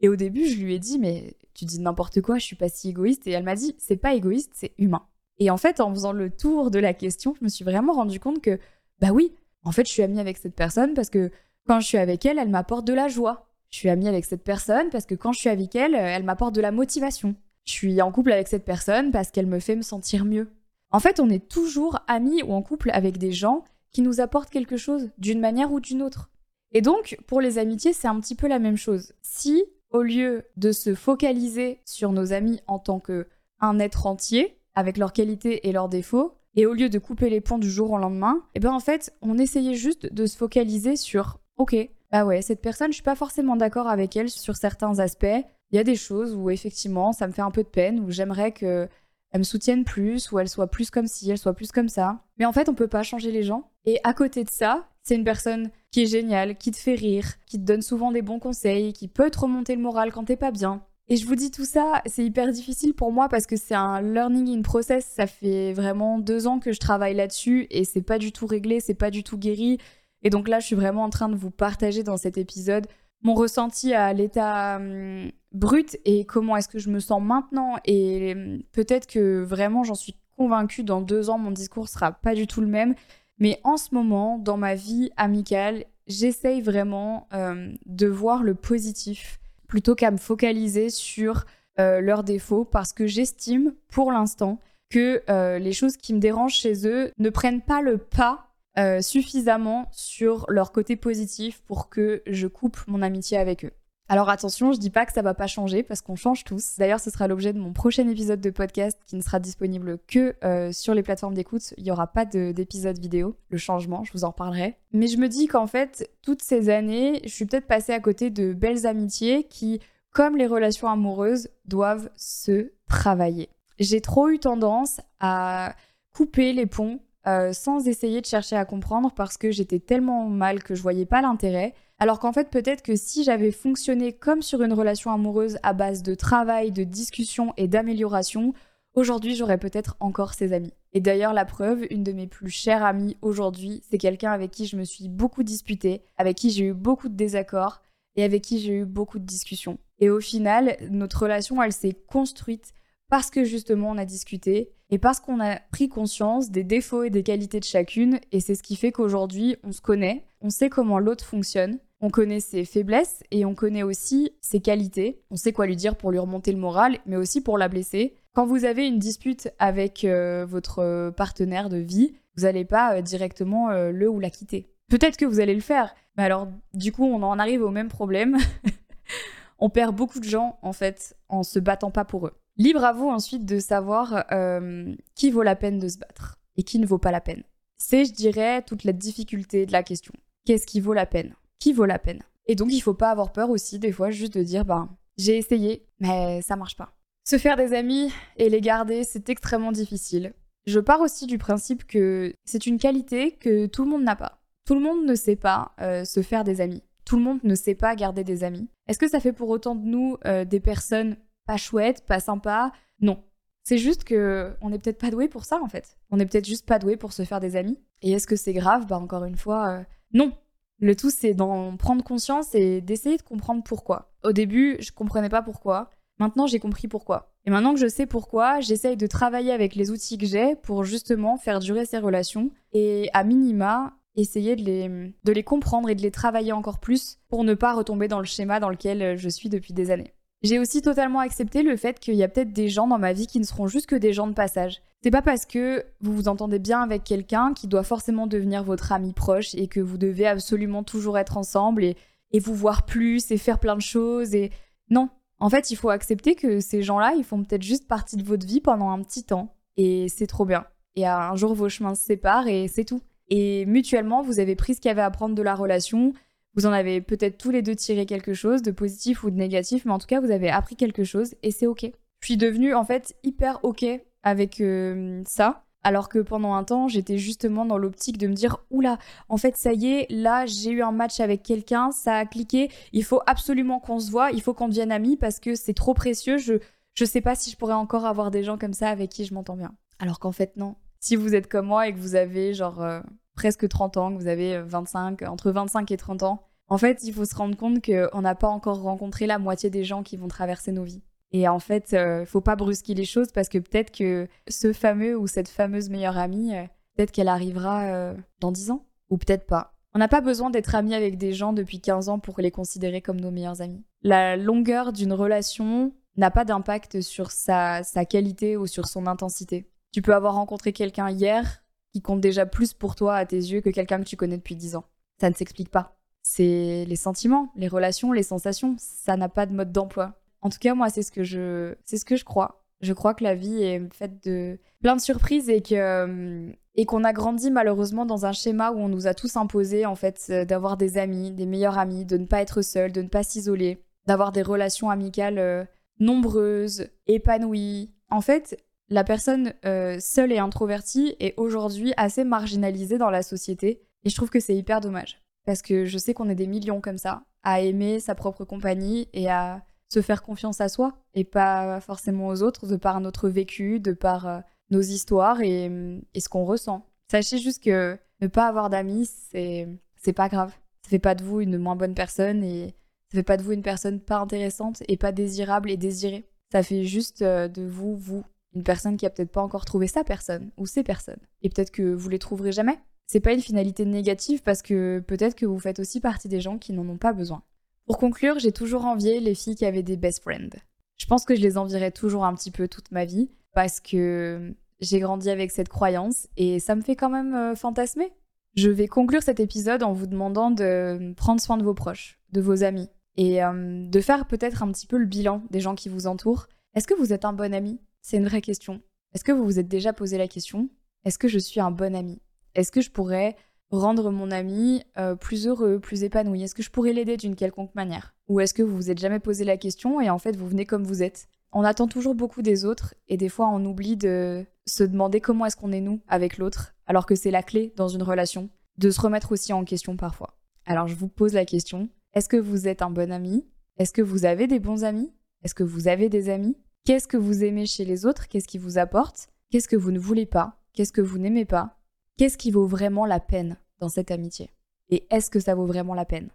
Et 0.00 0.08
au 0.08 0.16
début, 0.16 0.46
je 0.46 0.62
lui 0.62 0.74
ai 0.74 0.78
dit, 0.78 0.98
mais 0.98 1.34
tu 1.54 1.64
dis 1.64 1.80
n'importe 1.80 2.20
quoi, 2.20 2.38
je 2.38 2.44
suis 2.44 2.56
pas 2.56 2.68
si 2.68 2.90
égoïste. 2.90 3.26
Et 3.26 3.30
elle 3.30 3.44
m'a 3.44 3.56
dit, 3.56 3.74
c'est 3.78 3.96
pas 3.96 4.14
égoïste, 4.14 4.52
c'est 4.54 4.74
humain. 4.76 5.06
Et 5.38 5.50
en 5.50 5.56
fait, 5.56 5.80
en 5.80 5.90
faisant 5.94 6.12
le 6.12 6.30
tour 6.30 6.70
de 6.70 6.78
la 6.78 6.92
question, 6.92 7.34
je 7.38 7.44
me 7.44 7.48
suis 7.48 7.64
vraiment 7.64 7.94
rendu 7.94 8.20
compte 8.20 8.42
que, 8.42 8.58
bah 9.00 9.12
oui, 9.12 9.32
en 9.64 9.72
fait, 9.72 9.86
je 9.86 9.92
suis 9.92 10.02
amie 10.02 10.20
avec 10.20 10.36
cette 10.36 10.54
personne 10.54 10.94
parce 10.94 11.10
que 11.10 11.30
quand 11.68 11.80
je 11.80 11.86
suis 11.86 11.98
avec 11.98 12.24
elle, 12.24 12.38
elle 12.38 12.48
m'apporte 12.48 12.86
de 12.86 12.94
la 12.94 13.08
joie. 13.08 13.46
Je 13.68 13.76
suis 13.76 13.90
amie 13.90 14.08
avec 14.08 14.24
cette 14.24 14.42
personne 14.42 14.88
parce 14.88 15.04
que 15.04 15.14
quand 15.14 15.32
je 15.32 15.40
suis 15.40 15.50
avec 15.50 15.76
elle, 15.76 15.94
elle 15.94 16.24
m'apporte 16.24 16.54
de 16.54 16.62
la 16.62 16.72
motivation. 16.72 17.34
Je 17.66 17.72
suis 17.72 18.00
en 18.00 18.10
couple 18.10 18.32
avec 18.32 18.48
cette 18.48 18.64
personne 18.64 19.10
parce 19.10 19.30
qu'elle 19.30 19.46
me 19.46 19.60
fait 19.60 19.76
me 19.76 19.82
sentir 19.82 20.24
mieux. 20.24 20.48
En 20.90 20.98
fait, 20.98 21.20
on 21.20 21.28
est 21.28 21.46
toujours 21.46 21.98
amis 22.06 22.42
ou 22.42 22.54
en 22.54 22.62
couple 22.62 22.90
avec 22.94 23.18
des 23.18 23.32
gens 23.32 23.64
qui 23.92 24.00
nous 24.00 24.20
apportent 24.20 24.48
quelque 24.48 24.78
chose 24.78 25.10
d'une 25.18 25.40
manière 25.40 25.70
ou 25.70 25.78
d'une 25.78 26.00
autre. 26.00 26.30
Et 26.72 26.80
donc, 26.80 27.18
pour 27.26 27.42
les 27.42 27.58
amitiés, 27.58 27.92
c'est 27.92 28.08
un 28.08 28.18
petit 28.18 28.34
peu 28.34 28.48
la 28.48 28.58
même 28.58 28.78
chose. 28.78 29.12
Si, 29.20 29.62
au 29.90 30.00
lieu 30.00 30.44
de 30.56 30.72
se 30.72 30.94
focaliser 30.94 31.80
sur 31.84 32.12
nos 32.12 32.32
amis 32.32 32.60
en 32.66 32.78
tant 32.78 32.98
que 32.98 33.26
un 33.60 33.78
être 33.78 34.06
entier, 34.06 34.58
avec 34.74 34.96
leurs 34.96 35.12
qualités 35.12 35.68
et 35.68 35.72
leurs 35.72 35.90
défauts, 35.90 36.34
et 36.54 36.64
au 36.64 36.72
lieu 36.72 36.88
de 36.88 36.98
couper 36.98 37.28
les 37.28 37.42
ponts 37.42 37.58
du 37.58 37.70
jour 37.70 37.90
au 37.90 37.98
lendemain, 37.98 38.42
eh 38.54 38.60
ben 38.60 38.72
en 38.72 38.80
fait, 38.80 39.12
on 39.20 39.36
essayait 39.36 39.74
juste 39.74 40.10
de 40.12 40.24
se 40.24 40.36
focaliser 40.36 40.96
sur 40.96 41.40
ok, 41.58 41.76
bah 42.10 42.24
ouais, 42.24 42.42
cette 42.42 42.62
personne, 42.62 42.88
je 42.90 42.94
suis 42.94 43.02
pas 43.02 43.14
forcément 43.14 43.56
d'accord 43.56 43.88
avec 43.88 44.16
elle 44.16 44.30
sur 44.30 44.56
certains 44.56 44.98
aspects. 44.98 45.26
Il 45.70 45.76
y 45.76 45.78
a 45.78 45.84
des 45.84 45.96
choses 45.96 46.34
où 46.34 46.48
effectivement, 46.48 47.12
ça 47.12 47.26
me 47.26 47.32
fait 47.32 47.42
un 47.42 47.50
peu 47.50 47.62
de 47.62 47.68
peine, 47.68 48.00
où 48.00 48.10
j'aimerais 48.10 48.52
que 48.52 48.88
elle 49.30 49.40
me 49.40 49.44
soutienne 49.44 49.84
plus, 49.84 50.32
ou 50.32 50.38
elle 50.38 50.48
soit 50.48 50.70
plus 50.70 50.90
comme 50.90 51.06
ci, 51.06 51.30
elle 51.30 51.36
soit 51.36 51.52
plus 51.52 51.70
comme 51.70 51.90
ça. 51.90 52.22
Mais 52.38 52.46
en 52.46 52.52
fait, 52.52 52.70
on 52.70 52.74
peut 52.74 52.88
pas 52.88 53.02
changer 53.02 53.30
les 53.30 53.42
gens. 53.42 53.70
Et 53.84 54.00
à 54.02 54.14
côté 54.14 54.42
de 54.42 54.48
ça, 54.48 54.88
c'est 55.02 55.16
une 55.16 55.24
personne 55.24 55.70
qui 55.90 56.02
est 56.02 56.06
géniale, 56.06 56.56
qui 56.56 56.70
te 56.70 56.78
fait 56.78 56.94
rire, 56.94 57.34
qui 57.46 57.58
te 57.58 57.64
donne 57.64 57.82
souvent 57.82 58.10
des 58.10 58.22
bons 58.22 58.38
conseils, 58.38 58.94
qui 58.94 59.06
peut 59.08 59.30
te 59.30 59.40
remonter 59.40 59.76
le 59.76 59.82
moral 59.82 60.12
quand 60.12 60.24
t'es 60.24 60.36
pas 60.36 60.50
bien. 60.50 60.82
Et 61.10 61.16
je 61.16 61.26
vous 61.26 61.34
dis 61.34 61.50
tout 61.50 61.64
ça, 61.64 62.02
c'est 62.04 62.22
hyper 62.22 62.50
difficile 62.52 62.92
pour 62.92 63.12
moi 63.12 63.30
parce 63.30 63.46
que 63.46 63.56
c'est 63.56 63.74
un 63.74 64.02
learning 64.02 64.58
in 64.58 64.60
process. 64.60 65.06
Ça 65.06 65.26
fait 65.26 65.72
vraiment 65.72 66.18
deux 66.18 66.46
ans 66.46 66.58
que 66.58 66.72
je 66.72 66.78
travaille 66.78 67.14
là-dessus 67.14 67.66
et 67.70 67.84
c'est 67.84 68.02
pas 68.02 68.18
du 68.18 68.30
tout 68.30 68.46
réglé, 68.46 68.80
c'est 68.80 68.92
pas 68.92 69.10
du 69.10 69.24
tout 69.24 69.38
guéri. 69.38 69.78
Et 70.22 70.30
donc 70.30 70.48
là, 70.48 70.60
je 70.60 70.66
suis 70.66 70.76
vraiment 70.76 71.04
en 71.04 71.10
train 71.10 71.28
de 71.28 71.36
vous 71.36 71.50
partager 71.50 72.02
dans 72.02 72.16
cet 72.16 72.38
épisode 72.38 72.86
mon 73.22 73.34
ressenti 73.34 73.94
à 73.94 74.12
l'état 74.12 74.76
hum, 74.76 75.30
brut 75.52 75.98
et 76.04 76.24
comment 76.24 76.56
est-ce 76.56 76.68
que 76.68 76.78
je 76.78 76.90
me 76.90 77.00
sens 77.00 77.22
maintenant. 77.22 77.76
Et 77.84 78.34
hum, 78.34 78.62
peut-être 78.72 79.06
que 79.06 79.42
vraiment, 79.42 79.84
j'en 79.84 79.94
suis 79.94 80.16
convaincue, 80.36 80.84
dans 80.84 81.00
deux 81.00 81.30
ans, 81.30 81.38
mon 81.38 81.50
discours 81.50 81.88
sera 81.88 82.12
pas 82.12 82.34
du 82.34 82.46
tout 82.46 82.60
le 82.60 82.66
même. 82.66 82.94
Mais 83.38 83.60
en 83.64 83.76
ce 83.76 83.94
moment, 83.94 84.38
dans 84.38 84.56
ma 84.56 84.74
vie 84.74 85.10
amicale, 85.16 85.84
j'essaye 86.06 86.60
vraiment 86.62 87.28
hum, 87.32 87.76
de 87.86 88.06
voir 88.06 88.42
le 88.42 88.54
positif 88.54 89.38
plutôt 89.68 89.94
qu'à 89.94 90.10
me 90.10 90.16
focaliser 90.16 90.90
sur 90.90 91.44
euh, 91.78 92.00
leurs 92.00 92.24
défauts 92.24 92.64
parce 92.64 92.92
que 92.92 93.06
j'estime 93.06 93.74
pour 93.88 94.10
l'instant 94.10 94.58
que 94.90 95.22
euh, 95.28 95.58
les 95.58 95.72
choses 95.72 95.96
qui 95.96 96.14
me 96.14 96.18
dérangent 96.18 96.56
chez 96.56 96.88
eux 96.88 97.12
ne 97.18 97.30
prennent 97.30 97.60
pas 97.60 97.82
le 97.82 97.98
pas 97.98 98.47
euh, 98.76 99.00
suffisamment 99.00 99.88
sur 99.92 100.46
leur 100.48 100.72
côté 100.72 100.96
positif 100.96 101.62
pour 101.62 101.88
que 101.88 102.22
je 102.26 102.46
coupe 102.46 102.78
mon 102.86 103.02
amitié 103.02 103.38
avec 103.38 103.64
eux. 103.64 103.72
Alors 104.10 104.30
attention, 104.30 104.72
je 104.72 104.78
dis 104.78 104.88
pas 104.88 105.04
que 105.04 105.12
ça 105.12 105.20
va 105.20 105.34
pas 105.34 105.46
changer 105.46 105.82
parce 105.82 106.00
qu'on 106.00 106.16
change 106.16 106.44
tous. 106.44 106.76
D'ailleurs, 106.78 107.00
ce 107.00 107.10
sera 107.10 107.28
l'objet 107.28 107.52
de 107.52 107.58
mon 107.58 107.74
prochain 107.74 108.08
épisode 108.08 108.40
de 108.40 108.48
podcast 108.48 108.98
qui 109.04 109.16
ne 109.16 109.20
sera 109.20 109.38
disponible 109.38 109.98
que 110.06 110.34
euh, 110.44 110.72
sur 110.72 110.94
les 110.94 111.02
plateformes 111.02 111.34
d'écoute. 111.34 111.74
Il 111.76 111.86
y 111.86 111.90
aura 111.90 112.06
pas 112.06 112.24
d'épisode 112.24 112.98
vidéo. 112.98 113.36
Le 113.50 113.58
changement, 113.58 114.04
je 114.04 114.12
vous 114.14 114.24
en 114.24 114.28
reparlerai. 114.28 114.76
Mais 114.92 115.08
je 115.08 115.18
me 115.18 115.28
dis 115.28 115.46
qu'en 115.46 115.66
fait, 115.66 116.10
toutes 116.22 116.40
ces 116.40 116.70
années, 116.70 117.20
je 117.24 117.28
suis 117.28 117.44
peut-être 117.44 117.66
passée 117.66 117.92
à 117.92 118.00
côté 118.00 118.30
de 118.30 118.54
belles 118.54 118.86
amitiés 118.86 119.44
qui, 119.44 119.78
comme 120.10 120.38
les 120.38 120.46
relations 120.46 120.88
amoureuses, 120.88 121.50
doivent 121.66 122.08
se 122.16 122.72
travailler. 122.88 123.50
J'ai 123.78 124.00
trop 124.00 124.30
eu 124.30 124.38
tendance 124.38 125.02
à 125.20 125.74
couper 126.14 126.54
les 126.54 126.66
ponts 126.66 127.00
euh, 127.28 127.52
sans 127.52 127.86
essayer 127.88 128.22
de 128.22 128.26
chercher 128.26 128.56
à 128.56 128.64
comprendre 128.64 129.12
parce 129.14 129.36
que 129.36 129.50
j'étais 129.50 129.80
tellement 129.80 130.28
mal 130.28 130.62
que 130.62 130.74
je 130.74 130.80
voyais 130.80 131.04
pas 131.04 131.20
l'intérêt. 131.20 131.74
Alors 131.98 132.20
qu'en 132.20 132.32
fait, 132.32 132.48
peut-être 132.48 132.80
que 132.80 132.96
si 132.96 133.22
j'avais 133.22 133.50
fonctionné 133.50 134.14
comme 134.14 134.40
sur 134.40 134.62
une 134.62 134.72
relation 134.72 135.10
amoureuse 135.10 135.58
à 135.62 135.74
base 135.74 136.02
de 136.02 136.14
travail, 136.14 136.72
de 136.72 136.84
discussion 136.84 137.52
et 137.58 137.68
d'amélioration, 137.68 138.54
aujourd'hui 138.94 139.36
j'aurais 139.36 139.58
peut-être 139.58 139.96
encore 140.00 140.32
ces 140.32 140.54
amis. 140.54 140.72
Et 140.94 141.00
d'ailleurs, 141.00 141.34
la 141.34 141.44
preuve, 141.44 141.86
une 141.90 142.02
de 142.02 142.12
mes 142.12 142.26
plus 142.26 142.50
chères 142.50 142.82
amies 142.82 143.18
aujourd'hui, 143.20 143.82
c'est 143.90 143.98
quelqu'un 143.98 144.32
avec 144.32 144.50
qui 144.50 144.66
je 144.66 144.76
me 144.76 144.84
suis 144.84 145.08
beaucoup 145.08 145.42
disputée, 145.42 146.00
avec 146.16 146.36
qui 146.36 146.50
j'ai 146.50 146.64
eu 146.64 146.72
beaucoup 146.72 147.10
de 147.10 147.16
désaccords 147.16 147.82
et 148.16 148.24
avec 148.24 148.42
qui 148.42 148.58
j'ai 148.58 148.72
eu 148.72 148.84
beaucoup 148.86 149.18
de 149.18 149.26
discussions. 149.26 149.78
Et 149.98 150.08
au 150.08 150.20
final, 150.20 150.78
notre 150.90 151.24
relation, 151.24 151.62
elle 151.62 151.72
s'est 151.72 151.96
construite 152.06 152.72
parce 153.10 153.30
que 153.30 153.44
justement 153.44 153.90
on 153.90 153.98
a 153.98 154.04
discuté 154.06 154.70
et 154.90 154.98
parce 154.98 155.20
qu'on 155.20 155.40
a 155.40 155.56
pris 155.70 155.88
conscience 155.88 156.50
des 156.50 156.64
défauts 156.64 157.02
et 157.02 157.10
des 157.10 157.22
qualités 157.22 157.60
de 157.60 157.64
chacune 157.64 158.20
et 158.32 158.40
c'est 158.40 158.54
ce 158.54 158.62
qui 158.62 158.76
fait 158.76 158.92
qu'aujourd'hui 158.92 159.56
on 159.64 159.72
se 159.72 159.80
connaît, 159.80 160.24
on 160.40 160.50
sait 160.50 160.70
comment 160.70 160.98
l'autre 160.98 161.24
fonctionne, 161.24 161.78
on 162.00 162.10
connaît 162.10 162.40
ses 162.40 162.64
faiblesses 162.64 163.22
et 163.30 163.44
on 163.44 163.54
connaît 163.54 163.82
aussi 163.82 164.32
ses 164.40 164.60
qualités, 164.60 165.20
on 165.30 165.36
sait 165.36 165.52
quoi 165.52 165.66
lui 165.66 165.76
dire 165.76 165.96
pour 165.96 166.10
lui 166.10 166.18
remonter 166.18 166.52
le 166.52 166.58
moral 166.58 166.98
mais 167.06 167.16
aussi 167.16 167.40
pour 167.40 167.58
la 167.58 167.68
blesser. 167.68 168.14
Quand 168.34 168.46
vous 168.46 168.64
avez 168.64 168.86
une 168.86 168.98
dispute 168.98 169.50
avec 169.58 170.04
euh, 170.04 170.46
votre 170.48 171.10
partenaire 171.10 171.68
de 171.68 171.78
vie, 171.78 172.14
vous 172.36 172.44
n'allez 172.44 172.64
pas 172.64 172.94
euh, 172.94 173.02
directement 173.02 173.70
euh, 173.70 173.90
le 173.90 174.08
ou 174.08 174.20
la 174.20 174.30
quitter. 174.30 174.70
Peut-être 174.88 175.16
que 175.16 175.24
vous 175.24 175.40
allez 175.40 175.54
le 175.54 175.60
faire, 175.60 175.94
mais 176.16 176.22
alors 176.22 176.48
du 176.72 176.92
coup 176.92 177.04
on 177.04 177.22
en 177.22 177.38
arrive 177.38 177.62
au 177.62 177.70
même 177.70 177.88
problème. 177.88 178.38
on 179.58 179.68
perd 179.68 179.94
beaucoup 179.94 180.20
de 180.20 180.24
gens 180.24 180.58
en 180.62 180.72
fait 180.72 181.16
en 181.28 181.42
se 181.42 181.58
battant 181.58 181.90
pas 181.90 182.04
pour 182.04 182.28
eux. 182.28 182.32
Libre 182.58 182.84
à 182.84 182.92
vous 182.92 183.08
ensuite 183.08 183.44
de 183.44 183.60
savoir 183.60 184.24
euh, 184.32 184.92
qui 185.14 185.30
vaut 185.30 185.44
la 185.44 185.54
peine 185.54 185.78
de 185.78 185.86
se 185.86 185.96
battre 185.96 186.38
et 186.56 186.64
qui 186.64 186.80
ne 186.80 186.86
vaut 186.86 186.98
pas 186.98 187.12
la 187.12 187.20
peine. 187.20 187.44
C'est, 187.78 188.04
je 188.04 188.12
dirais, 188.12 188.62
toute 188.62 188.82
la 188.82 188.92
difficulté 188.92 189.64
de 189.64 189.70
la 189.70 189.84
question. 189.84 190.12
Qu'est-ce 190.44 190.66
qui 190.66 190.80
vaut 190.80 190.92
la 190.92 191.06
peine? 191.06 191.34
Qui 191.60 191.72
vaut 191.72 191.84
la 191.84 192.00
peine? 192.00 192.20
Et 192.46 192.56
donc, 192.56 192.72
il 192.72 192.80
faut 192.80 192.94
pas 192.94 193.10
avoir 193.10 193.32
peur 193.32 193.50
aussi, 193.50 193.78
des 193.78 193.92
fois, 193.92 194.10
juste 194.10 194.36
de 194.36 194.42
dire, 194.42 194.64
ben, 194.64 194.88
j'ai 195.16 195.36
essayé, 195.36 195.86
mais 196.00 196.42
ça 196.42 196.56
marche 196.56 196.76
pas. 196.76 196.94
Se 197.24 197.38
faire 197.38 197.56
des 197.56 197.74
amis 197.74 198.10
et 198.36 198.48
les 198.48 198.60
garder, 198.60 199.04
c'est 199.04 199.28
extrêmement 199.28 199.70
difficile. 199.70 200.32
Je 200.66 200.80
pars 200.80 201.00
aussi 201.00 201.26
du 201.26 201.38
principe 201.38 201.86
que 201.86 202.32
c'est 202.44 202.66
une 202.66 202.78
qualité 202.78 203.32
que 203.32 203.66
tout 203.66 203.84
le 203.84 203.90
monde 203.90 204.02
n'a 204.02 204.16
pas. 204.16 204.40
Tout 204.64 204.74
le 204.74 204.80
monde 204.80 205.04
ne 205.04 205.14
sait 205.14 205.36
pas 205.36 205.72
euh, 205.80 206.04
se 206.04 206.22
faire 206.22 206.42
des 206.42 206.60
amis. 206.60 206.82
Tout 207.04 207.16
le 207.16 207.22
monde 207.22 207.40
ne 207.44 207.54
sait 207.54 207.74
pas 207.74 207.94
garder 207.94 208.24
des 208.24 208.42
amis. 208.42 208.68
Est-ce 208.88 208.98
que 208.98 209.08
ça 209.08 209.20
fait 209.20 209.32
pour 209.32 209.48
autant 209.48 209.74
de 209.76 209.86
nous 209.86 210.16
euh, 210.26 210.44
des 210.44 210.60
personnes 210.60 211.16
pas 211.48 211.56
chouette, 211.56 212.04
pas 212.06 212.20
sympa. 212.20 212.72
Non. 213.00 213.24
C'est 213.64 213.78
juste 213.78 214.04
que 214.04 214.54
on 214.60 214.68
n'est 214.70 214.78
peut-être 214.78 215.00
pas 215.00 215.10
doué 215.10 215.28
pour 215.28 215.44
ça 215.44 215.60
en 215.62 215.68
fait. 215.68 215.96
On 216.10 216.18
n'est 216.18 216.26
peut-être 216.26 216.46
juste 216.46 216.66
pas 216.66 216.78
doué 216.78 216.96
pour 216.96 217.12
se 217.12 217.24
faire 217.24 217.40
des 217.40 217.56
amis. 217.56 217.80
Et 218.02 218.12
est-ce 218.12 218.26
que 218.26 218.36
c'est 218.36 218.52
grave? 218.52 218.86
Bah 218.86 218.98
encore 218.98 219.24
une 219.24 219.36
fois, 219.36 219.68
euh, 219.70 219.82
non. 220.12 220.32
Le 220.78 220.94
tout 220.94 221.10
c'est 221.10 221.34
d'en 221.34 221.76
prendre 221.76 222.04
conscience 222.04 222.54
et 222.54 222.82
d'essayer 222.82 223.16
de 223.16 223.22
comprendre 223.22 223.64
pourquoi. 223.64 224.12
Au 224.22 224.32
début, 224.32 224.76
je 224.80 224.92
comprenais 224.92 225.30
pas 225.30 225.42
pourquoi. 225.42 225.90
Maintenant, 226.18 226.46
j'ai 226.46 226.58
compris 226.58 226.86
pourquoi. 226.86 227.32
Et 227.46 227.50
maintenant 227.50 227.72
que 227.72 227.80
je 227.80 227.88
sais 227.88 228.06
pourquoi, 228.06 228.60
j'essaye 228.60 228.96
de 228.96 229.06
travailler 229.06 229.52
avec 229.52 229.74
les 229.74 229.90
outils 229.90 230.18
que 230.18 230.26
j'ai 230.26 230.54
pour 230.56 230.84
justement 230.84 231.38
faire 231.38 231.60
durer 231.60 231.86
ces 231.86 231.98
relations 231.98 232.50
et 232.72 233.08
à 233.14 233.24
minima 233.24 233.94
essayer 234.16 234.56
de 234.56 234.62
les, 234.62 234.88
de 235.24 235.32
les 235.32 235.44
comprendre 235.44 235.88
et 235.88 235.94
de 235.94 236.02
les 236.02 236.10
travailler 236.10 236.52
encore 236.52 236.80
plus 236.80 237.18
pour 237.28 237.44
ne 237.44 237.54
pas 237.54 237.72
retomber 237.72 238.08
dans 238.08 238.18
le 238.18 238.24
schéma 238.24 238.60
dans 238.60 238.68
lequel 238.68 239.16
je 239.16 239.28
suis 239.28 239.48
depuis 239.48 239.72
des 239.72 239.90
années. 239.90 240.12
J'ai 240.42 240.58
aussi 240.58 240.82
totalement 240.82 241.18
accepté 241.18 241.62
le 241.62 241.76
fait 241.76 241.98
qu'il 241.98 242.14
y 242.14 242.22
a 242.22 242.28
peut-être 242.28 242.52
des 242.52 242.68
gens 242.68 242.86
dans 242.86 242.98
ma 242.98 243.12
vie 243.12 243.26
qui 243.26 243.40
ne 243.40 243.44
seront 243.44 243.66
juste 243.66 243.86
que 243.86 243.96
des 243.96 244.12
gens 244.12 244.28
de 244.28 244.34
passage. 244.34 244.80
C'est 245.02 245.10
pas 245.10 245.22
parce 245.22 245.46
que 245.46 245.84
vous 246.00 246.12
vous 246.12 246.28
entendez 246.28 246.58
bien 246.58 246.80
avec 246.80 247.04
quelqu'un 247.04 247.54
qui 247.54 247.66
doit 247.66 247.82
forcément 247.82 248.26
devenir 248.26 248.62
votre 248.62 248.92
ami 248.92 249.12
proche 249.12 249.54
et 249.54 249.66
que 249.66 249.80
vous 249.80 249.98
devez 249.98 250.26
absolument 250.26 250.84
toujours 250.84 251.18
être 251.18 251.36
ensemble 251.36 251.84
et, 251.84 251.96
vous 252.38 252.54
voir 252.54 252.84
plus 252.84 253.30
et 253.30 253.38
faire 253.38 253.58
plein 253.58 253.74
de 253.74 253.80
choses 253.80 254.34
et 254.34 254.50
non. 254.90 255.08
En 255.40 255.50
fait, 255.50 255.70
il 255.70 255.76
faut 255.76 255.88
accepter 255.88 256.34
que 256.34 256.60
ces 256.60 256.82
gens-là, 256.82 257.14
ils 257.16 257.24
font 257.24 257.42
peut-être 257.42 257.62
juste 257.62 257.88
partie 257.88 258.16
de 258.16 258.24
votre 258.24 258.46
vie 258.46 258.60
pendant 258.60 258.90
un 258.90 259.02
petit 259.02 259.24
temps 259.24 259.54
et 259.76 260.08
c'est 260.08 260.26
trop 260.26 260.44
bien. 260.44 260.66
Et 260.94 261.06
un 261.06 261.36
jour, 261.36 261.54
vos 261.54 261.68
chemins 261.68 261.94
se 261.94 262.04
séparent 262.04 262.48
et 262.48 262.68
c'est 262.68 262.84
tout. 262.84 263.00
Et 263.28 263.66
mutuellement, 263.66 264.22
vous 264.22 264.40
avez 264.40 264.56
pris 264.56 264.74
ce 264.74 264.80
qu'il 264.80 264.88
y 264.88 264.92
avait 264.92 265.02
à 265.02 265.10
prendre 265.10 265.34
de 265.34 265.42
la 265.42 265.54
relation, 265.54 266.12
vous 266.58 266.66
en 266.66 266.72
avez 266.72 267.00
peut-être 267.00 267.38
tous 267.38 267.52
les 267.52 267.62
deux 267.62 267.76
tiré 267.76 268.04
quelque 268.04 268.34
chose 268.34 268.62
de 268.62 268.72
positif 268.72 269.22
ou 269.22 269.30
de 269.30 269.36
négatif, 269.36 269.84
mais 269.84 269.92
en 269.92 269.98
tout 269.98 270.08
cas, 270.08 270.20
vous 270.20 270.32
avez 270.32 270.50
appris 270.50 270.74
quelque 270.74 271.04
chose 271.04 271.36
et 271.44 271.52
c'est 271.52 271.68
ok. 271.68 271.88
Je 272.20 272.26
suis 272.26 272.36
devenue 272.36 272.74
en 272.74 272.84
fait 272.84 273.14
hyper 273.22 273.60
ok 273.62 273.86
avec 274.24 274.60
euh, 274.60 275.22
ça. 275.24 275.64
Alors 275.84 276.08
que 276.08 276.18
pendant 276.18 276.54
un 276.54 276.64
temps, 276.64 276.88
j'étais 276.88 277.16
justement 277.16 277.64
dans 277.64 277.78
l'optique 277.78 278.18
de 278.18 278.26
me 278.26 278.32
dire 278.32 278.58
Oula, 278.72 278.98
en 279.28 279.36
fait, 279.36 279.56
ça 279.56 279.72
y 279.72 279.86
est, 279.86 280.06
là, 280.10 280.46
j'ai 280.46 280.72
eu 280.72 280.82
un 280.82 280.90
match 280.90 281.20
avec 281.20 281.44
quelqu'un, 281.44 281.92
ça 281.92 282.16
a 282.16 282.26
cliqué, 282.26 282.72
il 282.92 283.04
faut 283.04 283.20
absolument 283.26 283.78
qu'on 283.78 284.00
se 284.00 284.10
voit, 284.10 284.32
il 284.32 284.42
faut 284.42 284.52
qu'on 284.52 284.66
devienne 284.66 284.90
amis 284.90 285.16
parce 285.16 285.38
que 285.38 285.54
c'est 285.54 285.74
trop 285.74 285.94
précieux. 285.94 286.38
Je, 286.38 286.54
je 286.94 287.04
sais 287.04 287.20
pas 287.20 287.36
si 287.36 287.52
je 287.52 287.56
pourrais 287.56 287.74
encore 287.74 288.04
avoir 288.04 288.32
des 288.32 288.42
gens 288.42 288.58
comme 288.58 288.72
ça 288.72 288.88
avec 288.88 289.10
qui 289.10 289.24
je 289.24 289.32
m'entends 289.32 289.56
bien. 289.56 289.70
Alors 290.00 290.18
qu'en 290.18 290.32
fait, 290.32 290.56
non. 290.56 290.74
Si 290.98 291.14
vous 291.14 291.36
êtes 291.36 291.46
comme 291.46 291.66
moi 291.66 291.86
et 291.86 291.94
que 291.94 291.98
vous 291.98 292.16
avez 292.16 292.52
genre 292.52 292.82
euh, 292.82 293.00
presque 293.36 293.68
30 293.68 293.96
ans, 293.96 294.12
que 294.12 294.20
vous 294.20 294.26
avez 294.26 294.60
25, 294.60 295.22
entre 295.22 295.52
25 295.52 295.88
et 295.92 295.96
30 295.96 296.24
ans, 296.24 296.47
en 296.68 296.78
fait, 296.78 297.02
il 297.02 297.12
faut 297.12 297.24
se 297.24 297.34
rendre 297.34 297.56
compte 297.56 297.84
qu'on 297.84 298.20
n'a 298.20 298.34
pas 298.34 298.48
encore 298.48 298.82
rencontré 298.82 299.26
la 299.26 299.38
moitié 299.38 299.70
des 299.70 299.84
gens 299.84 300.02
qui 300.02 300.16
vont 300.16 300.28
traverser 300.28 300.72
nos 300.72 300.84
vies. 300.84 301.02
Et 301.32 301.48
en 301.48 301.58
fait, 301.58 301.92
euh, 301.92 302.24
faut 302.24 302.40
pas 302.40 302.56
brusquer 302.56 302.94
les 302.94 303.04
choses 303.04 303.32
parce 303.32 303.48
que 303.48 303.58
peut-être 303.58 303.90
que 303.90 304.28
ce 304.48 304.72
fameux 304.72 305.16
ou 305.16 305.26
cette 305.26 305.48
fameuse 305.48 305.90
meilleure 305.90 306.16
amie, 306.16 306.54
euh, 306.54 306.64
peut-être 306.96 307.10
qu'elle 307.10 307.28
arrivera 307.28 307.84
euh, 307.84 308.14
dans 308.40 308.52
10 308.52 308.70
ans 308.70 308.86
ou 309.10 309.18
peut-être 309.18 309.46
pas. 309.46 309.74
On 309.94 309.98
n'a 309.98 310.08
pas 310.08 310.20
besoin 310.20 310.50
d'être 310.50 310.74
amis 310.74 310.94
avec 310.94 311.18
des 311.18 311.32
gens 311.32 311.52
depuis 311.52 311.80
15 311.80 312.08
ans 312.08 312.18
pour 312.18 312.40
les 312.40 312.50
considérer 312.50 313.02
comme 313.02 313.20
nos 313.20 313.30
meilleurs 313.30 313.62
amis. 313.62 313.84
La 314.02 314.36
longueur 314.36 314.92
d'une 314.92 315.12
relation 315.12 315.92
n'a 316.16 316.30
pas 316.30 316.44
d'impact 316.44 317.00
sur 317.00 317.30
sa, 317.30 317.82
sa 317.82 318.04
qualité 318.04 318.56
ou 318.56 318.66
sur 318.66 318.86
son 318.86 319.06
intensité. 319.06 319.70
Tu 319.92 320.02
peux 320.02 320.14
avoir 320.14 320.34
rencontré 320.34 320.72
quelqu'un 320.72 321.10
hier 321.10 321.62
qui 321.92 322.02
compte 322.02 322.20
déjà 322.20 322.46
plus 322.46 322.74
pour 322.74 322.94
toi 322.94 323.16
à 323.16 323.24
tes 323.24 323.36
yeux 323.36 323.60
que 323.60 323.70
quelqu'un 323.70 323.98
que 323.98 324.08
tu 324.08 324.16
connais 324.16 324.36
depuis 324.36 324.56
10 324.56 324.76
ans. 324.76 324.84
Ça 325.20 325.30
ne 325.30 325.34
s'explique 325.34 325.70
pas 325.70 325.97
c'est 326.30 326.84
les 326.86 326.96
sentiments, 326.96 327.50
les 327.56 327.68
relations, 327.68 328.12
les 328.12 328.22
sensations. 328.22 328.76
Ça 328.78 329.16
n'a 329.16 329.30
pas 329.30 329.46
de 329.46 329.54
mode 329.54 329.72
d'emploi. 329.72 330.20
En 330.42 330.50
tout 330.50 330.58
cas, 330.60 330.74
moi, 330.74 330.90
c'est 330.90 331.02
ce 331.02 331.10
que 331.10 331.24
je, 331.24 331.74
c'est 331.86 331.96
ce 331.96 332.04
que 332.04 332.16
je 332.16 332.24
crois. 332.26 332.66
Je 332.82 332.92
crois 332.92 333.14
que 333.14 333.24
la 333.24 333.34
vie 333.34 333.62
est 333.62 333.82
faite 333.94 334.22
de 334.26 334.58
plein 334.82 334.94
de 334.94 335.00
surprises 335.00 335.48
et 335.48 335.62
que 335.62 335.74
euh, 335.74 336.52
et 336.74 336.84
qu'on 336.84 337.02
a 337.02 337.14
grandi 337.14 337.50
malheureusement 337.50 338.04
dans 338.04 338.26
un 338.26 338.32
schéma 338.32 338.72
où 338.72 338.78
on 338.78 338.90
nous 338.90 339.06
a 339.06 339.14
tous 339.14 339.36
imposé 339.36 339.86
en 339.86 339.94
fait 339.94 340.26
euh, 340.28 340.44
d'avoir 340.44 340.76
des 340.76 340.98
amis, 340.98 341.32
des 341.32 341.46
meilleurs 341.46 341.78
amis, 341.78 342.04
de 342.04 342.18
ne 342.18 342.26
pas 342.26 342.42
être 342.42 342.60
seul, 342.60 342.92
de 342.92 343.00
ne 343.00 343.08
pas 343.08 343.22
s'isoler, 343.22 343.82
d'avoir 344.06 344.30
des 344.30 344.42
relations 344.42 344.90
amicales 344.90 345.38
euh, 345.38 345.64
nombreuses, 345.98 346.88
épanouies. 347.06 347.90
En 348.10 348.20
fait, 348.20 348.62
la 348.90 349.02
personne 349.02 349.54
seule 349.98 350.32
et 350.32 350.38
introvertie 350.38 351.16
est 351.20 351.34
aujourd'hui 351.36 351.92
assez 351.96 352.24
marginalisée 352.24 352.98
dans 352.98 353.10
la 353.10 353.22
société 353.22 353.82
et 354.04 354.08
je 354.10 354.14
trouve 354.14 354.30
que 354.30 354.40
c'est 354.40 354.56
hyper 354.56 354.80
dommage 354.80 355.20
parce 355.48 355.62
que 355.62 355.86
je 355.86 355.96
sais 355.96 356.12
qu'on 356.12 356.28
est 356.28 356.34
des 356.34 356.46
millions 356.46 356.82
comme 356.82 356.98
ça, 356.98 357.22
à 357.42 357.62
aimer 357.62 358.00
sa 358.00 358.14
propre 358.14 358.44
compagnie 358.44 359.08
et 359.14 359.30
à 359.30 359.62
se 359.88 360.02
faire 360.02 360.22
confiance 360.22 360.60
à 360.60 360.68
soi 360.68 360.98
et 361.14 361.24
pas 361.24 361.80
forcément 361.80 362.28
aux 362.28 362.42
autres 362.42 362.66
de 362.66 362.76
par 362.76 363.00
notre 363.00 363.30
vécu, 363.30 363.80
de 363.80 363.94
par 363.94 364.26
euh, 364.26 364.40
nos 364.68 364.82
histoires 364.82 365.40
et, 365.40 365.70
ce 366.14 366.28
qu'on 366.28 366.44
ressent. 366.44 366.84
Sachez 367.10 367.38
juste 367.38 367.64
que 367.64 367.98
ne 368.20 368.26
pas 368.26 368.46
avoir 368.46 368.68
d'amis, 368.68 369.08
c'est 369.30 369.66
c'est 369.96 370.12
pas 370.12 370.28
grave. 370.28 370.52
Ça 370.82 370.90
fait 370.90 370.98
pas 370.98 371.14
de 371.14 371.24
vous 371.24 371.40
une 371.40 371.56
moins 371.56 371.76
bonne 371.76 371.94
personne 371.94 372.44
et 372.44 372.74
ça 373.10 373.16
fait 373.16 373.22
pas 373.22 373.38
de 373.38 373.42
vous 373.42 373.52
une 373.52 373.62
personne 373.62 374.00
pas 374.00 374.18
intéressante 374.18 374.82
et 374.86 374.98
pas 374.98 375.12
désirable 375.12 375.70
et 375.70 375.78
désirée. 375.78 376.28
Ça 376.52 376.62
fait 376.62 376.84
juste 376.84 377.22
euh, 377.22 377.48
de 377.48 377.62
vous 377.62 377.96
vous 377.96 378.22
une 378.54 378.64
personne 378.64 378.98
qui 378.98 379.06
a 379.06 379.10
peut-être 379.10 379.32
pas 379.32 379.42
encore 379.42 379.64
trouvé 379.64 379.86
sa 379.86 380.04
personne 380.04 380.50
ou 380.58 380.66
ses 380.66 380.82
personnes 380.82 381.20
et 381.40 381.48
peut-être 381.48 381.70
que 381.70 381.94
vous 381.94 382.10
les 382.10 382.18
trouverez 382.18 382.52
jamais 382.52 382.78
c'est 383.08 383.20
pas 383.20 383.32
une 383.32 383.40
finalité 383.40 383.84
négative 383.86 384.42
parce 384.42 384.62
que 384.62 385.00
peut-être 385.00 385.34
que 385.34 385.46
vous 385.46 385.58
faites 385.58 385.80
aussi 385.80 385.98
partie 385.98 386.28
des 386.28 386.40
gens 386.40 386.58
qui 386.58 386.72
n'en 386.72 386.88
ont 386.88 386.98
pas 386.98 387.14
besoin. 387.14 387.42
Pour 387.86 387.96
conclure, 387.96 388.38
j'ai 388.38 388.52
toujours 388.52 388.84
envié 388.84 389.18
les 389.18 389.34
filles 389.34 389.56
qui 389.56 389.64
avaient 389.64 389.82
des 389.82 389.96
best 389.96 390.22
friends. 390.22 390.60
Je 390.98 391.06
pense 391.06 391.24
que 391.24 391.34
je 391.34 391.40
les 391.40 391.56
envierai 391.56 391.90
toujours 391.90 392.26
un 392.26 392.34
petit 392.34 392.50
peu 392.50 392.68
toute 392.68 392.92
ma 392.92 393.06
vie 393.06 393.30
parce 393.54 393.80
que 393.80 394.54
j'ai 394.80 395.00
grandi 395.00 395.30
avec 395.30 395.50
cette 395.50 395.70
croyance 395.70 396.28
et 396.36 396.60
ça 396.60 396.74
me 396.74 396.82
fait 396.82 396.96
quand 396.96 397.08
même 397.08 397.34
euh, 397.34 397.54
fantasmer. 397.54 398.12
Je 398.54 398.68
vais 398.68 398.88
conclure 398.88 399.22
cet 399.22 399.40
épisode 399.40 399.82
en 399.82 399.92
vous 399.92 400.06
demandant 400.06 400.50
de 400.50 401.14
prendre 401.16 401.40
soin 401.40 401.56
de 401.56 401.62
vos 401.62 401.74
proches, 401.74 402.20
de 402.32 402.42
vos 402.42 402.62
amis 402.62 402.90
et 403.16 403.42
euh, 403.42 403.88
de 403.88 404.00
faire 404.00 404.26
peut-être 404.26 404.62
un 404.62 404.70
petit 404.70 404.86
peu 404.86 404.98
le 404.98 405.06
bilan 405.06 405.42
des 405.50 405.60
gens 405.60 405.74
qui 405.74 405.88
vous 405.88 406.06
entourent. 406.06 406.46
Est-ce 406.74 406.86
que 406.86 406.94
vous 406.94 407.14
êtes 407.14 407.24
un 407.24 407.32
bon 407.32 407.54
ami? 407.54 407.80
C'est 408.02 408.18
une 408.18 408.26
vraie 408.26 408.42
question. 408.42 408.82
Est-ce 409.14 409.24
que 409.24 409.32
vous 409.32 409.44
vous 409.44 409.58
êtes 409.58 409.68
déjà 409.68 409.94
posé 409.94 410.18
la 410.18 410.28
question? 410.28 410.68
Est-ce 411.06 411.18
que 411.18 411.28
je 411.28 411.38
suis 411.38 411.60
un 411.60 411.70
bon 411.70 411.94
ami? 411.96 412.20
Est-ce 412.58 412.72
que 412.72 412.80
je 412.80 412.90
pourrais 412.90 413.36
rendre 413.70 414.10
mon 414.10 414.32
ami 414.32 414.82
euh, 414.98 415.14
plus 415.14 415.46
heureux, 415.46 415.78
plus 415.78 416.02
épanoui? 416.02 416.42
Est-ce 416.42 416.56
que 416.56 416.62
je 416.64 416.72
pourrais 416.72 416.92
l'aider 416.92 417.16
d'une 417.16 417.36
quelconque 417.36 417.72
manière? 417.76 418.16
Ou 418.26 418.40
est-ce 418.40 418.52
que 418.52 418.64
vous 418.64 418.74
vous 418.74 418.90
êtes 418.90 418.98
jamais 418.98 419.20
posé 419.20 419.44
la 419.44 419.56
question 419.56 420.00
et 420.00 420.10
en 420.10 420.18
fait 420.18 420.34
vous 420.34 420.48
venez 420.48 420.66
comme 420.66 420.82
vous 420.82 421.04
êtes? 421.04 421.28
On 421.52 421.62
attend 421.62 421.86
toujours 421.86 422.16
beaucoup 422.16 422.42
des 422.42 422.64
autres 422.64 422.96
et 423.06 423.16
des 423.16 423.28
fois 423.28 423.48
on 423.48 423.64
oublie 423.64 423.96
de 423.96 424.44
se 424.66 424.82
demander 424.82 425.20
comment 425.20 425.46
est-ce 425.46 425.54
qu'on 425.54 425.70
est 425.70 425.80
nous 425.80 426.00
avec 426.08 426.36
l'autre, 426.36 426.74
alors 426.88 427.06
que 427.06 427.14
c'est 427.14 427.30
la 427.30 427.44
clé 427.44 427.72
dans 427.76 427.86
une 427.86 428.02
relation, 428.02 428.50
de 428.76 428.90
se 428.90 429.00
remettre 429.00 429.30
aussi 429.30 429.52
en 429.52 429.62
question 429.62 429.96
parfois. 429.96 430.36
Alors 430.66 430.88
je 430.88 430.96
vous 430.96 431.08
pose 431.08 431.34
la 431.34 431.44
question, 431.44 431.88
est-ce 432.12 432.28
que 432.28 432.36
vous 432.36 432.66
êtes 432.66 432.82
un 432.82 432.90
bon 432.90 433.12
ami? 433.12 433.46
Est-ce 433.76 433.92
que 433.92 434.02
vous 434.02 434.24
avez 434.24 434.48
des 434.48 434.58
bons 434.58 434.82
amis? 434.82 435.12
Est-ce 435.44 435.54
que 435.54 435.62
vous 435.62 435.86
avez 435.86 436.08
des 436.08 436.28
amis? 436.28 436.56
Qu'est-ce 436.84 437.06
que 437.06 437.16
vous 437.16 437.44
aimez 437.44 437.66
chez 437.66 437.84
les 437.84 438.04
autres? 438.04 438.26
Qu'est-ce 438.26 438.48
qui 438.48 438.58
vous 438.58 438.78
apporte? 438.78 439.28
Qu'est-ce 439.52 439.68
que 439.68 439.76
vous 439.76 439.92
ne 439.92 440.00
voulez 440.00 440.26
pas? 440.26 440.58
Qu'est-ce 440.72 440.92
que 440.92 441.00
vous 441.00 441.18
n'aimez 441.18 441.44
pas? 441.44 441.77
Qu'est-ce 442.18 442.36
qui 442.36 442.50
vaut 442.50 442.66
vraiment 442.66 443.06
la 443.06 443.20
peine 443.20 443.56
dans 443.78 443.88
cette 443.88 444.10
amitié? 444.10 444.50
Et 444.90 445.06
est-ce 445.08 445.30
que 445.30 445.38
ça 445.38 445.54
vaut 445.54 445.66
vraiment 445.66 445.94
la 445.94 446.04
peine? 446.04 446.30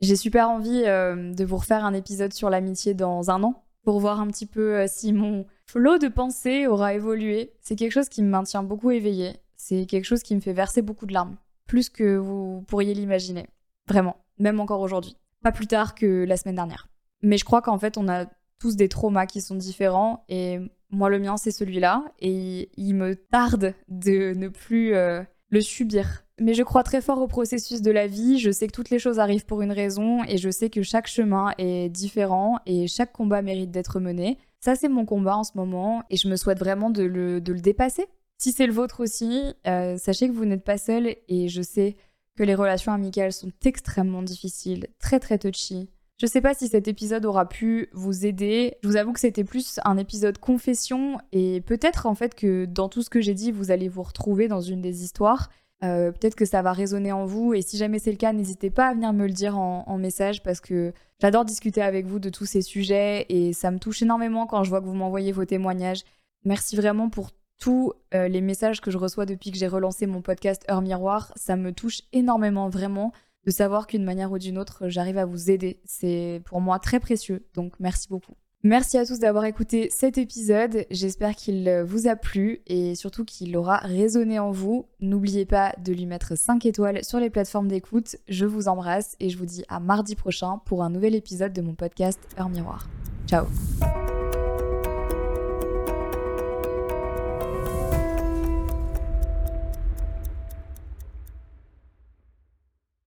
J'ai 0.00 0.14
super 0.14 0.48
envie 0.48 0.84
euh, 0.86 1.34
de 1.34 1.44
vous 1.44 1.56
refaire 1.56 1.84
un 1.84 1.92
épisode 1.92 2.32
sur 2.32 2.50
l'amitié 2.50 2.94
dans 2.94 3.32
un 3.32 3.42
an 3.42 3.64
pour 3.82 3.98
voir 3.98 4.20
un 4.20 4.28
petit 4.28 4.46
peu 4.46 4.76
euh, 4.76 4.86
si 4.88 5.12
mon 5.12 5.44
flot 5.66 5.98
de 5.98 6.06
pensée 6.06 6.68
aura 6.68 6.94
évolué. 6.94 7.52
C'est 7.60 7.74
quelque 7.74 7.90
chose 7.90 8.08
qui 8.08 8.22
me 8.22 8.28
maintient 8.28 8.62
beaucoup 8.62 8.92
éveillé. 8.92 9.32
C'est 9.56 9.86
quelque 9.86 10.04
chose 10.04 10.22
qui 10.22 10.36
me 10.36 10.40
fait 10.40 10.52
verser 10.52 10.82
beaucoup 10.82 11.04
de 11.04 11.12
larmes, 11.12 11.36
plus 11.66 11.88
que 11.88 12.16
vous 12.16 12.62
pourriez 12.68 12.94
l'imaginer. 12.94 13.48
Vraiment, 13.88 14.16
même 14.38 14.60
encore 14.60 14.82
aujourd'hui. 14.82 15.16
Pas 15.42 15.50
plus 15.50 15.66
tard 15.66 15.96
que 15.96 16.24
la 16.24 16.36
semaine 16.36 16.56
dernière. 16.56 16.86
Mais 17.22 17.38
je 17.38 17.44
crois 17.44 17.60
qu'en 17.60 17.78
fait, 17.78 17.98
on 17.98 18.06
a 18.06 18.26
tous 18.60 18.76
des 18.76 18.88
traumas 18.88 19.26
qui 19.26 19.40
sont 19.40 19.56
différents 19.56 20.24
et 20.28 20.60
moi 20.94 21.10
le 21.10 21.18
mien 21.18 21.36
c'est 21.36 21.50
celui-là 21.50 22.04
et 22.20 22.70
il 22.76 22.94
me 22.94 23.14
tarde 23.14 23.74
de 23.88 24.34
ne 24.34 24.48
plus 24.48 24.94
euh, 24.94 25.22
le 25.50 25.60
subir. 25.60 26.24
Mais 26.40 26.54
je 26.54 26.62
crois 26.62 26.82
très 26.82 27.00
fort 27.00 27.20
au 27.20 27.28
processus 27.28 27.80
de 27.80 27.90
la 27.90 28.06
vie, 28.06 28.38
je 28.38 28.50
sais 28.50 28.66
que 28.66 28.72
toutes 28.72 28.90
les 28.90 28.98
choses 28.98 29.20
arrivent 29.20 29.46
pour 29.46 29.62
une 29.62 29.70
raison 29.70 30.24
et 30.24 30.36
je 30.36 30.50
sais 30.50 30.68
que 30.68 30.82
chaque 30.82 31.06
chemin 31.06 31.52
est 31.58 31.88
différent 31.88 32.58
et 32.66 32.88
chaque 32.88 33.12
combat 33.12 33.40
mérite 33.40 33.70
d'être 33.70 34.00
mené. 34.00 34.38
Ça 34.60 34.74
c'est 34.74 34.88
mon 34.88 35.04
combat 35.04 35.36
en 35.36 35.44
ce 35.44 35.52
moment 35.54 36.02
et 36.10 36.16
je 36.16 36.28
me 36.28 36.36
souhaite 36.36 36.58
vraiment 36.58 36.90
de 36.90 37.02
le, 37.02 37.40
dépasser. 37.40 38.06
Si 38.38 38.50
c'est 38.50 38.66
le 38.66 38.72
vôtre 38.72 39.00
aussi, 39.02 39.54
euh, 39.66 39.96
sachez 39.96 40.28
que 40.28 40.32
vous 40.32 40.44
n'êtes 40.44 40.64
pas 40.64 40.78
seul 40.78 41.14
et 41.28 41.48
je 41.48 41.62
sais 41.62 41.96
que 42.36 42.42
les 42.42 42.54
relations 42.54 42.92
amicales 42.92 43.32
sont 43.32 43.52
extrêmement 43.64 44.22
difficiles, 44.22 44.88
très 44.98 45.20
très 45.20 45.38
touchy. 45.38 45.88
Je 46.18 46.26
sais 46.26 46.40
pas 46.40 46.54
si 46.54 46.68
cet 46.68 46.86
épisode 46.86 47.24
aura 47.26 47.48
pu 47.48 47.88
vous 47.92 48.24
aider. 48.24 48.76
Je 48.82 48.88
vous 48.88 48.96
avoue 48.96 49.12
que 49.12 49.20
c'était 49.20 49.42
plus 49.42 49.80
un 49.84 49.96
épisode 49.96 50.38
confession 50.38 51.18
et 51.32 51.60
peut-être 51.60 52.06
en 52.06 52.14
fait 52.14 52.34
que 52.36 52.66
dans 52.66 52.88
tout 52.88 53.02
ce 53.02 53.10
que 53.10 53.20
j'ai 53.20 53.34
dit, 53.34 53.50
vous 53.50 53.72
allez 53.72 53.88
vous 53.88 54.02
retrouver 54.02 54.46
dans 54.46 54.60
une 54.60 54.80
des 54.80 55.02
histoires. 55.02 55.50
Euh, 55.82 56.12
peut-être 56.12 56.36
que 56.36 56.44
ça 56.44 56.62
va 56.62 56.72
résonner 56.72 57.10
en 57.10 57.26
vous 57.26 57.52
et 57.52 57.62
si 57.62 57.76
jamais 57.76 57.98
c'est 57.98 58.12
le 58.12 58.16
cas, 58.16 58.32
n'hésitez 58.32 58.70
pas 58.70 58.88
à 58.88 58.94
venir 58.94 59.12
me 59.12 59.26
le 59.26 59.32
dire 59.32 59.58
en, 59.58 59.98
message 59.98 60.42
parce 60.42 60.60
que 60.60 60.92
j'adore 61.20 61.44
discuter 61.44 61.82
avec 61.82 62.06
vous 62.06 62.20
de 62.20 62.30
tous 62.30 62.46
ces 62.46 62.62
sujets 62.62 63.26
et 63.28 63.52
ça 63.52 63.72
me 63.72 63.78
touche 63.78 64.00
énormément 64.00 64.46
quand 64.46 64.62
je 64.62 64.70
vois 64.70 64.80
que 64.80 64.86
vous 64.86 64.94
m'envoyez 64.94 65.32
vos 65.32 65.44
témoignages. 65.44 66.04
Merci 66.44 66.76
vraiment 66.76 67.10
pour 67.10 67.32
tous 67.58 67.92
euh, 68.14 68.28
les 68.28 68.40
messages 68.40 68.80
que 68.80 68.92
je 68.92 68.98
reçois 68.98 69.26
depuis 69.26 69.50
que 69.50 69.58
j'ai 69.58 69.66
relancé 69.66 70.06
mon 70.06 70.22
podcast 70.22 70.64
Heure 70.70 70.80
Miroir. 70.80 71.32
Ça 71.34 71.56
me 71.56 71.72
touche 71.72 72.02
énormément 72.12 72.68
vraiment 72.68 73.12
de 73.46 73.50
savoir 73.50 73.86
qu'une 73.86 74.04
manière 74.04 74.32
ou 74.32 74.38
d'une 74.38 74.58
autre, 74.58 74.88
j'arrive 74.88 75.18
à 75.18 75.24
vous 75.24 75.50
aider. 75.50 75.80
C'est 75.84 76.42
pour 76.46 76.60
moi 76.60 76.78
très 76.78 77.00
précieux, 77.00 77.46
donc 77.54 77.74
merci 77.78 78.08
beaucoup. 78.08 78.34
Merci 78.66 78.96
à 78.96 79.04
tous 79.04 79.18
d'avoir 79.18 79.44
écouté 79.44 79.88
cet 79.90 80.16
épisode. 80.16 80.86
J'espère 80.90 81.36
qu'il 81.36 81.84
vous 81.86 82.08
a 82.08 82.16
plu 82.16 82.62
et 82.66 82.94
surtout 82.94 83.26
qu'il 83.26 83.54
aura 83.58 83.76
résonné 83.76 84.38
en 84.38 84.52
vous. 84.52 84.86
N'oubliez 85.00 85.44
pas 85.44 85.74
de 85.84 85.92
lui 85.92 86.06
mettre 86.06 86.34
5 86.34 86.64
étoiles 86.64 87.04
sur 87.04 87.20
les 87.20 87.28
plateformes 87.28 87.68
d'écoute. 87.68 88.16
Je 88.26 88.46
vous 88.46 88.66
embrasse 88.66 89.16
et 89.20 89.28
je 89.28 89.36
vous 89.36 89.44
dis 89.44 89.64
à 89.68 89.80
mardi 89.80 90.16
prochain 90.16 90.62
pour 90.64 90.82
un 90.82 90.88
nouvel 90.88 91.14
épisode 91.14 91.52
de 91.52 91.60
mon 91.60 91.74
podcast 91.74 92.18
Heure 92.38 92.48
Miroir. 92.48 92.88
Ciao 93.26 93.44